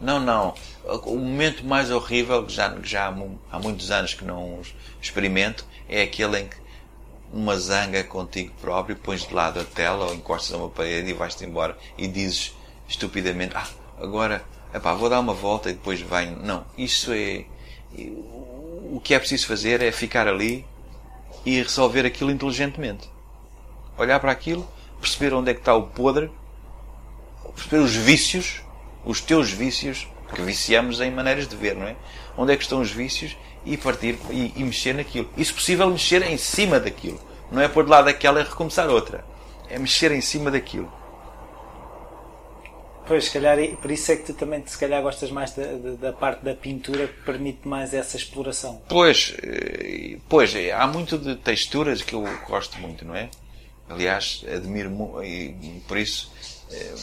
Não, 0.00 0.18
não. 0.18 0.54
não. 0.84 1.00
O 1.04 1.16
momento 1.16 1.64
mais 1.64 1.90
horrível, 1.90 2.44
que 2.44 2.52
já, 2.52 2.74
já 2.82 3.08
há 3.50 3.58
muitos 3.58 3.90
anos 3.90 4.14
que 4.14 4.24
não 4.24 4.60
experimento, 5.02 5.66
é 5.88 6.02
aquele 6.02 6.40
em 6.40 6.48
que 6.48 6.56
uma 7.32 7.58
zanga 7.58 8.04
contigo 8.04 8.52
próprio, 8.60 8.96
pões 8.96 9.26
de 9.26 9.34
lado 9.34 9.60
a 9.60 9.64
tela 9.64 10.06
ou 10.06 10.14
encostas 10.14 10.54
a 10.54 10.56
uma 10.56 10.68
parede 10.68 11.10
e 11.10 11.12
vais-te 11.12 11.44
embora 11.44 11.76
e 11.98 12.06
dizes 12.06 12.56
estupidamente, 12.88 13.52
ah, 13.56 13.66
agora, 14.00 14.44
epá, 14.72 14.94
vou 14.94 15.10
dar 15.10 15.20
uma 15.20 15.34
volta 15.34 15.68
e 15.70 15.74
depois 15.74 16.00
vai. 16.00 16.26
Não, 16.26 16.64
isso 16.78 17.12
é. 17.12 17.44
O 18.88 19.00
que 19.00 19.14
é 19.14 19.18
preciso 19.18 19.48
fazer 19.48 19.82
é 19.82 19.90
ficar 19.90 20.28
ali 20.28 20.64
e 21.44 21.60
resolver 21.60 22.06
aquilo 22.06 22.30
inteligentemente. 22.30 23.10
Olhar 23.98 24.20
para 24.20 24.30
aquilo, 24.30 24.66
perceber 25.00 25.34
onde 25.34 25.50
é 25.50 25.54
que 25.54 25.60
está 25.60 25.74
o 25.74 25.88
podre, 25.88 26.30
perceber 27.54 27.82
os 27.82 27.94
vícios, 27.94 28.62
os 29.04 29.20
teus 29.20 29.50
vícios, 29.50 30.06
que 30.32 30.40
viciamos 30.42 31.00
em 31.00 31.10
maneiras 31.10 31.48
de 31.48 31.56
ver, 31.56 31.74
não 31.74 31.86
é? 31.86 31.96
Onde 32.36 32.52
é 32.52 32.56
que 32.56 32.62
estão 32.62 32.80
os 32.80 32.90
vícios 32.90 33.36
e 33.64 33.76
partir 33.76 34.18
e, 34.30 34.52
e 34.54 34.62
mexer 34.62 34.94
naquilo. 34.94 35.28
E, 35.36 35.44
se 35.44 35.52
possível, 35.52 35.90
mexer 35.90 36.22
em 36.22 36.36
cima 36.36 36.78
daquilo. 36.78 37.20
Não 37.50 37.60
é 37.60 37.68
pôr 37.68 37.84
de 37.84 37.90
lado 37.90 38.08
aquela 38.08 38.40
e 38.40 38.44
recomeçar 38.44 38.88
outra. 38.88 39.24
É 39.68 39.78
mexer 39.78 40.12
em 40.12 40.20
cima 40.20 40.50
daquilo. 40.50 40.92
Pois, 43.06 43.26
se 43.26 43.30
calhar, 43.30 43.56
por 43.80 43.90
isso 43.90 44.10
é 44.10 44.16
que 44.16 44.24
tu 44.24 44.34
também, 44.34 44.62
se 44.66 44.76
calhar, 44.76 45.00
gostas 45.00 45.30
mais 45.30 45.52
da, 45.52 45.64
da 46.00 46.12
parte 46.12 46.44
da 46.44 46.54
pintura 46.54 47.06
que 47.06 47.22
permite 47.22 47.66
mais 47.66 47.94
essa 47.94 48.16
exploração. 48.16 48.82
Pois, 48.88 49.34
eh, 49.42 50.16
pois, 50.28 50.54
eh, 50.54 50.72
há 50.72 50.86
muito 50.86 51.16
de 51.16 51.36
texturas 51.36 52.02
que 52.02 52.14
eu 52.14 52.24
gosto 52.48 52.78
muito, 52.80 53.04
não 53.04 53.14
é? 53.14 53.30
Aliás, 53.88 54.44
admiro, 54.52 54.90
e 55.22 55.80
por 55.86 55.96
isso, 55.96 56.32
eh, 56.72 56.94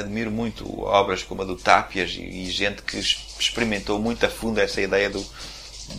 admiro 0.00 0.30
muito 0.30 0.82
obras 0.82 1.22
como 1.22 1.42
a 1.42 1.44
do 1.44 1.54
Tápias 1.54 2.10
e, 2.18 2.50
gente 2.50 2.82
que 2.82 2.98
experimentou 2.98 4.00
muito 4.00 4.26
a 4.26 4.28
fundo 4.28 4.58
essa 4.58 4.80
ideia 4.80 5.08
do, 5.08 5.24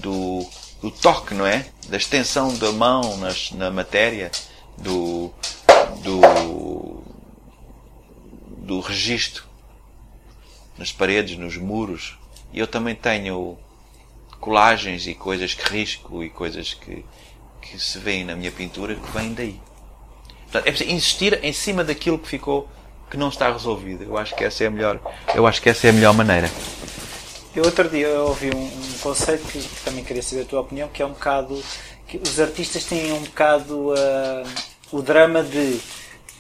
do, 0.02 0.46
do 0.82 0.92
toque, 0.92 1.34
não 1.34 1.48
é? 1.48 1.66
Da 1.88 1.96
extensão 1.96 2.54
da 2.58 2.74
mão 2.74 3.16
nas, 3.18 3.52
na 3.52 3.72
matéria, 3.72 4.32
do, 4.78 5.32
do, 6.04 6.20
do 8.66 8.80
registro 8.80 9.44
nas 10.78 10.92
paredes, 10.92 11.38
nos 11.38 11.56
muros. 11.56 12.18
E 12.52 12.60
eu 12.60 12.68
também 12.68 12.96
tenho 12.96 13.58
colagens 14.40 15.08
e 15.08 15.14
coisas 15.14 15.54
que 15.54 15.72
risco 15.72 16.24
e 16.24 16.30
coisas 16.30 16.74
que, 16.74 17.06
que 17.62 17.80
se 17.80 18.00
veem 18.00 18.26
na 18.26 18.36
minha 18.36 18.52
pintura 18.52 18.96
que 18.96 19.12
vêm 19.12 19.34
daí. 19.34 19.60
Portanto, 20.44 20.68
é 20.68 20.72
preciso 20.72 20.92
insistir 20.92 21.44
em 21.44 21.54
cima 21.54 21.84
daquilo 21.84 22.20
que 22.20 22.28
ficou 22.28 22.68
que 23.10 23.18
não 23.18 23.30
está 23.30 23.52
resolvido. 23.52 24.04
Eu 24.04 24.18
acho 24.18 24.36
que 24.36 24.44
essa 24.44 24.64
é 24.64 24.68
a 24.68 24.72
melhor, 24.72 25.00
eu 25.34 25.46
acho 25.46 25.62
que 25.62 25.70
essa 25.70 25.88
é 25.88 25.90
a 25.92 25.94
melhor 25.94 26.14
maneira. 26.14 26.50
Eu 27.56 27.64
outro 27.64 27.88
dia 27.88 28.08
eu 28.08 28.28
ouvi 28.28 28.50
um, 28.54 28.66
um 28.66 28.98
conceito 29.00 29.48
que, 29.48 29.60
que, 29.60 29.82
também 29.86 30.04
queria 30.04 30.22
saber 30.22 30.42
a 30.42 30.46
tua 30.46 30.62
opinião, 30.62 30.90
que 30.90 31.02
é 31.02 31.06
um 31.06 31.12
bocado 31.12 31.64
que 32.08 32.18
os 32.18 32.40
artistas 32.40 32.84
têm 32.84 33.14
um 33.14 33.22
bocado 33.22 33.92
uh, 33.92 34.48
o 34.92 35.02
drama 35.02 35.42
de 35.42 35.80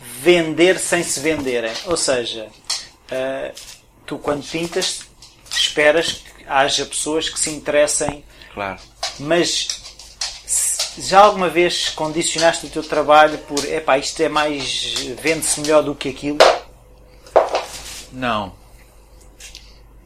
vender 0.02 0.80
sem 0.80 1.04
se 1.04 1.20
venderem. 1.20 1.72
Ou 1.86 1.98
seja, 1.98 2.48
uh, 3.12 3.54
tu 4.06 4.18
quando 4.18 4.44
pintas 4.50 5.02
esperas 5.50 6.14
que 6.14 6.46
haja 6.48 6.86
pessoas 6.86 7.30
que 7.30 7.40
se 7.40 7.50
interessem. 7.50 8.24
Claro. 8.54 8.80
Mas 9.20 9.68
já 10.98 11.20
alguma 11.20 11.50
vez 11.50 11.90
condicionaste 11.90 12.66
o 12.66 12.70
teu 12.70 12.84
trabalho 12.84 13.38
por 13.40 13.64
epá, 13.66 13.98
isto 13.98 14.22
é 14.22 14.30
mais. 14.30 14.94
vende-se 15.22 15.60
melhor 15.62 15.84
do 15.84 15.96
que 15.96 16.10
aquilo? 16.10 16.38
Não. 18.12 18.54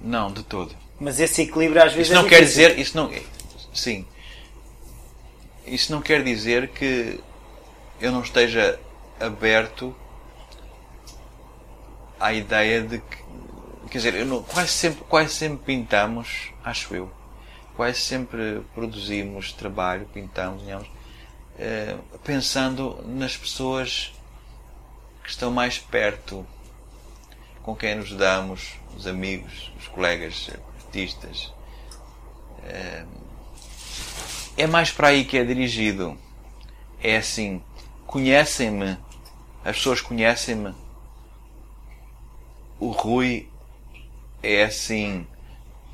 Não, 0.01 0.31
de 0.31 0.43
todo. 0.43 0.75
Mas 0.99 1.19
esse 1.19 1.43
equilíbrio 1.43 1.83
às 1.83 1.93
vezes 1.93 2.07
isso 2.07 2.15
não 2.15 2.25
é 2.25 2.29
quer 2.29 2.41
dizer 2.41 2.77
isso 2.77 2.97
não 2.97 3.09
sim 3.73 4.05
isso 5.65 5.91
não 5.91 6.01
quer 6.01 6.23
dizer 6.23 6.69
que 6.69 7.19
eu 8.01 8.11
não 8.11 8.21
esteja 8.21 8.79
aberto 9.19 9.95
à 12.19 12.33
ideia 12.33 12.81
de 12.81 12.99
que 12.99 13.17
quer 13.89 13.97
dizer 13.97 14.25
não, 14.25 14.43
quase 14.43 14.69
sempre 14.69 15.03
quase 15.05 15.33
sempre 15.33 15.65
pintamos 15.65 16.51
acho 16.63 16.93
eu 16.95 17.11
quase 17.75 17.99
sempre 17.99 18.61
produzimos 18.73 19.51
trabalho 19.53 20.05
pintamos 20.13 20.61
digamos, 20.61 20.89
eh, 21.57 21.97
pensando 22.23 23.03
nas 23.05 23.35
pessoas 23.35 24.13
que 25.23 25.29
estão 25.29 25.51
mais 25.51 25.79
perto 25.79 26.45
com 27.63 27.75
quem 27.75 27.95
nos 27.95 28.11
damos 28.11 28.75
os 28.95 29.07
amigos 29.07 29.71
os 29.77 29.87
colegas 29.87 30.49
artistas. 30.89 31.53
É, 32.63 33.05
é 34.57 34.67
mais 34.67 34.91
para 34.91 35.09
aí 35.09 35.23
que 35.23 35.37
é 35.37 35.43
dirigido. 35.43 36.17
É 37.01 37.17
assim, 37.17 37.61
conhecem-me, 38.05 38.97
as 39.63 39.77
pessoas 39.77 40.01
conhecem-me. 40.01 40.73
O 42.79 42.91
Rui 42.91 43.49
é 44.41 44.63
assim, 44.63 45.27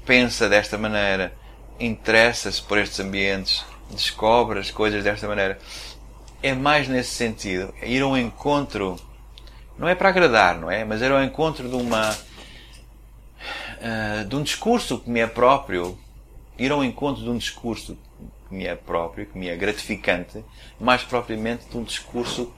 pensa 0.05 0.47
desta 0.47 0.77
maneira, 0.77 1.35
interessa-se 1.79 2.61
por 2.61 2.77
estes 2.77 2.99
ambientes, 2.99 3.65
descobre 3.89 4.59
as 4.59 4.71
coisas 4.71 5.03
desta 5.03 5.27
maneira. 5.27 5.59
É 6.43 6.53
mais 6.53 6.87
nesse 6.87 7.11
sentido, 7.11 7.73
é 7.81 7.89
ir 7.89 8.01
ao 8.01 8.15
encontro, 8.15 8.97
não 9.77 9.87
é 9.87 9.95
para 9.95 10.09
agradar, 10.09 10.59
não 10.59 10.69
é? 10.69 10.85
Mas 10.85 11.01
ir 11.01 11.11
ao 11.11 11.23
encontro 11.23 11.67
de 11.67 11.75
uma 11.75 12.11
uh, 12.11 14.25
de 14.25 14.35
um 14.35 14.43
discurso 14.43 14.99
que 14.99 15.09
me 15.09 15.19
é 15.19 15.27
próprio, 15.27 15.97
ir 16.57 16.71
ao 16.71 16.83
encontro 16.83 17.23
de 17.23 17.29
um 17.29 17.37
discurso 17.37 17.97
que 18.47 18.55
me 18.55 18.65
é 18.65 18.75
próprio, 18.75 19.25
que 19.25 19.37
me 19.37 19.49
é 19.49 19.55
gratificante, 19.55 20.43
mais 20.79 21.03
propriamente 21.03 21.67
de 21.67 21.77
um 21.77 21.83
discurso 21.83 22.53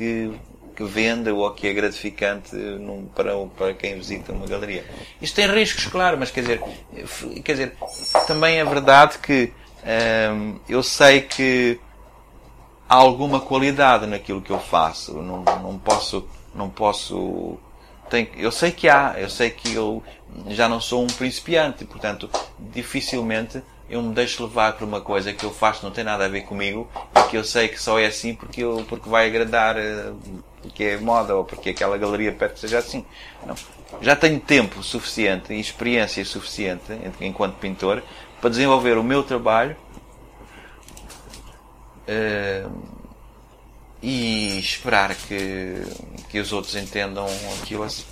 que, 0.00 0.32
que 0.74 0.84
venda 0.84 1.34
ou 1.34 1.50
que 1.50 1.66
é 1.66 1.74
gratificante 1.74 2.56
num, 2.56 3.04
para, 3.04 3.36
para 3.48 3.74
quem 3.74 3.96
visita 3.96 4.32
uma 4.32 4.46
galeria. 4.46 4.82
Isto 5.20 5.36
tem 5.36 5.46
riscos, 5.46 5.86
claro, 5.86 6.16
mas 6.18 6.30
quer 6.30 6.40
dizer, 6.40 6.62
quer 7.44 7.52
dizer 7.52 7.76
também 8.26 8.58
é 8.58 8.64
verdade 8.64 9.18
que 9.18 9.52
um, 9.52 9.84
eh, 9.84 10.54
eu 10.70 10.82
sei 10.82 11.20
que 11.20 11.78
há 12.88 12.94
alguma 12.94 13.40
qualidade 13.40 14.06
naquilo 14.06 14.40
que 14.40 14.50
eu 14.50 14.58
faço. 14.58 15.20
Não, 15.20 15.42
não 15.42 15.78
posso, 15.78 16.26
não 16.54 16.70
posso 16.70 17.58
tem, 18.08 18.28
eu 18.36 18.50
sei 18.50 18.72
que 18.72 18.88
há, 18.88 19.14
eu 19.18 19.28
sei 19.28 19.50
que 19.50 19.74
eu 19.74 20.02
já 20.48 20.68
não 20.68 20.80
sou 20.80 21.04
um 21.04 21.06
principiante, 21.06 21.84
portanto, 21.84 22.28
dificilmente 22.58 23.62
eu 23.90 24.00
me 24.00 24.14
deixo 24.14 24.44
levar 24.44 24.74
por 24.74 24.84
uma 24.84 25.00
coisa 25.00 25.32
que 25.32 25.44
eu 25.44 25.52
faço 25.52 25.84
não 25.84 25.90
tem 25.90 26.04
nada 26.04 26.24
a 26.24 26.28
ver 26.28 26.42
comigo 26.42 26.88
e 27.16 27.22
que 27.28 27.36
eu 27.36 27.42
sei 27.42 27.68
que 27.68 27.80
só 27.80 27.98
é 27.98 28.06
assim 28.06 28.34
porque, 28.34 28.62
eu, 28.62 28.86
porque 28.88 29.08
vai 29.08 29.26
agradar, 29.26 29.76
eh, 29.76 30.12
porque 30.62 30.84
é 30.84 30.96
moda 30.98 31.34
ou 31.34 31.44
porque 31.44 31.70
aquela 31.70 31.98
galeria 31.98 32.32
pede 32.32 32.54
que 32.54 32.60
seja 32.60 32.78
assim. 32.78 33.04
Não. 33.44 33.56
Já 34.00 34.14
tenho 34.14 34.38
tempo 34.38 34.82
suficiente 34.82 35.52
e 35.52 35.58
experiência 35.58 36.24
suficiente 36.24 36.92
enquanto 37.20 37.56
pintor 37.56 38.02
para 38.40 38.50
desenvolver 38.50 38.96
o 38.96 39.02
meu 39.02 39.22
trabalho. 39.24 39.76
Uh, 42.08 43.00
e 44.02 44.58
esperar 44.58 45.14
que, 45.14 45.82
que 46.30 46.38
os 46.38 46.52
outros 46.52 46.74
entendam 46.74 47.26
aquilo 47.60 47.82
assim. 47.82 48.04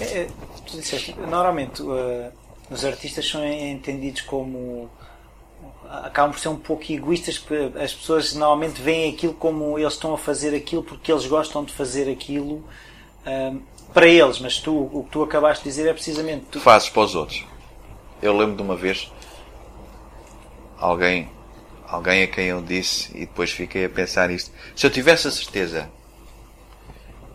É, 0.00 0.04
é, 0.04 0.28
tu 0.64 0.76
disseste, 0.76 1.14
normalmente 1.18 1.82
uh, 1.82 2.32
os 2.70 2.84
artistas 2.84 3.28
são 3.28 3.44
entendidos 3.44 4.20
como 4.22 4.90
acabam 5.88 6.32
por 6.32 6.38
ser 6.40 6.48
um 6.48 6.56
pouco 6.56 6.84
egoístas 6.92 7.44
as 7.82 7.92
pessoas 7.92 8.32
normalmente 8.34 8.80
veem 8.80 9.12
aquilo 9.12 9.34
como 9.34 9.76
eles 9.78 9.94
estão 9.94 10.14
a 10.14 10.18
fazer 10.18 10.54
aquilo 10.54 10.82
porque 10.82 11.10
eles 11.10 11.26
gostam 11.26 11.64
de 11.64 11.72
fazer 11.72 12.10
aquilo 12.10 12.64
um, 13.26 13.60
para 13.92 14.06
eles, 14.06 14.38
mas 14.38 14.58
tu, 14.58 14.72
o 14.72 15.04
que 15.04 15.10
tu 15.10 15.22
acabaste 15.22 15.64
de 15.64 15.70
dizer 15.70 15.88
é 15.88 15.92
precisamente. 15.92 16.46
Tu 16.50 16.60
fazes 16.60 16.88
para 16.88 17.02
os 17.02 17.14
outros. 17.14 17.44
Eu 18.22 18.36
lembro 18.36 18.56
de 18.56 18.62
uma 18.62 18.76
vez 18.76 19.12
alguém, 20.78 21.28
alguém 21.86 22.22
a 22.22 22.26
quem 22.28 22.46
eu 22.46 22.62
disse 22.62 23.10
e 23.16 23.20
depois 23.20 23.50
fiquei 23.50 23.84
a 23.86 23.90
pensar 23.90 24.28
nisto. 24.28 24.52
Se 24.76 24.86
eu 24.86 24.90
tivesse 24.90 25.26
a 25.26 25.30
certeza 25.30 25.90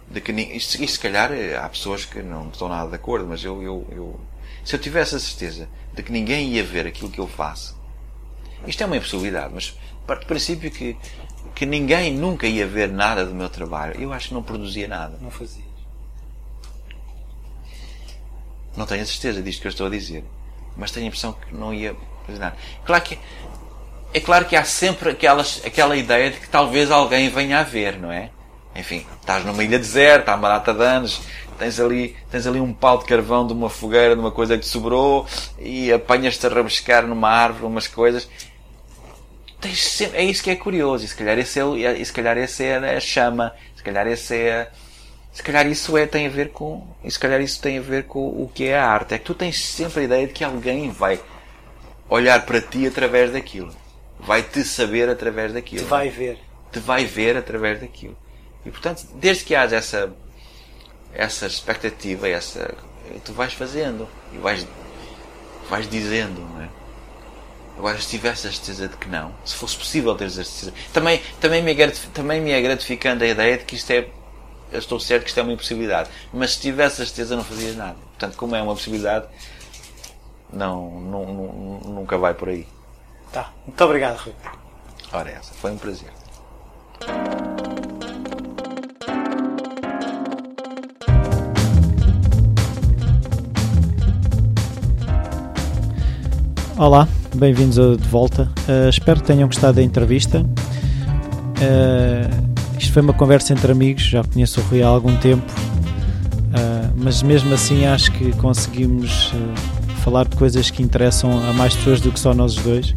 de 0.07 0.21
que 0.21 0.31
isto, 0.31 0.81
isto 0.81 0.93
se 0.93 0.99
calhar 0.99 1.31
eh, 1.33 1.57
há 1.57 1.67
pessoas 1.67 2.05
que 2.05 2.21
não 2.21 2.47
estão 2.47 2.69
nada 2.69 2.89
de 2.89 2.95
acordo, 2.95 3.27
mas 3.27 3.43
eu, 3.43 3.61
eu, 3.61 3.87
eu 3.91 4.19
se 4.65 4.75
eu 4.75 4.79
tivesse 4.79 5.15
a 5.15 5.19
certeza 5.19 5.69
de 5.93 6.01
que 6.01 6.11
ninguém 6.11 6.49
ia 6.49 6.63
ver 6.63 6.87
aquilo 6.87 7.09
que 7.09 7.19
eu 7.19 7.27
faço, 7.27 7.79
isto 8.67 8.81
é 8.81 8.85
uma 8.85 8.97
impossibilidade, 8.97 9.53
mas 9.53 9.77
parte 10.07 10.21
do 10.21 10.27
princípio 10.27 10.71
que, 10.71 10.97
que 11.53 11.65
ninguém 11.65 12.13
nunca 12.13 12.47
ia 12.47 12.65
ver 12.65 12.89
nada 12.89 13.23
do 13.23 13.33
meu 13.33 13.47
trabalho, 13.47 14.01
eu 14.01 14.11
acho 14.11 14.29
que 14.29 14.33
não 14.33 14.41
produzia 14.41 14.87
nada. 14.87 15.17
Não 15.21 15.29
fazia. 15.29 15.63
Não 18.75 18.85
tenho 18.85 19.03
a 19.03 19.05
certeza 19.05 19.41
disto 19.41 19.61
que 19.61 19.67
eu 19.67 19.69
estou 19.69 19.87
a 19.87 19.89
dizer, 19.89 20.23
mas 20.75 20.91
tenho 20.91 21.05
a 21.05 21.07
impressão 21.07 21.33
que 21.33 21.55
não 21.55 21.73
ia 21.73 21.95
fazer 22.25 22.39
nada. 22.39 22.57
Claro 22.83 23.03
que 23.03 23.19
é 24.13 24.19
claro 24.19 24.45
que 24.45 24.55
há 24.55 24.63
sempre 24.63 25.09
aquelas, 25.09 25.61
aquela 25.65 25.95
ideia 25.95 26.31
de 26.31 26.39
que 26.39 26.47
talvez 26.47 26.89
alguém 26.89 27.29
venha 27.29 27.59
a 27.59 27.63
ver, 27.63 27.99
não 27.99 28.11
é? 28.11 28.31
Enfim, 28.75 29.05
estás 29.19 29.45
numa 29.45 29.63
ilha 29.63 29.77
deserta, 29.77 30.31
há 30.31 30.35
uma 30.35 30.49
data 30.49 30.73
de 30.73 30.83
anos, 30.83 31.21
tens 31.57 31.79
ali, 31.79 32.15
tens 32.29 32.45
ali 32.47 32.59
um 32.59 32.73
pau 32.73 32.97
de 32.97 33.05
carvão 33.05 33.45
de 33.45 33.53
uma 33.53 33.69
fogueira, 33.69 34.15
de 34.15 34.21
uma 34.21 34.31
coisa 34.31 34.57
que 34.57 34.63
te 34.63 34.69
sobrou, 34.69 35.27
e 35.59 35.91
apanhas-te 35.91 36.45
a 36.45 36.49
rabiscar 36.49 37.05
numa 37.05 37.29
árvore 37.29 37.65
umas 37.65 37.87
coisas. 37.87 38.29
Tens 39.59 39.83
sempre, 39.83 40.19
é 40.19 40.23
isso 40.23 40.43
que 40.43 40.49
é 40.49 40.55
curioso, 40.55 41.05
e 41.05 41.07
se 41.07 41.15
calhar 41.15 41.37
esse 41.37 41.59
é, 41.59 41.97
e 41.97 42.05
se 42.05 42.13
calhar 42.13 42.37
esse 42.37 42.63
é 42.63 42.97
a 42.97 42.99
chama, 42.99 43.53
se 43.75 43.83
calhar 43.83 44.05
esse 44.07 44.35
é, 44.35 44.69
se 45.35 45.43
calhar 45.43 45.67
isso 45.67 45.97
é, 45.97 46.07
tem 46.07 46.27
a 46.27 46.29
ver 46.29 46.51
com, 46.51 46.87
e 47.03 47.11
se 47.11 47.19
calhar 47.19 47.41
isso 47.41 47.61
tem 47.61 47.77
a 47.77 47.81
ver 47.81 48.05
com 48.05 48.25
o 48.25 48.49
que 48.53 48.67
é 48.67 48.77
a 48.77 48.87
arte. 48.87 49.15
É 49.15 49.17
que 49.17 49.25
tu 49.25 49.33
tens 49.33 49.59
sempre 49.59 49.99
a 49.99 50.03
ideia 50.03 50.27
de 50.27 50.33
que 50.33 50.45
alguém 50.45 50.89
vai 50.91 51.19
olhar 52.09 52.45
para 52.45 52.61
ti 52.61 52.87
através 52.87 53.33
daquilo. 53.33 53.75
Vai 54.17 54.41
te 54.41 54.63
saber 54.63 55.09
através 55.09 55.51
daquilo. 55.51 55.83
Te 55.83 55.89
vai 55.89 56.09
ver. 56.09 56.39
Te 56.71 56.79
vai 56.79 57.03
ver 57.03 57.35
através 57.35 57.81
daquilo. 57.81 58.17
E 58.65 58.71
portanto, 58.71 59.05
desde 59.15 59.43
que 59.43 59.53
haja 59.53 59.75
essa, 59.75 60.15
essa 61.15 61.47
expectativa, 61.47 62.27
essa, 62.27 62.75
tu 63.23 63.33
vais 63.33 63.53
fazendo 63.53 64.07
e 64.33 64.37
vais, 64.37 64.67
vais 65.69 65.89
dizendo, 65.89 66.41
não 66.41 66.61
é? 66.61 66.69
Agora, 67.77 67.99
se 67.99 68.07
tivesse 68.07 68.47
a 68.47 68.51
certeza 68.51 68.87
de 68.87 68.95
que 68.95 69.09
não, 69.09 69.33
se 69.43 69.55
fosse 69.55 69.77
possível 69.77 70.15
ter 70.15 70.25
a 70.25 70.29
certeza, 70.29 70.73
também, 70.93 71.21
também, 71.41 71.61
me 71.61 71.73
é, 71.73 71.87
também 72.13 72.39
me 72.39 72.51
é 72.51 72.61
gratificante 72.61 73.23
a 73.23 73.27
ideia 73.27 73.57
de 73.57 73.65
que 73.65 73.75
isto 73.75 73.91
é, 73.91 74.07
eu 74.71 74.79
estou 74.79 74.99
certo 74.99 75.23
que 75.23 75.29
isto 75.29 75.39
é 75.39 75.43
uma 75.43 75.53
impossibilidade, 75.53 76.09
mas 76.33 76.53
se 76.53 76.61
tivesse 76.61 77.01
a 77.01 77.05
certeza 77.05 77.35
não 77.35 77.43
fazias 77.43 77.75
nada. 77.75 77.97
Portanto, 78.17 78.37
como 78.37 78.55
é 78.55 78.61
uma 78.61 78.73
possibilidade, 78.73 79.27
não, 80.51 81.01
não, 81.01 81.25
não 81.25 81.79
nunca 81.93 82.17
vai 82.17 82.33
por 82.33 82.47
aí. 82.47 82.65
Tá, 83.31 83.51
muito 83.65 83.83
obrigado, 83.83 84.17
Rui. 84.19 84.33
Ora, 85.11 85.29
essa, 85.31 85.53
foi 85.53 85.71
um 85.71 85.77
prazer. 85.77 86.11
Olá, 96.77 97.07
bem-vindos 97.33 97.77
de 97.77 98.07
volta. 98.09 98.51
Uh, 98.67 98.89
espero 98.89 99.21
que 99.21 99.27
tenham 99.27 99.47
gostado 99.47 99.75
da 99.75 99.81
entrevista. 99.81 100.41
Uh, 100.41 102.77
isto 102.77 102.91
foi 102.91 103.01
uma 103.01 103.13
conversa 103.13 103.53
entre 103.53 103.71
amigos, 103.71 104.03
já 104.03 104.21
conheço 104.25 104.59
o 104.59 104.63
Rui 104.65 104.83
há 104.83 104.87
algum 104.87 105.15
tempo, 105.15 105.49
uh, 105.53 106.91
mas 106.97 107.23
mesmo 107.23 107.53
assim 107.53 107.85
acho 107.85 108.11
que 108.11 108.33
conseguimos 108.33 109.31
falar 110.03 110.27
de 110.27 110.35
coisas 110.35 110.69
que 110.69 110.83
interessam 110.83 111.31
a 111.49 111.53
mais 111.53 111.73
pessoas 111.73 112.01
do 112.01 112.11
que 112.11 112.19
só 112.19 112.33
nós 112.33 112.55
dois. 112.55 112.93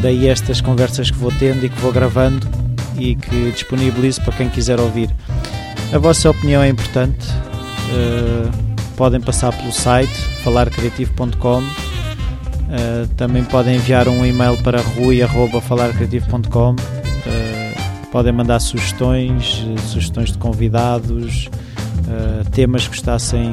Daí 0.00 0.26
estas 0.26 0.62
conversas 0.62 1.10
que 1.10 1.18
vou 1.18 1.32
tendo 1.38 1.66
e 1.66 1.68
que 1.68 1.78
vou 1.82 1.92
gravando 1.92 2.48
e 2.96 3.14
que 3.14 3.52
disponibilizo 3.52 4.22
para 4.22 4.32
quem 4.32 4.48
quiser 4.48 4.80
ouvir. 4.80 5.10
A 5.92 5.98
vossa 5.98 6.30
opinião 6.30 6.62
é 6.62 6.68
importante. 6.70 7.26
podem 8.96 9.20
passar 9.20 9.52
pelo 9.52 9.70
site 9.70 10.16
falarcreativo.com 10.42 11.85
Uh, 12.66 13.06
também 13.14 13.44
podem 13.44 13.76
enviar 13.76 14.08
um 14.08 14.26
e-mail 14.26 14.56
para 14.62 14.80
rui.falarcreativo.com 14.80 16.72
uh, 16.72 16.76
eh, 17.24 17.74
podem 18.10 18.32
mandar 18.32 18.58
sugestões, 18.58 19.64
sugestões 19.86 20.32
de 20.32 20.38
convidados, 20.38 21.46
uh, 21.46 22.50
temas 22.50 22.82
que 22.82 22.88
gostassem 22.88 23.52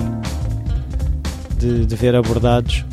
de, 1.60 1.86
de 1.86 1.96
ver 1.96 2.16
abordados. 2.16 2.84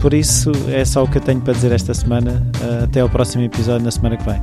por 0.00 0.12
isso 0.12 0.50
é 0.68 0.84
só 0.84 1.04
o 1.04 1.08
que 1.08 1.18
eu 1.18 1.22
tenho 1.22 1.40
para 1.40 1.52
dizer 1.52 1.70
esta 1.70 1.94
semana. 1.94 2.42
até 2.82 3.00
ao 3.00 3.08
próximo 3.08 3.44
episódio 3.44 3.84
na 3.84 3.90
semana 3.90 4.16
que 4.16 4.24
vem. 4.24 4.42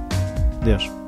Deus. 0.63 0.98